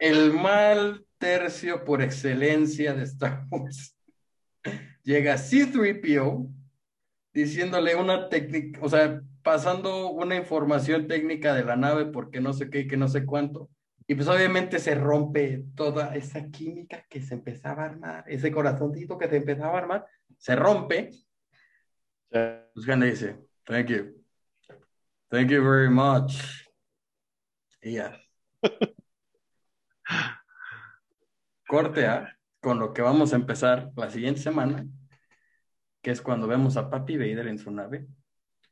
el 0.00 0.32
mal 0.32 1.06
tercio 1.18 1.84
por 1.84 2.02
excelencia 2.02 2.94
de 2.94 3.04
Star 3.04 3.46
Wars. 3.50 3.96
Llega 5.02 5.34
C3PO 5.34 6.52
diciéndole 7.32 7.94
una 7.94 8.28
técnica, 8.28 8.80
o 8.82 8.88
sea, 8.88 9.20
pasando 9.42 10.10
una 10.10 10.34
información 10.36 11.06
técnica 11.06 11.54
de 11.54 11.64
la 11.64 11.76
nave 11.76 12.06
porque 12.06 12.40
no 12.40 12.52
sé 12.52 12.70
qué, 12.70 12.86
que 12.88 12.96
no 12.96 13.08
sé 13.08 13.24
cuánto. 13.24 13.70
Y 14.08 14.14
pues 14.14 14.28
obviamente 14.28 14.78
se 14.78 14.94
rompe 14.94 15.64
toda 15.74 16.14
esa 16.14 16.48
química 16.50 17.04
que 17.08 17.20
se 17.20 17.34
empezaba 17.34 17.82
a 17.82 17.86
armar, 17.86 18.24
ese 18.28 18.50
corazoncito 18.50 19.18
que 19.18 19.28
se 19.28 19.36
empezaba 19.36 19.74
a 19.74 19.78
armar, 19.78 20.06
se 20.38 20.56
rompe. 20.56 21.10
Pues 22.30 22.86
le 22.86 23.06
dice, 23.06 23.36
thank 23.64 23.88
you. 23.88 24.25
Thank 25.28 25.50
you 25.50 25.60
very 25.60 25.90
much. 25.90 26.34
Y 27.82 27.94
ya. 27.94 28.16
Corte 31.66 32.06
A, 32.06 32.38
con 32.60 32.78
lo 32.78 32.92
que 32.92 33.02
vamos 33.02 33.32
a 33.32 33.36
empezar 33.36 33.90
la 33.96 34.08
siguiente 34.08 34.40
semana, 34.40 34.86
que 36.00 36.12
es 36.12 36.22
cuando 36.22 36.46
vemos 36.46 36.76
a 36.76 36.88
Papi 36.90 37.16
Vader 37.16 37.48
en 37.48 37.58
su 37.58 37.72
nave 37.72 38.06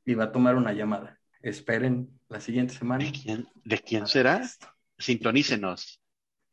y 0.05 0.15
va 0.15 0.25
a 0.25 0.33
tomar 0.33 0.55
una 0.55 0.73
llamada. 0.73 1.19
Esperen 1.43 2.21
la 2.29 2.41
siguiente 2.41 2.75
semana. 2.75 3.05
¿De 3.65 3.79
quién, 3.81 4.07
será? 4.07 4.43
Sintonícenos 4.97 6.01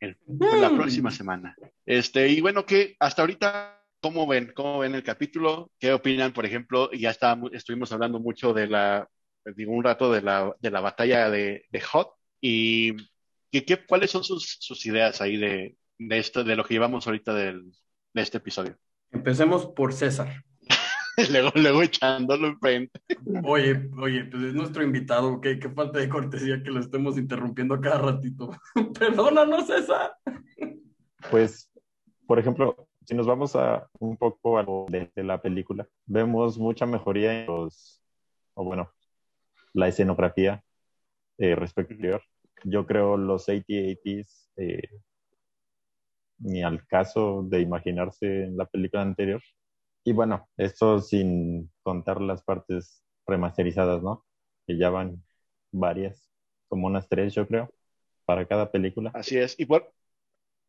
la 0.00 0.70
mm. 0.70 0.76
próxima 0.76 1.12
semana. 1.12 1.54
Este, 1.86 2.28
y 2.28 2.40
bueno, 2.40 2.66
que 2.66 2.96
hasta 2.98 3.22
ahorita, 3.22 3.80
¿cómo 4.00 4.26
ven? 4.26 4.52
¿Cómo 4.52 4.80
ven 4.80 4.96
el 4.96 5.04
capítulo? 5.04 5.70
¿Qué 5.78 5.92
opinan, 5.92 6.32
por 6.32 6.44
ejemplo? 6.44 6.90
Ya 6.90 7.10
estábamos, 7.10 7.52
estuvimos 7.52 7.92
hablando 7.92 8.18
mucho 8.18 8.52
de 8.52 8.66
la, 8.66 9.08
digo, 9.56 9.72
un 9.72 9.84
rato 9.84 10.12
de 10.12 10.22
la, 10.22 10.54
de 10.60 10.70
la 10.70 10.80
batalla 10.80 11.30
de, 11.30 11.64
de 11.70 11.80
Hot. 11.80 12.14
Y 12.40 12.96
¿qué, 13.50 13.84
cuáles 13.86 14.10
son 14.10 14.24
sus, 14.24 14.56
sus 14.60 14.84
ideas 14.86 15.20
ahí 15.20 15.36
de, 15.36 15.76
de, 15.98 16.18
esto, 16.18 16.44
de 16.44 16.56
lo 16.56 16.64
que 16.64 16.74
llevamos 16.74 17.06
ahorita 17.06 17.34
del, 17.34 17.72
de 18.14 18.22
este 18.22 18.38
episodio? 18.38 18.76
Empecemos 19.10 19.66
por 19.66 19.92
César. 19.92 20.42
luego, 21.30 21.50
luego 21.54 21.82
echándolo 21.82 22.48
enfrente. 22.48 23.00
Oye, 23.44 23.90
oye, 23.98 24.24
pues 24.24 24.42
es 24.44 24.54
nuestro 24.54 24.82
invitado, 24.82 25.40
qué, 25.40 25.58
qué 25.58 25.68
falta 25.68 25.98
de 25.98 26.08
cortesía 26.08 26.62
que 26.62 26.70
lo 26.70 26.80
estemos 26.80 27.18
interrumpiendo 27.18 27.80
cada 27.80 27.98
ratito. 27.98 28.50
Perdónanos, 28.98 29.68
esa. 29.70 30.16
Pues, 31.30 31.70
por 32.26 32.38
ejemplo, 32.38 32.88
si 33.04 33.14
nos 33.14 33.26
vamos 33.26 33.56
a 33.56 33.88
un 33.98 34.16
poco 34.16 34.58
a 34.58 34.62
lo 34.62 34.86
de, 34.88 35.10
la 35.16 35.40
película, 35.40 35.86
vemos 36.06 36.58
mucha 36.58 36.86
mejoría 36.86 37.40
en 37.40 37.46
los, 37.46 38.00
o 38.54 38.64
bueno, 38.64 38.90
la 39.74 39.88
escenografía 39.88 40.62
eh, 41.38 41.54
respecto 41.54 41.94
Yo 42.64 42.86
creo 42.86 43.16
los 43.16 43.48
AT-ATs 43.48 44.50
eh, 44.56 45.00
ni 46.38 46.62
al 46.62 46.86
caso 46.86 47.44
de 47.44 47.60
imaginarse 47.60 48.44
en 48.44 48.56
la 48.56 48.66
película 48.66 49.02
anterior. 49.02 49.42
Y 50.04 50.12
bueno, 50.12 50.48
esto 50.56 51.00
sin 51.00 51.70
contar 51.82 52.20
las 52.20 52.42
partes 52.42 53.02
remasterizadas, 53.26 54.02
¿no? 54.02 54.24
Que 54.66 54.76
ya 54.76 54.90
van 54.90 55.22
varias, 55.70 56.28
como 56.68 56.88
unas 56.88 57.08
tres, 57.08 57.34
yo 57.34 57.46
creo, 57.46 57.72
para 58.24 58.46
cada 58.46 58.70
película. 58.70 59.10
Así 59.14 59.38
es. 59.38 59.58
Y 59.58 59.64
bueno, 59.64 59.86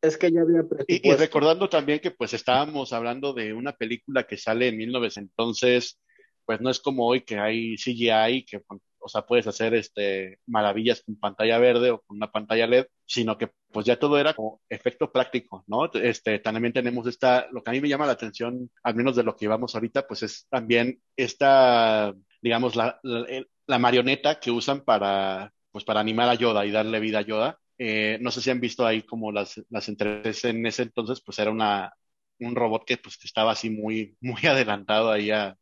es 0.01 0.17
que 0.17 0.31
ya 0.31 0.41
había 0.41 0.63
y, 0.87 1.09
y, 1.09 1.15
recordando 1.15 1.69
también 1.69 1.99
que 1.99 2.11
pues 2.11 2.33
estábamos 2.33 2.93
hablando 2.93 3.33
de 3.33 3.53
una 3.53 3.73
película 3.73 4.23
que 4.27 4.37
sale 4.37 4.67
en 4.67 4.77
1900, 4.77 5.17
entonces 5.17 5.99
pues 6.45 6.59
no 6.61 6.69
es 6.69 6.79
como 6.79 7.07
hoy 7.07 7.21
que 7.21 7.39
hay 7.39 7.77
CGI 7.77 8.45
que 8.45 8.61
o 9.03 9.09
sea, 9.09 9.23
puedes 9.25 9.47
hacer 9.47 9.73
este, 9.73 10.39
maravillas 10.47 11.03
con 11.05 11.19
pantalla 11.19 11.57
verde 11.57 11.91
o 11.91 12.01
con 12.01 12.17
una 12.17 12.31
pantalla 12.31 12.67
LED, 12.67 12.87
sino 13.05 13.37
que 13.37 13.49
pues 13.71 13.85
ya 13.85 13.99
todo 13.99 14.17
era 14.17 14.33
como 14.33 14.61
efecto 14.69 15.11
práctico, 15.11 15.63
¿no? 15.67 15.91
Este, 15.93 16.39
también 16.39 16.73
tenemos 16.73 17.07
esta, 17.07 17.47
lo 17.51 17.63
que 17.63 17.71
a 17.71 17.73
mí 17.73 17.81
me 17.81 17.89
llama 17.89 18.05
la 18.05 18.13
atención, 18.13 18.69
al 18.83 18.95
menos 18.95 19.15
de 19.15 19.23
lo 19.23 19.35
que 19.35 19.45
íbamos 19.45 19.75
ahorita, 19.75 20.07
pues 20.07 20.23
es 20.23 20.47
también 20.49 21.01
esta, 21.17 22.13
digamos, 22.41 22.75
la, 22.75 22.99
la, 23.03 23.79
marioneta 23.79 24.39
que 24.39 24.51
usan 24.51 24.81
para, 24.81 25.51
pues 25.71 25.83
para 25.83 25.99
animar 25.99 26.29
a 26.29 26.35
Yoda 26.35 26.65
y 26.65 26.71
darle 26.71 26.99
vida 26.99 27.19
a 27.19 27.21
Yoda. 27.23 27.59
Eh, 27.77 28.17
no 28.21 28.31
sé 28.31 28.41
si 28.41 28.51
han 28.51 28.61
visto 28.61 28.85
ahí 28.85 29.01
como 29.03 29.31
las, 29.31 29.61
las 29.69 29.89
entrevistas 29.89 30.45
en 30.51 30.65
ese 30.65 30.83
entonces, 30.83 31.21
pues 31.25 31.39
era 31.39 31.51
una, 31.51 31.93
un 32.39 32.55
robot 32.55 32.85
que 32.85 32.97
pues 32.97 33.17
estaba 33.23 33.51
así 33.51 33.69
muy, 33.69 34.15
muy 34.21 34.41
adelantado 34.47 35.11
ahí 35.11 35.31
a 35.31 35.57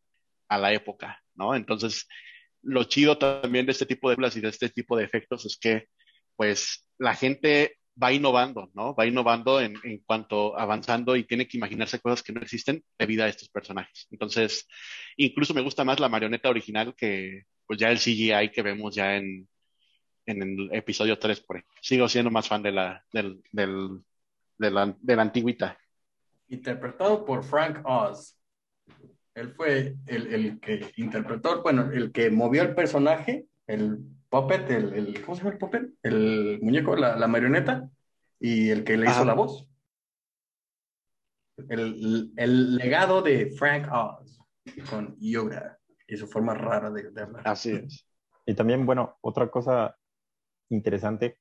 la 0.50 0.74
época, 0.74 1.24
¿no? 1.36 1.56
Entonces, 1.56 2.08
lo 2.64 2.84
chido 2.86 3.18
también 3.18 3.66
de 3.66 3.72
este 3.72 3.86
tipo 3.86 4.10
de 4.10 4.16
películas 4.16 4.38
y 4.38 4.42
de 4.42 4.50
este 4.50 4.70
tipo 4.70 4.98
de 4.98 5.04
efectos 5.04 5.46
es 5.46 5.58
que, 5.58 5.88
pues, 6.36 6.86
la 6.98 7.16
gente 7.16 7.78
va 8.02 8.14
innovando, 8.14 8.70
¿no? 8.74 8.96
Va 8.96 9.06
innovando 9.06 9.60
en, 9.62 9.76
cuanto 10.06 10.58
avanzando 10.58 11.16
y 11.16 11.26
tiene 11.26 11.48
que 11.48 11.58
imaginarse 11.58 12.00
cosas 12.00 12.24
que 12.24 12.34
no 12.34 12.42
existen 12.42 12.84
debido 12.98 13.24
a 13.24 13.28
estos 13.28 13.50
personajes. 13.50 14.08
Entonces, 14.12 14.68
incluso 15.18 15.54
me 15.54 15.62
gusta 15.62 15.84
más 15.84 16.00
la 16.00 16.10
marioneta 16.10 16.50
original 16.50 16.96
que, 16.96 17.44
pues, 17.66 17.80
ya 17.80 17.92
el 17.92 18.00
CGI 18.00 18.52
que 18.52 18.62
vemos 18.62 18.96
ya 18.96 19.16
en, 19.18 19.48
en 20.26 20.42
el 20.42 20.70
episodio 20.74 21.18
3, 21.18 21.42
por. 21.42 21.64
Sigo 21.82 22.08
siendo 22.08 22.32
más 22.32 22.48
fan 22.48 22.64
de 22.64 22.72
la, 22.72 23.04
del, 23.12 23.42
del, 23.52 24.02
de 24.58 24.72
la, 24.72 24.96
de 25.00 25.16
la 25.16 25.22
antigüita. 25.22 25.78
Interpretado 26.48 27.26
por 27.26 27.44
Frank 27.44 27.82
Oz. 27.86 28.36
Él 29.34 29.54
fue 29.54 29.96
el, 30.08 30.34
el, 30.34 30.60
que 30.60 30.92
interpretó, 30.98 31.62
bueno, 31.64 31.90
el 31.92 32.12
que 32.12 32.30
movió 32.30 32.64
el 32.64 32.76
personaje, 32.76 33.46
el 33.66 34.00
puppet, 34.30 34.70
el, 34.70 34.94
el 34.94 35.22
¿cómo 35.22 35.36
se 35.36 35.44
llama 35.44 35.54
el 35.54 35.58
puppet? 35.58 35.90
El 36.04 36.60
muñeco, 36.62 36.96
la, 36.96 37.16
la 37.16 37.28
marioneta, 37.28 37.90
y 38.40 38.70
el 38.70 38.84
que 38.84 38.98
le 38.98 39.10
hizo 39.10 39.24
la 39.24 39.34
voz. 39.34 39.68
El, 41.70 42.34
el, 42.36 42.76
legado 42.76 43.22
de 43.22 43.52
Frank 43.52 43.88
Oz 43.92 44.40
con 44.90 45.16
Yoda 45.20 45.78
y 46.08 46.18
su 46.18 46.28
forma 46.28 46.54
rara 46.54 46.90
de, 46.90 47.22
hablar. 47.22 47.44
Así 47.46 47.72
es. 47.72 48.06
Y 48.46 48.56
también, 48.56 48.86
bueno, 48.86 49.18
otra 49.22 49.50
cosa 49.50 49.96
interesante, 50.70 51.38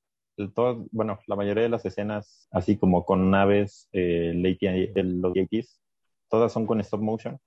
todo, 0.55 0.87
bueno, 0.93 1.19
la 1.27 1.37
mayoría 1.37 1.63
de 1.65 1.69
las 1.71 1.85
escenas, 1.85 2.49
así 2.51 2.77
como 2.77 3.05
con 3.05 3.31
naves, 3.31 3.89
eh, 3.93 4.33
los 4.35 5.35
Yankees, 5.35 5.81
todas 6.29 6.53
son 6.53 6.67
con 6.67 6.81
stop 6.81 7.01
motion. 7.01 7.41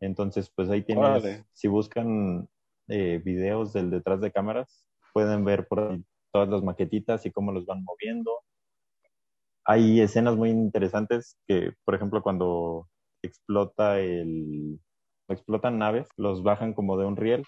Entonces, 0.00 0.50
pues 0.54 0.68
ahí 0.70 0.82
tienes, 0.82 1.44
si 1.52 1.68
buscan 1.68 2.48
eh, 2.88 3.20
videos 3.24 3.72
del 3.72 3.90
detrás 3.90 4.20
de 4.20 4.30
cámaras, 4.30 4.86
pueden 5.12 5.44
ver 5.44 5.66
por 5.66 5.80
ahí 5.80 6.04
todas 6.32 6.48
las 6.48 6.62
maquetitas 6.62 7.26
y 7.26 7.30
cómo 7.30 7.52
los 7.52 7.66
van 7.66 7.82
moviendo. 7.82 8.30
Hay 9.64 10.00
escenas 10.00 10.36
muy 10.36 10.50
interesantes 10.50 11.36
que, 11.46 11.72
por 11.84 11.94
ejemplo, 11.94 12.22
cuando 12.22 12.88
explota 13.22 13.98
el, 13.98 14.80
explotan 15.28 15.78
naves, 15.78 16.08
los 16.16 16.42
bajan 16.42 16.72
como 16.72 16.96
de 16.96 17.06
un 17.06 17.16
riel 17.16 17.44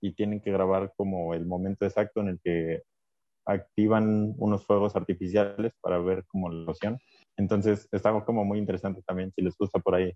y 0.00 0.12
tienen 0.14 0.40
que 0.40 0.52
grabar 0.52 0.92
como 0.96 1.34
el 1.34 1.46
momento 1.46 1.84
exacto 1.84 2.20
en 2.20 2.28
el 2.28 2.40
que 2.42 2.82
activan 3.46 4.34
unos 4.36 4.66
fuegos 4.66 4.94
artificiales 4.94 5.72
para 5.80 5.98
ver 5.98 6.24
como 6.26 6.50
la 6.50 6.62
ilusión. 6.62 6.98
Entonces, 7.36 7.88
está 7.92 8.12
como 8.24 8.44
muy 8.44 8.58
interesante 8.58 9.02
también 9.06 9.32
si 9.32 9.42
les 9.42 9.56
gusta 9.56 9.78
por 9.78 9.94
ahí 9.94 10.12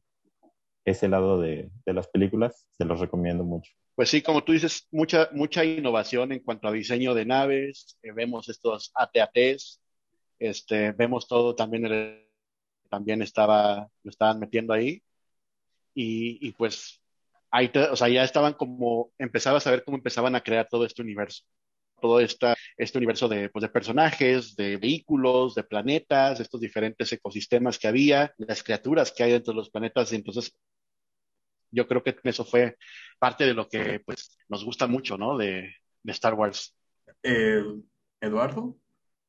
ese 0.84 1.08
lado 1.08 1.40
de, 1.40 1.70
de, 1.86 1.92
las 1.92 2.08
películas, 2.08 2.66
se 2.76 2.84
los 2.84 3.00
recomiendo 3.00 3.44
mucho. 3.44 3.72
Pues 3.94 4.08
sí, 4.08 4.22
como 4.22 4.42
tú 4.42 4.52
dices, 4.52 4.88
mucha, 4.90 5.28
mucha 5.32 5.64
innovación 5.64 6.32
en 6.32 6.40
cuanto 6.40 6.68
a 6.68 6.72
diseño 6.72 7.14
de 7.14 7.26
naves, 7.26 7.98
eh, 8.02 8.12
vemos 8.12 8.48
estos 8.48 8.90
ATATs, 8.94 9.80
este, 10.38 10.92
vemos 10.92 11.28
todo 11.28 11.54
también, 11.54 12.26
también 12.88 13.22
estaba, 13.22 13.88
lo 14.02 14.10
estaban 14.10 14.40
metiendo 14.40 14.72
ahí, 14.72 15.02
y, 15.94 16.48
y, 16.48 16.52
pues 16.52 17.00
ahí 17.50 17.70
o 17.90 17.96
sea, 17.96 18.08
ya 18.08 18.24
estaban 18.24 18.54
como, 18.54 19.12
empezabas 19.18 19.66
a 19.66 19.70
ver 19.70 19.84
cómo 19.84 19.98
empezaban 19.98 20.34
a 20.34 20.42
crear 20.42 20.66
todo 20.68 20.86
este 20.86 21.02
universo, 21.02 21.44
todo 22.02 22.20
esta, 22.20 22.54
este 22.76 22.98
universo 22.98 23.28
de, 23.28 23.48
pues, 23.48 23.62
de 23.62 23.70
personajes, 23.70 24.54
de 24.54 24.76
vehículos, 24.76 25.54
de 25.54 25.64
planetas, 25.64 26.40
estos 26.40 26.60
diferentes 26.60 27.10
ecosistemas 27.10 27.78
que 27.78 27.88
había, 27.88 28.34
las 28.36 28.62
criaturas 28.62 29.10
que 29.10 29.22
hay 29.22 29.32
dentro 29.32 29.54
de 29.54 29.56
los 29.56 29.70
planetas, 29.70 30.12
y 30.12 30.16
entonces 30.16 30.54
yo 31.70 31.88
creo 31.88 32.02
que 32.02 32.14
eso 32.24 32.44
fue 32.44 32.76
parte 33.18 33.46
de 33.46 33.54
lo 33.54 33.66
que 33.66 34.00
pues 34.04 34.36
nos 34.48 34.62
gusta 34.62 34.86
mucho, 34.86 35.16
¿no? 35.16 35.38
De, 35.38 35.74
de 36.02 36.12
Star 36.12 36.34
Wars. 36.34 36.76
Eh, 37.22 37.64
Eduardo, 38.20 38.76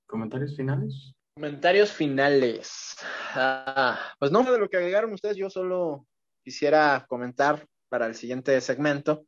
comentarios 0.05 0.57
finales. 0.57 1.13
Comentarios 1.35 1.91
finales. 1.91 2.97
Ah, 3.33 3.97
pues 4.19 4.31
no 4.31 4.43
de 4.43 4.59
lo 4.59 4.69
que 4.69 4.77
agregaron 4.77 5.13
ustedes, 5.13 5.37
yo 5.37 5.49
solo 5.49 6.05
quisiera 6.43 7.05
comentar 7.07 7.65
para 7.87 8.07
el 8.07 8.15
siguiente 8.15 8.59
segmento 8.59 9.25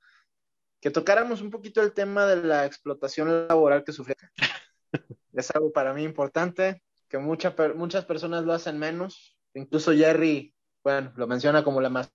que 0.85 0.91
tocáramos 0.91 1.41
un 1.41 1.49
poquito 1.49 1.81
el 1.81 1.93
tema 1.93 2.27
de 2.27 2.43
la 2.43 2.63
explotación 2.67 3.47
laboral 3.47 3.83
que 3.83 3.91
sufre. 3.91 4.15
es 5.33 5.49
algo 5.55 5.71
para 5.71 5.95
mí 5.95 6.03
importante, 6.03 6.83
que 7.09 7.17
mucha, 7.17 7.55
muchas 7.73 8.05
personas 8.05 8.45
lo 8.45 8.53
hacen 8.53 8.77
menos. 8.77 9.35
Incluso 9.55 9.93
Jerry, 9.93 10.53
bueno, 10.83 11.11
lo 11.15 11.25
menciona 11.25 11.63
como 11.63 11.81
la 11.81 11.89
más. 11.89 12.13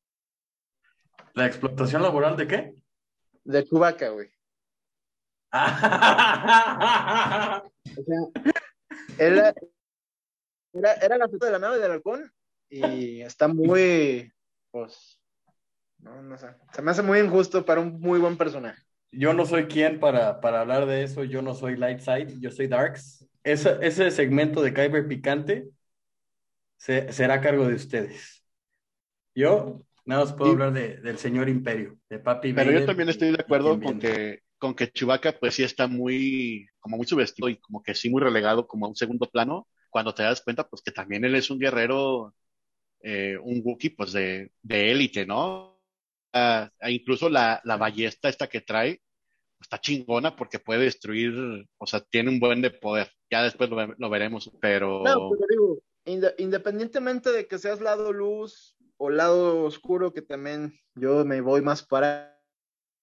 ¿La 1.35 1.47
explotación 1.47 2.01
laboral 2.01 2.37
de 2.37 2.47
qué? 2.47 2.73
De 3.43 3.65
Chewbacca, 3.65 4.11
güey. 4.11 4.29
o 5.53 5.59
sea, 8.07 8.31
era, 9.19 9.53
era 10.73 11.19
la 11.19 11.29
foto 11.29 11.45
de 11.45 11.51
la 11.51 11.59
nave 11.59 11.81
del 11.81 11.91
halcón 11.91 12.33
y 12.69 13.21
está 13.23 13.49
muy, 13.49 14.33
pues, 14.71 15.20
no, 16.03 16.23
no 16.23 16.37
sé. 16.37 16.49
Se 16.73 16.83
me 16.83 16.91
hace 16.91 17.03
muy 17.03 17.19
injusto 17.19 17.65
para 17.65 17.81
un 17.81 18.01
muy 18.01 18.19
buen 18.19 18.37
personaje. 18.37 18.83
Yo 19.13 19.35
no 19.35 19.45
soy 19.45 19.67
quien 19.67 19.99
para, 19.99 20.41
para 20.41 20.61
hablar 20.61 20.87
de 20.87 21.03
eso, 21.03 21.25
yo 21.25 21.43
no 21.43 21.55
soy 21.55 21.77
Light 21.77 22.01
Side, 22.01 22.39
yo 22.41 22.51
soy 22.51 22.69
Darks. 22.69 23.27
Ese, 23.43 23.79
ese 23.83 24.11
segmento 24.11 24.63
de 24.63 24.73
Kyber 24.73 25.09
Picante 25.09 25.69
se, 26.77 27.13
será 27.13 27.35
a 27.35 27.41
cargo 27.41 27.67
de 27.67 27.75
ustedes. 27.75 28.45
Yo 29.35 29.83
nada 30.05 30.25
más 30.25 30.33
puedo 30.33 30.53
hablar 30.53 30.73
de, 30.73 30.99
del 30.99 31.19
señor 31.19 31.49
Imperio, 31.49 31.99
de 32.09 32.19
Papi 32.19 32.53
Pero 32.53 32.73
yo 32.73 32.87
también 32.87 33.09
estoy 33.09 33.31
de 33.33 33.41
acuerdo 33.41 33.81
con 33.81 33.99
que, 33.99 34.41
con 34.59 34.75
que 34.75 34.91
Chewbacca 34.91 35.39
pues 35.39 35.55
sí 35.55 35.65
está 35.65 35.89
muy, 35.89 36.69
como 36.79 36.97
muy 36.97 37.07
subestido 37.07 37.49
y 37.49 37.57
como 37.57 37.83
que 37.83 37.95
sí 37.95 38.11
muy 38.11 38.23
relegado 38.23 38.67
como 38.67 38.87
a 38.87 38.89
un 38.89 38.97
segundo 38.97 39.29
plano, 39.29 39.67
cuando 39.89 40.15
te 40.15 40.23
das 40.23 40.41
cuenta 40.41 40.69
pues 40.69 40.83
que 40.83 40.93
también 40.93 41.25
él 41.25 41.35
es 41.35 41.51
un 41.51 41.59
guerrero, 41.59 42.35
eh, 43.03 43.37
un 43.43 43.61
Wookiee 43.65 43.91
pues 43.97 44.13
de, 44.13 44.53
de 44.63 44.93
élite, 44.93 45.27
¿no? 45.27 45.80
Ah, 46.33 46.71
incluso 46.89 47.29
la, 47.29 47.61
la 47.65 47.77
ballesta 47.77 48.29
esta 48.29 48.47
que 48.49 48.61
trae 48.61 49.01
está 49.61 49.81
chingona 49.81 50.37
porque 50.37 50.59
puede 50.59 50.85
destruir, 50.85 51.69
o 51.79 51.87
sea, 51.87 52.01
tiene 52.01 52.31
un 52.31 52.41
buen 52.41 52.63
de 52.63 52.71
poder. 52.71 53.11
Ya 53.31 53.43
después 53.43 53.71
lo, 53.71 54.11
veremos, 54.11 54.51
pero... 54.61 55.03
No, 55.05 55.31
pero 55.31 55.47
digo, 55.49 56.33
independientemente 56.39 57.31
de 57.31 57.47
que 57.47 57.59
seas 57.59 57.81
lado 57.81 58.13
luz 58.13 58.77
o 58.97 59.11
lado 59.11 59.65
oscuro, 59.65 60.13
que 60.13 60.23
también 60.23 60.79
yo 60.95 61.25
me 61.25 61.41
voy 61.41 61.63
más 61.63 61.85
para 61.85 62.39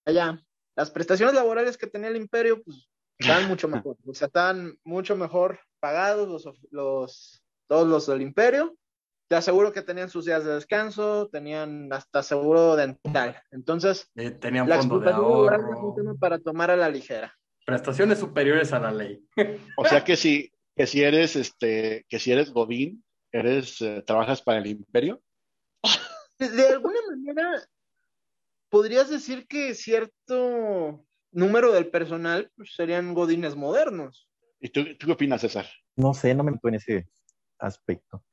allá, 0.05 0.43
las 0.75 0.91
prestaciones 0.91 1.35
laborales 1.35 1.77
que 1.77 1.87
tenía 1.87 2.09
el 2.09 2.17
imperio, 2.17 2.61
pues, 2.63 2.89
están 3.17 3.47
mucho 3.47 3.67
mejor. 3.85 3.97
O 4.05 4.13
sea, 4.13 4.27
están 4.27 4.77
mucho 4.83 5.15
mejor 5.15 5.59
pagados 5.79 6.27
los, 6.27 6.59
los, 6.71 7.43
todos 7.67 7.87
los 7.87 8.07
del 8.07 8.21
imperio 8.21 8.75
te 9.27 9.35
aseguro 9.35 9.73
que 9.73 9.81
tenían 9.81 10.09
sus 10.09 10.25
días 10.25 10.45
de 10.45 10.55
descanso, 10.55 11.27
tenían 11.29 11.91
hasta 11.91 12.23
seguro 12.23 12.75
dental. 12.75 13.41
Entonces, 13.51 14.09
eh, 14.15 14.31
tenían 14.31 14.67
fondo 14.67 14.99
de 14.99 15.11
ahorro. 15.11 16.17
para 16.19 16.39
tomar 16.39 16.71
a 16.71 16.77
la 16.77 16.89
ligera. 16.89 17.33
Prestaciones 17.65 18.19
superiores 18.19 18.71
a 18.71 18.79
la 18.79 18.91
ley. 18.91 19.25
o 19.77 19.85
sea 19.85 20.03
que 20.03 20.15
si, 20.15 20.51
que 20.75 20.87
si 20.87 21.03
eres 21.03 21.35
este, 21.35 22.05
que 22.07 22.19
si 22.19 22.31
eres 22.31 22.51
Godín, 22.51 23.03
eres, 23.31 23.81
eh, 23.81 24.01
trabajas 24.05 24.41
para 24.41 24.59
el 24.59 24.67
imperio. 24.67 25.21
De, 26.39 26.67
alguna 26.67 26.99
manera, 27.09 27.63
podrías 28.69 29.09
decir 29.09 29.47
que 29.47 29.73
cierto 29.73 31.03
número 31.31 31.71
del 31.73 31.89
personal 31.89 32.51
pues, 32.55 32.75
serían 32.75 33.13
godines 33.13 33.55
modernos. 33.55 34.29
¿Y 34.59 34.69
tú, 34.69 34.83
tú, 34.97 35.07
qué 35.07 35.13
opinas, 35.13 35.41
César? 35.41 35.67
No 35.95 36.13
sé, 36.13 36.33
no 36.35 36.43
me 36.43 36.51
meto 36.51 36.67
en 36.67 36.75
ese 36.75 37.07
aspecto. 37.59 38.23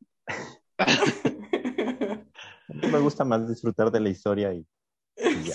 Me 2.91 2.99
gusta 2.99 3.25
más 3.25 3.49
disfrutar 3.49 3.91
de 3.91 4.01
la 4.01 4.09
historia 4.09 4.53
y, 4.53 4.67
ya. 5.17 5.55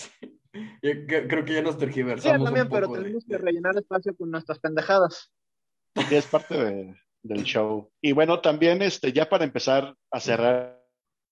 creo 0.81 1.45
que 1.45 1.53
ya 1.53 1.61
nos 1.61 1.77
tergiversamos. 1.77 2.39
Sí, 2.39 2.45
también, 2.45 2.69
pero 2.69 2.91
tenemos 2.91 3.25
que 3.25 3.37
rellenar 3.37 3.77
espacio 3.77 4.15
con 4.15 4.31
nuestras 4.31 4.59
pendejadas. 4.59 5.31
Sí, 5.95 6.15
es 6.15 6.25
parte 6.25 6.95
del 7.23 7.43
show. 7.43 7.91
Y 8.01 8.11
bueno, 8.13 8.39
también 8.41 8.81
este, 8.81 9.11
ya 9.11 9.29
para 9.29 9.43
empezar 9.43 9.95
a 10.11 10.19
cerrar, 10.19 10.79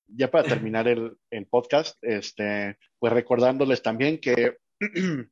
ya 0.07 0.29
para 0.29 0.47
terminar 0.47 0.87
el, 0.87 1.17
podcast, 1.49 1.97
este, 2.01 2.77
pues 2.99 3.13
recordándoles 3.13 3.81
también 3.81 4.19
que 4.19 4.57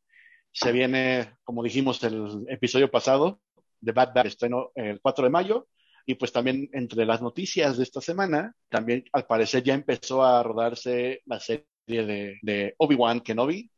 se 0.51 0.71
viene, 0.71 1.35
como 1.43 1.63
dijimos 1.63 2.03
el 2.03 2.45
episodio 2.49 2.89
pasado, 2.89 3.41
de 3.81 3.91
Bad 3.91 4.13
Bad 4.13 4.27
estreno 4.27 4.71
el 4.75 4.99
4 5.01 5.25
de 5.25 5.29
mayo 5.29 5.67
y 6.05 6.15
pues 6.15 6.31
también 6.31 6.69
entre 6.73 7.05
las 7.05 7.21
noticias 7.21 7.77
de 7.77 7.83
esta 7.83 8.01
semana, 8.01 8.53
también 8.69 9.05
al 9.11 9.25
parecer 9.25 9.63
ya 9.63 9.73
empezó 9.73 10.23
a 10.23 10.43
rodarse 10.43 11.21
la 11.25 11.39
serie 11.39 11.65
de, 11.87 12.37
de 12.41 12.75
Obi-Wan 12.77 13.21
Kenobi. 13.21 13.69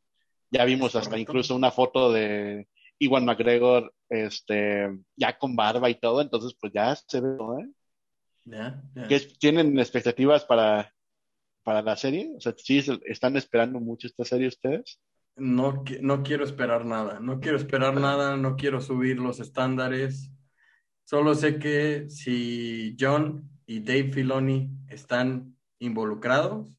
Ya 0.50 0.66
vimos 0.66 0.96
hasta 0.96 1.18
incluso 1.18 1.56
una 1.56 1.72
foto 1.72 2.12
de 2.12 2.68
Iwan 3.00 3.26
McGregor, 3.26 3.94
este, 4.10 4.90
ya 5.16 5.38
con 5.38 5.56
barba 5.56 5.90
y 5.90 5.96
todo, 5.96 6.22
entonces 6.22 6.56
pues 6.60 6.74
ya 6.74 6.96
se 6.96 7.22
ve 7.22 7.38
todo, 7.38 7.60
¿eh? 7.60 7.68
¿Tienen 9.40 9.78
expectativas 9.78 10.46
para, 10.46 10.94
para 11.64 11.82
la 11.82 11.98
serie? 11.98 12.32
O 12.38 12.40
sea, 12.40 12.54
¿sí 12.58 12.82
están 13.06 13.36
esperando 13.36 13.80
mucho 13.80 14.08
esta 14.08 14.24
serie 14.24 14.48
ustedes? 14.48 15.00
No, 15.36 15.84
no 16.02 16.24
quiero 16.24 16.46
esperar 16.46 16.86
nada, 16.86 17.20
no 17.20 17.40
quiero 17.40 17.58
esperar 17.58 18.00
nada, 18.00 18.38
no 18.38 18.56
quiero 18.56 18.82
subir 18.82 19.20
los 19.20 19.40
estándares. 19.40 20.32
Solo 21.08 21.36
sé 21.36 21.58
que 21.58 22.10
si 22.10 22.98
John 23.00 23.50
y 23.66 23.80
Dave 23.80 24.12
Filoni 24.12 24.70
están 24.90 25.56
involucrados, 25.80 26.76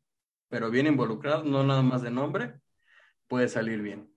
pero 0.51 0.71
bien 0.71 0.87
involucrados, 0.87 1.47
no 1.47 1.65
nada 1.65 1.81
más 1.81 2.03
de 2.03 2.11
nombre, 2.11 2.61
puede 3.27 3.49
salir 3.49 3.81
bien. 3.81 4.13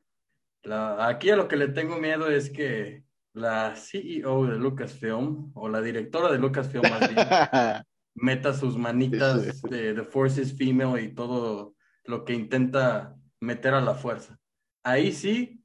aquí 0.99 1.29
a 1.29 1.37
lo 1.37 1.47
que 1.47 1.55
le 1.55 1.69
tengo 1.69 1.97
miedo 1.97 2.29
es 2.29 2.49
que 2.49 3.05
la 3.31 3.73
CEO 3.77 4.47
de 4.47 4.57
Lucasfilm 4.57 5.53
o 5.53 5.69
la 5.69 5.79
directora 5.79 6.29
de 6.29 6.39
Lucasfilm 6.39 6.83
meta 8.15 8.53
sus 8.53 8.77
manitas 8.77 9.61
de 9.61 9.93
The 9.93 10.03
Forces 10.03 10.57
Female 10.57 11.01
y 11.01 11.15
todo 11.15 11.73
lo 12.03 12.25
que 12.25 12.33
intenta 12.33 13.15
meter 13.39 13.75
a 13.75 13.79
la 13.79 13.93
fuerza. 13.93 14.37
Ahí 14.83 15.13
sí 15.13 15.60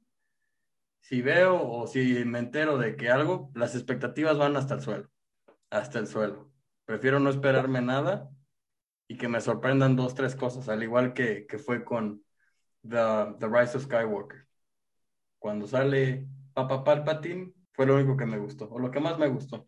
si 1.07 1.21
veo 1.21 1.65
o 1.65 1.87
si 1.87 2.25
me 2.25 2.39
entero 2.39 2.77
de 2.77 2.97
que 2.97 3.09
algo, 3.09 3.49
las 3.55 3.75
expectativas 3.75 4.37
van 4.37 4.57
hasta 4.57 4.73
el 4.73 4.81
suelo, 4.81 5.09
hasta 5.69 5.99
el 5.99 6.07
suelo. 6.07 6.51
Prefiero 6.83 7.21
no 7.21 7.29
esperarme 7.29 7.79
nada 7.79 8.29
y 9.07 9.15
que 9.15 9.29
me 9.29 9.39
sorprendan 9.39 9.95
dos, 9.95 10.15
tres 10.15 10.35
cosas, 10.35 10.67
al 10.67 10.83
igual 10.83 11.13
que, 11.13 11.47
que 11.47 11.59
fue 11.59 11.85
con 11.85 12.25
The, 12.81 13.35
The 13.39 13.47
Rise 13.47 13.77
of 13.77 13.85
Skywalker. 13.85 14.47
Cuando 15.39 15.65
sale 15.65 16.27
Papa 16.53 16.83
Palpatine, 16.83 17.53
fue 17.71 17.85
lo 17.85 17.95
único 17.95 18.17
que 18.17 18.25
me 18.25 18.37
gustó, 18.37 18.67
o 18.69 18.77
lo 18.77 18.91
que 18.91 18.99
más 18.99 19.17
me 19.17 19.29
gustó. 19.29 19.65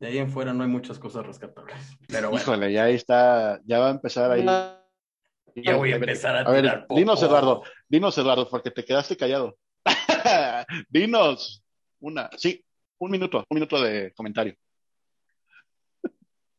De 0.00 0.06
ahí 0.06 0.16
en 0.16 0.30
fuera 0.30 0.54
no 0.54 0.62
hay 0.62 0.70
muchas 0.70 0.98
cosas 0.98 1.26
rescatables. 1.26 1.98
Pero 2.08 2.30
bueno. 2.30 2.42
Híjole, 2.42 2.72
ya 2.72 2.84
ahí 2.84 2.94
está, 2.94 3.60
ya 3.66 3.78
va 3.78 3.88
a 3.88 3.90
empezar 3.90 4.30
ahí. 4.30 4.46
Ya 5.54 5.76
voy 5.76 5.92
a 5.92 5.96
empezar 5.96 6.34
a, 6.34 6.40
a 6.40 6.50
ver, 6.50 6.86
Dinos, 6.88 7.22
Eduardo, 7.22 7.62
dinos, 7.88 8.16
Eduardo, 8.16 8.48
porque 8.48 8.70
te 8.70 8.86
quedaste 8.86 9.18
callado. 9.18 9.58
Dinos 10.88 11.62
una, 12.00 12.30
sí, 12.36 12.64
un 12.98 13.10
minuto, 13.10 13.44
un 13.48 13.54
minuto 13.54 13.80
de 13.80 14.12
comentario. 14.14 14.54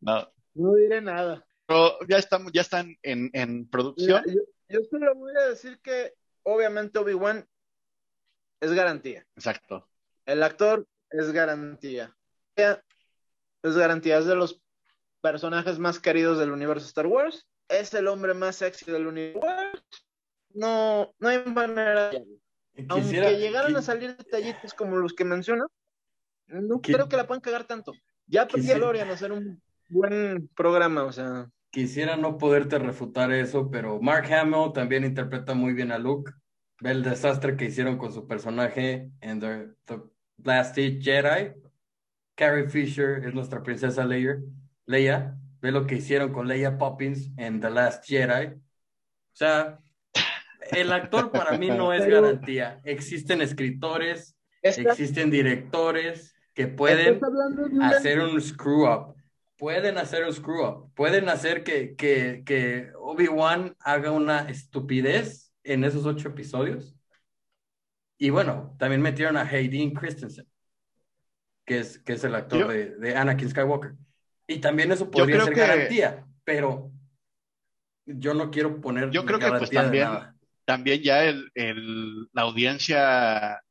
No. 0.02 0.32
No 0.54 0.76
diré 0.76 1.02
nada. 1.02 1.46
Pero 1.66 1.98
ya 2.08 2.18
están, 2.18 2.48
ya 2.54 2.62
están 2.62 2.96
en, 3.02 3.30
en 3.34 3.68
producción. 3.68 4.24
yo, 4.70 4.80
solo 4.90 5.16
voy 5.16 5.34
a 5.36 5.50
decir 5.50 5.80
que 5.82 6.14
obviamente 6.44 7.00
Obi-Wan 7.00 7.48
es 8.62 8.72
garantía. 8.74 9.26
Exacto. 9.36 9.90
El 10.26 10.44
actor 10.44 10.88
es 11.10 11.32
garantía. 11.32 12.16
Es 12.56 13.76
garantía, 13.76 14.20
es 14.20 14.26
de 14.26 14.36
los 14.36 14.62
personajes 15.22 15.80
más 15.80 16.00
queridos 16.00 16.38
del 16.38 16.52
universo 16.52 16.86
Star 16.86 17.08
Wars. 17.08 17.48
Es 17.68 17.94
el 17.96 18.08
hombre 18.08 18.36
más 18.36 18.58
sexy 18.58 18.92
del 18.92 19.08
universo. 19.08 19.42
No, 20.54 21.14
no 21.20 21.28
hay 21.28 21.44
manera 21.46 22.12
de 22.12 22.26
aunque 22.90 23.38
llegaron 23.38 23.76
a 23.76 23.82
salir 23.82 24.16
detallitos 24.16 24.74
como 24.74 24.98
los 24.98 25.14
que 25.14 25.26
mencionas, 25.26 25.68
no 26.48 26.82
creo 26.82 27.10
que 27.10 27.18
la 27.18 27.28
puedan 27.28 27.42
cagar 27.42 27.66
tanto. 27.66 27.94
Ya 28.28 28.44
a 28.44 28.78
Lorian 28.78 29.10
hacer 29.10 29.32
un 29.32 29.62
buen 29.90 30.48
programa, 30.56 31.04
o 31.04 31.12
sea. 31.12 31.50
quisiera 31.70 32.16
no 32.16 32.38
poderte 32.38 32.80
refutar 32.80 33.32
eso, 33.32 33.70
pero 33.70 34.02
Mark 34.02 34.32
Hamill 34.32 34.74
también 34.74 35.04
interpreta 35.04 35.54
muy 35.54 35.74
bien 35.74 35.92
a 35.92 36.00
Luke. 36.00 36.32
Ve 36.82 36.92
el 36.92 37.04
desastre 37.04 37.56
que 37.56 37.66
hicieron 37.66 37.98
con 37.98 38.12
su 38.12 38.28
personaje 38.28 39.10
en 39.22 39.40
The, 39.40 39.70
The 39.86 40.02
Last 40.44 40.76
Jedi. 40.76 41.54
Carrie 42.36 42.70
Fisher 42.70 43.24
es 43.26 43.34
nuestra 43.34 43.64
princesa 43.64 44.06
Leia. 44.06 44.42
Leia. 44.86 45.38
Ve 45.62 45.72
lo 45.72 45.88
que 45.88 45.96
hicieron 45.96 46.34
con 46.34 46.48
Leia 46.48 46.78
Poppins 46.78 47.32
en 47.38 47.62
The 47.62 47.70
Last 47.70 48.06
Jedi. 48.06 48.48
O 48.48 49.38
sea, 49.38 49.80
el 50.72 50.92
actor 50.92 51.32
para 51.32 51.58
mí 51.58 51.70
no 51.70 51.94
es 51.94 52.06
garantía. 52.06 52.80
Existen 52.84 53.42
escritores, 53.42 54.36
existen 54.62 55.30
directores 55.30 56.36
que 56.54 56.68
pueden 56.68 57.20
hacer 57.82 58.20
un 58.20 58.42
screw 58.42 58.86
up 58.86 59.16
pueden 59.58 59.98
hacer 59.98 60.26
un 60.26 60.34
screw 60.34 60.66
up, 60.66 60.94
pueden 60.96 61.30
hacer 61.30 61.64
que, 61.64 61.96
que, 61.96 62.44
que 62.46 62.92
Obi-Wan 63.00 63.76
haga 63.80 64.12
una 64.12 64.50
estupidez 64.50 65.54
en 65.64 65.84
esos 65.84 66.06
ocho 66.06 66.30
episodios. 66.30 66.96
Y 68.18 68.30
bueno, 68.30 68.76
también 68.78 69.02
metieron 69.02 69.38
a 69.38 69.42
Hayden 69.42 69.94
Christensen, 69.94 70.48
que 71.66 71.80
es, 71.80 72.00
que 72.00 72.14
es 72.14 72.24
el 72.24 72.36
actor 72.36 72.68
de, 72.68 72.96
de, 72.96 73.16
Anakin 73.16 73.50
Skywalker. 73.50 73.96
Y 74.48 74.60
también 74.60 74.92
eso 74.92 75.10
podría 75.10 75.44
ser 75.44 75.56
garantía, 75.56 76.26
pero 76.44 76.92
yo 78.06 78.34
no 78.34 78.52
quiero 78.52 78.80
poner 78.80 79.10
yo 79.10 79.26
creo 79.26 79.40
que 79.40 79.48
pues 79.50 79.72
también, 79.72 80.08
también 80.66 81.02
ya 81.04 81.26
el, 81.26 81.50
el, 81.56 82.28
la 82.34 82.44
audiencia 82.44 83.62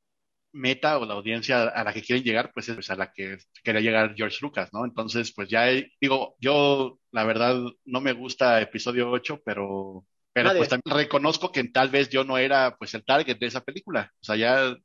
meta 0.52 0.98
o 0.98 1.06
la 1.06 1.14
audiencia 1.14 1.64
a 1.64 1.84
la 1.84 1.92
que 1.92 2.02
quieren 2.02 2.24
llegar, 2.24 2.52
pues 2.54 2.68
es 2.68 2.90
a 2.90 2.96
la 2.96 3.12
que 3.12 3.38
quería 3.62 3.80
llegar 3.80 4.14
George 4.16 4.38
Lucas, 4.40 4.70
¿no? 4.72 4.84
Entonces, 4.84 5.32
pues 5.34 5.48
ya 5.48 5.66
digo, 6.00 6.36
yo 6.40 7.00
la 7.10 7.24
verdad 7.24 7.56
no 7.84 8.00
me 8.00 8.12
gusta 8.12 8.60
episodio 8.60 9.10
8, 9.10 9.42
pero, 9.44 10.06
pero 10.32 10.54
pues 10.56 10.68
también 10.68 10.96
reconozco 10.96 11.50
que 11.52 11.64
tal 11.64 11.88
vez 11.90 12.08
yo 12.08 12.24
no 12.24 12.38
era 12.38 12.76
pues 12.78 12.94
el 12.94 13.04
target 13.04 13.38
de 13.38 13.46
esa 13.46 13.62
película. 13.64 14.12
O 14.20 14.24
sea, 14.24 14.36
ya 14.36 14.76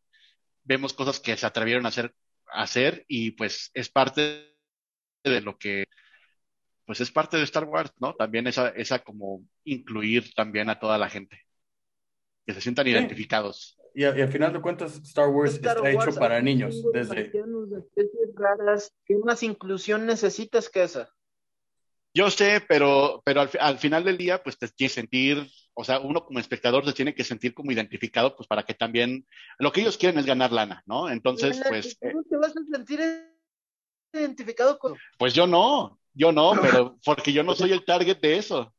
vemos 0.63 0.93
cosas 0.93 1.19
que 1.19 1.37
se 1.37 1.45
atrevieron 1.45 1.85
a 1.85 1.89
hacer, 1.89 2.13
a 2.51 2.63
hacer 2.63 3.05
y 3.07 3.31
pues 3.31 3.71
es 3.73 3.89
parte 3.89 4.55
de 5.23 5.41
lo 5.41 5.57
que 5.57 5.85
pues 6.85 7.01
es 7.01 7.11
parte 7.11 7.37
de 7.37 7.43
Star 7.43 7.65
Wars, 7.65 7.91
¿no? 7.99 8.15
También 8.15 8.47
esa, 8.47 8.69
esa 8.69 8.99
como 8.99 9.43
incluir 9.63 10.33
también 10.33 10.69
a 10.71 10.79
toda 10.79 10.97
la 10.97 11.07
gente, 11.09 11.45
que 12.49 12.55
se 12.55 12.61
sientan 12.61 12.87
identificados. 12.87 13.77
Y, 13.93 14.03
al 14.03 14.31
final 14.31 14.51
de 14.53 14.59
cuentas, 14.59 14.95
Star 15.03 15.27
Wars 15.27 15.53
está 15.53 15.87
hecho 15.87 16.15
para 16.15 16.41
niños. 16.41 16.83
Desde... 16.91 17.31
¿Qué 17.31 19.15
más 19.23 19.43
inclusión 19.43 20.07
necesitas 20.07 20.67
que 20.67 20.81
esa? 20.81 21.13
Yo 22.11 22.31
sé, 22.31 22.63
pero, 22.67 23.21
pero 23.23 23.47
al, 23.59 23.77
final 23.77 24.03
del 24.03 24.17
día, 24.17 24.41
pues 24.41 24.57
te 24.57 24.67
tienes 24.67 24.93
que 24.93 25.01
sentir, 25.01 25.47
o 25.75 25.83
sea, 25.83 25.99
uno 25.99 26.25
como 26.25 26.39
espectador 26.39 26.83
se 26.85 26.93
tiene 26.93 27.13
que 27.13 27.23
sentir 27.23 27.53
como 27.53 27.71
identificado, 27.71 28.35
pues 28.35 28.47
para 28.47 28.63
que 28.63 28.73
también, 28.73 29.27
lo 29.59 29.71
que 29.71 29.81
ellos 29.81 29.97
quieren 29.97 30.17
es 30.17 30.25
ganar 30.25 30.51
lana, 30.51 30.81
¿no? 30.87 31.07
Entonces, 31.07 31.61
pues... 31.69 31.95
¿Cómo 32.01 32.23
te 32.23 32.37
vas 32.37 32.53
a 32.57 32.75
sentir 32.75 32.99
identificado 34.11 34.79
con...? 34.79 34.97
Pues 35.19 35.35
yo 35.35 35.45
no, 35.45 35.99
yo 36.15 36.31
no, 36.31 36.53
pero 36.59 36.97
porque 37.05 37.31
yo 37.31 37.43
no 37.43 37.53
soy 37.53 37.73
el 37.73 37.85
target 37.85 38.19
de 38.19 38.37
eso. 38.37 38.73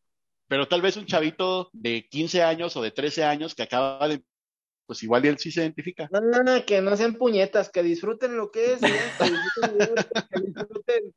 Pero 0.50 0.66
tal 0.66 0.82
vez 0.82 0.96
un 0.96 1.06
chavito 1.06 1.70
de 1.72 2.08
15 2.10 2.42
años 2.42 2.76
o 2.76 2.82
de 2.82 2.90
13 2.90 3.22
años 3.22 3.54
que 3.54 3.62
acaba 3.62 4.08
de 4.08 4.24
pues 4.84 5.00
igual 5.04 5.24
y 5.24 5.28
él 5.28 5.38
sí 5.38 5.52
se 5.52 5.60
identifica. 5.60 6.08
No, 6.10 6.20
no, 6.20 6.42
no, 6.42 6.66
que 6.66 6.80
no 6.80 6.96
sean 6.96 7.14
puñetas, 7.14 7.70
que 7.70 7.84
disfruten 7.84 8.36
lo 8.36 8.50
que 8.50 8.72
es, 8.72 8.80
que, 8.80 10.40
disfruten, 10.40 11.14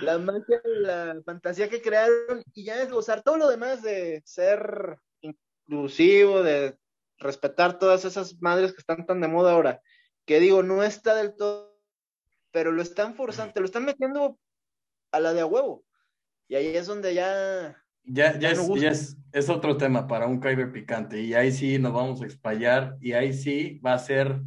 la 0.00 0.18
magia, 0.18 0.60
la 0.64 1.22
fantasía 1.24 1.68
que 1.70 1.80
crearon 1.80 2.42
y 2.52 2.64
ya 2.64 2.82
es 2.82 2.90
gozar 2.90 3.22
todo 3.22 3.36
lo 3.36 3.48
demás 3.48 3.80
de 3.82 4.20
ser 4.24 4.98
inclusivo, 5.20 6.42
de 6.42 6.76
respetar 7.18 7.78
todas 7.78 8.04
esas 8.04 8.42
madres 8.42 8.72
que 8.72 8.80
están 8.80 9.06
tan 9.06 9.20
de 9.20 9.28
moda 9.28 9.52
ahora, 9.52 9.80
que 10.24 10.40
digo, 10.40 10.64
no 10.64 10.82
está 10.82 11.14
del 11.14 11.36
todo, 11.36 11.78
pero 12.50 12.72
lo 12.72 12.82
están 12.82 13.14
forzando, 13.14 13.54
te 13.54 13.60
lo 13.60 13.66
están 13.66 13.84
metiendo 13.84 14.36
a 15.12 15.20
la 15.20 15.32
de 15.32 15.42
a 15.42 15.46
huevo. 15.46 15.84
Y 16.48 16.56
ahí 16.56 16.76
es 16.76 16.88
donde 16.88 17.14
ya 17.14 17.83
ya, 18.04 18.38
ya, 18.38 18.50
es, 18.50 19.16
es, 19.32 19.48
otro 19.48 19.76
tema 19.76 20.06
para 20.06 20.26
un 20.26 20.40
Kyber 20.40 20.72
picante 20.72 21.20
y 21.20 21.34
ahí 21.34 21.52
sí 21.52 21.78
nos 21.78 21.92
vamos 21.92 22.22
a 22.22 22.26
explayar 22.26 22.96
y 23.00 23.12
ahí 23.12 23.32
sí 23.32 23.80
va 23.84 23.94
a 23.94 23.98
ser 23.98 24.40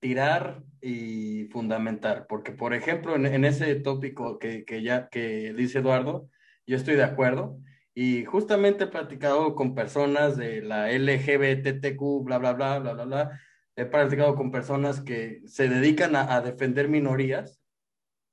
tirar 0.00 0.62
y 0.80 1.44
fundamentar, 1.46 2.26
porque 2.28 2.52
por 2.52 2.74
ejemplo 2.74 3.16
en, 3.16 3.44
ese 3.44 3.74
tópico 3.76 4.38
que, 4.38 4.64
que, 4.64 4.82
ya 4.82 5.08
que 5.08 5.52
dice 5.54 5.78
Eduardo, 5.78 6.28
yo 6.66 6.76
estoy 6.76 6.96
de 6.96 7.04
acuerdo 7.04 7.58
y 7.94 8.24
justamente 8.24 8.84
he 8.84 8.88
platicado 8.88 9.54
con 9.54 9.74
personas 9.74 10.36
de 10.36 10.62
la 10.62 10.90
LGBTQ, 10.92 12.24
bla, 12.24 12.38
bla, 12.38 12.52
bla, 12.52 12.78
bla, 12.78 12.92
bla, 12.92 13.04
bla, 13.04 13.40
he 13.76 13.84
platicado 13.86 14.34
con 14.36 14.50
personas 14.50 15.00
que 15.00 15.40
se 15.46 15.68
dedican 15.68 16.14
a, 16.14 16.34
a 16.34 16.40
defender 16.40 16.88
minorías 16.88 17.57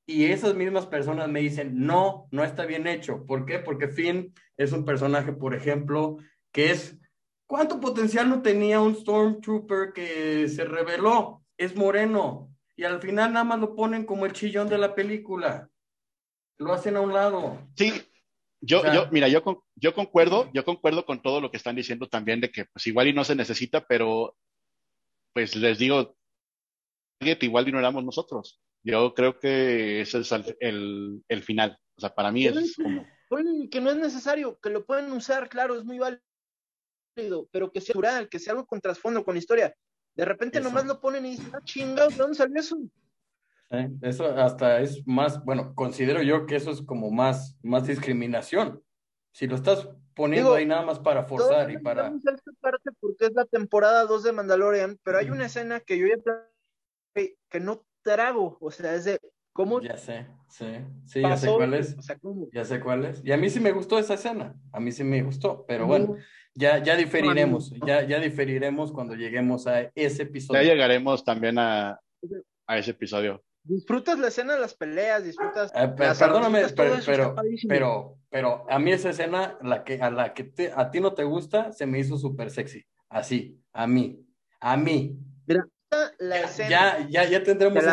y 0.08 0.26
esas 0.26 0.56
mismas 0.56 0.86
personas 0.86 1.28
me 1.30 1.40
dicen, 1.40 1.86
no, 1.86 2.28
no 2.32 2.44
está 2.44 2.66
bien 2.66 2.88
hecho. 2.88 3.26
¿Por 3.26 3.46
qué? 3.46 3.60
Porque 3.60 3.88
Finn 3.88 4.34
es 4.56 4.72
un 4.72 4.86
personaje, 4.86 5.34
por 5.34 5.56
ejemplo, 5.56 6.18
que 6.52 6.72
es, 6.72 6.98
¿cuánto 7.48 7.80
potencial 7.80 8.30
no 8.30 8.42
tenía 8.42 8.80
un 8.80 8.96
Stormtrooper 8.96 9.94
que 9.94 10.48
se 10.48 10.64
reveló? 10.64 11.44
Es 11.58 11.76
moreno. 11.76 12.52
Y 12.76 12.84
al 12.84 13.02
final 13.02 13.34
nada 13.34 13.46
más 13.46 13.60
lo 13.60 13.76
ponen 13.76 14.06
como 14.06 14.26
el 14.26 14.34
chillón 14.34 14.70
de 14.70 14.78
la 14.78 14.94
película. 14.94 15.70
Lo 16.58 16.74
hacen 16.74 16.98
a 16.98 17.02
un 17.02 17.14
lado. 17.14 17.58
Sí, 17.76 17.92
yo, 18.62 18.84
yo, 18.94 19.08
mira, 19.12 19.28
yo, 19.28 19.42
yo 19.76 19.94
concuerdo, 19.94 20.50
yo 20.54 20.64
concuerdo 20.66 21.06
con 21.06 21.22
todo 21.22 21.42
lo 21.42 21.50
que 21.52 21.58
están 21.58 21.76
diciendo 21.76 22.08
también 22.08 22.42
de 22.42 22.52
que 22.52 22.66
pues 22.66 22.86
igual 22.88 23.08
y 23.08 23.14
no 23.14 23.24
se 23.24 23.36
necesita, 23.36 23.86
pero 23.86 24.36
pues 25.34 25.56
les 25.56 25.78
digo, 25.80 26.16
igual 27.20 27.68
y 27.68 27.72
no 27.72 27.80
éramos 27.80 28.04
nosotros. 28.04 28.62
Yo 28.86 29.16
creo 29.16 29.40
que 29.40 30.02
ese 30.02 30.20
es 30.20 30.32
el, 30.60 31.24
el, 31.28 31.44
final. 31.44 31.76
O 31.98 32.02
sea, 32.02 32.14
para 32.14 32.32
mí 32.32 32.46
es 32.46 32.76
como... 32.76 33.04
Que 33.72 33.82
no 33.82 33.90
es 33.90 33.98
necesario, 33.98 34.60
que 34.60 34.70
lo 34.70 34.86
pueden 34.86 35.12
usar, 35.12 35.50
claro, 35.50 35.76
es 35.76 35.84
muy 35.84 35.98
válido, 35.98 37.50
pero 37.52 37.72
que 37.72 37.82
sea 37.82 37.96
natural, 37.96 38.30
que 38.30 38.38
sea 38.38 38.54
algo 38.54 38.68
con 38.68 38.80
trasfondo, 38.80 39.26
con 39.26 39.38
historia. 39.38 39.76
De 40.16 40.24
repente 40.24 40.62
nomás 40.62 40.86
lo 40.86 41.02
ponen 41.02 41.26
y 41.26 41.32
dicen, 41.32 41.52
ah, 41.54 41.60
chingados, 41.64 42.14
¿de 42.14 42.20
dónde 42.20 42.38
salió 42.38 42.60
eso? 42.60 42.78
eso 44.04 44.28
hasta 44.38 44.80
es 44.80 45.06
más, 45.08 45.44
bueno, 45.44 45.74
considero 45.74 46.22
yo 46.22 46.46
que 46.46 46.56
eso 46.56 46.70
es 46.70 46.84
como 46.84 47.10
más, 47.10 47.58
más 47.64 47.88
discriminación. 47.88 48.84
Si 49.34 49.48
lo 49.48 49.56
estás 49.56 49.90
poniendo 50.14 50.54
ahí 50.54 50.68
nada 50.68 50.84
más 50.84 51.00
para 51.00 51.24
forzar 51.24 51.72
y 51.72 51.80
para... 51.80 52.08
Esta 52.10 52.52
parte 52.62 52.92
porque 53.00 53.26
es 53.26 53.34
la 53.34 53.46
temporada 53.46 54.06
2 54.06 54.24
de 54.24 54.32
Mandalorian, 54.32 55.00
pero 55.04 55.18
hay 55.18 55.32
una 55.32 55.48
escena 55.48 55.80
que 55.80 55.98
yo 55.98 56.06
ya 56.06 56.18
que 57.50 57.60
no 57.60 57.86
trago, 58.06 58.58
o 58.62 58.72
sea, 58.72 58.94
es 58.94 59.06
de 59.06 59.20
cómo. 59.52 59.82
Ya 59.82 59.98
sé, 59.98 60.28
sí, 60.48 60.68
sí, 61.06 61.22
ya 61.22 61.36
sé 61.36 61.48
cuál 61.48 61.74
es. 61.74 61.98
Ya 62.54 62.64
sé 62.64 62.80
cuál 62.80 63.06
es. 63.06 63.22
Y 63.26 63.32
a 63.32 63.38
mí 63.38 63.50
sí 63.50 63.60
me 63.60 63.72
gustó 63.72 63.98
esa 63.98 64.14
escena, 64.14 64.56
a 64.72 64.80
mí 64.80 64.92
sí 64.92 65.04
me 65.04 65.22
gustó, 65.24 65.66
pero 65.68 65.88
bueno, 65.88 66.16
ya, 66.54 66.82
ya 66.82 66.96
diferiremos, 66.96 67.74
ya, 67.86 68.08
ya 68.08 68.20
diferiremos 68.20 68.92
cuando 68.94 69.16
lleguemos 69.16 69.68
a 69.68 69.92
ese 69.96 70.24
episodio. 70.24 70.62
Ya 70.62 70.74
llegaremos 70.74 71.26
también 71.26 71.58
a, 71.58 72.00
a 72.68 72.78
ese 72.78 72.92
episodio. 72.92 73.44
Disfrutas 73.64 74.20
la 74.20 74.28
escena 74.28 74.54
de 74.54 74.60
las 74.60 74.76
peleas, 74.76 75.24
disfrutas. 75.24 75.72
Eh, 75.74 75.88
perdóname, 75.98 76.68
pero, 76.76 76.96
pero, 77.04 77.36
pero, 77.68 78.18
pero, 78.30 78.66
a 78.70 78.78
mí 78.78 78.92
esa 78.92 79.10
escena, 79.10 79.58
la 79.64 79.84
que, 79.84 80.00
a 80.00 80.12
la 80.12 80.36
que 80.36 80.54
a 80.76 80.92
ti 80.92 81.00
no 81.00 81.16
te 81.16 81.24
gusta, 81.24 81.72
se 81.74 81.88
me 81.88 81.98
hizo 81.98 82.16
súper 82.20 82.52
sexy. 82.52 82.86
Así, 83.10 83.60
a 83.74 83.88
mí, 83.88 84.24
a 84.60 84.78
mí. 84.78 85.18
La 86.20 86.42
escena. 86.42 86.70
Ya, 86.70 87.08
ya, 87.10 87.26
ya 87.26 87.44
tendremos 87.44 87.84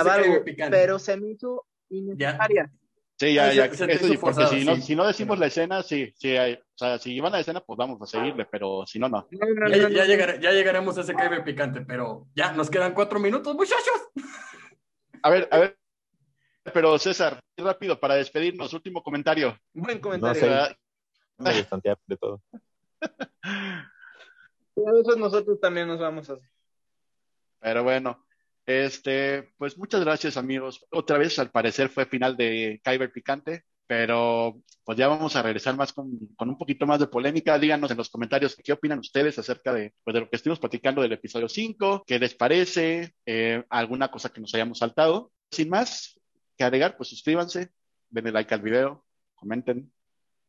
picante. 0.44 0.76
Pero 0.76 0.98
se 0.98 1.16
me 1.16 1.30
hizo 1.30 1.66
innecesaria. 1.90 2.70
Sí, 3.18 3.34
ya, 3.34 3.52
ya, 3.52 3.66
eso, 3.66 3.86
porque 4.20 4.46
si, 4.48 4.64
no, 4.64 4.76
si 4.76 4.96
no 4.96 5.06
decimos 5.06 5.38
la 5.38 5.46
escena, 5.46 5.84
sí, 5.84 6.12
sí, 6.16 6.36
hay, 6.36 6.54
o 6.54 6.58
sea, 6.74 6.98
si 6.98 7.14
iban 7.14 7.32
a 7.32 7.36
la 7.36 7.40
escena, 7.42 7.60
pues 7.60 7.76
vamos 7.76 8.02
a 8.02 8.06
seguirle, 8.06 8.46
pero 8.46 8.84
si 8.84 8.98
no, 8.98 9.08
no. 9.08 9.28
ya, 9.30 10.04
ya, 10.04 10.40
ya, 10.40 10.50
llegaremos 10.50 10.98
a 10.98 11.02
ese 11.02 11.14
caibe 11.14 11.40
picante, 11.42 11.82
pero 11.82 12.26
ya, 12.34 12.52
nos 12.52 12.68
quedan 12.68 12.94
cuatro 12.94 13.20
minutos, 13.20 13.54
muchachos. 13.54 14.10
A 15.22 15.30
ver, 15.30 15.48
a 15.52 15.58
ver, 15.60 15.78
pero 16.72 16.98
César, 16.98 17.40
rápido, 17.56 18.00
para 18.00 18.16
despedirnos, 18.16 18.72
último 18.72 19.04
comentario. 19.04 19.56
Buen 19.72 20.00
comentario. 20.00 20.42
No 21.38 21.52
sé, 21.52 21.66
de 22.06 22.16
todo. 22.16 22.42
A 24.74 24.92
veces 24.92 25.16
nosotros 25.18 25.60
también 25.60 25.86
nos 25.86 26.00
vamos 26.00 26.30
a 26.30 26.38
pero 27.62 27.84
bueno, 27.84 28.26
este, 28.66 29.52
pues 29.56 29.78
muchas 29.78 30.02
gracias 30.04 30.36
amigos. 30.36 30.84
Otra 30.90 31.16
vez 31.16 31.38
al 31.38 31.50
parecer 31.50 31.88
fue 31.88 32.06
final 32.06 32.36
de 32.36 32.80
Kyber 32.82 33.12
Picante, 33.12 33.64
pero 33.86 34.60
pues 34.84 34.98
ya 34.98 35.06
vamos 35.06 35.36
a 35.36 35.42
regresar 35.42 35.76
más 35.76 35.92
con, 35.92 36.08
un 36.38 36.58
poquito 36.58 36.86
más 36.86 36.98
de 36.98 37.06
polémica. 37.06 37.58
Díganos 37.58 37.90
en 37.90 37.96
los 37.96 38.10
comentarios 38.10 38.56
qué 38.56 38.72
opinan 38.72 38.98
ustedes 38.98 39.38
acerca 39.38 39.72
de, 39.72 39.94
pues, 40.02 40.14
de 40.14 40.20
lo 40.20 40.28
que 40.28 40.36
estuvimos 40.36 40.58
platicando 40.58 41.02
del 41.02 41.12
episodio 41.12 41.48
5, 41.48 42.02
qué 42.04 42.18
les 42.18 42.34
parece, 42.34 43.14
eh, 43.26 43.64
alguna 43.70 44.10
cosa 44.10 44.30
que 44.30 44.40
nos 44.40 44.54
hayamos 44.54 44.78
saltado. 44.78 45.30
Sin 45.50 45.68
más 45.68 46.20
que 46.56 46.64
agregar, 46.64 46.96
pues 46.96 47.10
suscríbanse, 47.10 47.70
denle 48.10 48.32
like 48.32 48.52
al 48.52 48.62
video, 48.62 49.04
comenten, 49.34 49.92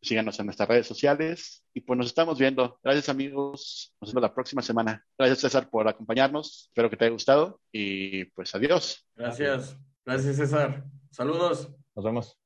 síganos 0.04 0.40
en 0.40 0.46
nuestras 0.46 0.70
redes 0.70 0.88
sociales 0.88 1.64
y 1.74 1.82
pues 1.82 1.98
nos 1.98 2.08
estamos 2.08 2.38
viendo. 2.38 2.80
Gracias 2.84 3.10
amigos, 3.10 3.94
nos 4.00 4.12
vemos 4.12 4.22
la 4.22 4.34
próxima 4.34 4.62
semana. 4.62 5.04
Gracias 5.18 5.40
César 5.40 5.70
por 5.70 5.88
acompañarnos, 5.88 6.68
espero 6.68 6.90
que 6.90 6.98
te 6.98 7.06
haya 7.06 7.14
gustado 7.14 7.60
y 7.72 8.26
pues 8.26 8.54
adiós. 8.54 9.08
Gracias, 9.16 9.78
gracias 10.06 10.36
César. 10.36 10.84
Saludos. 11.12 11.70
Nos 11.96 12.06
vemos. 12.06 12.38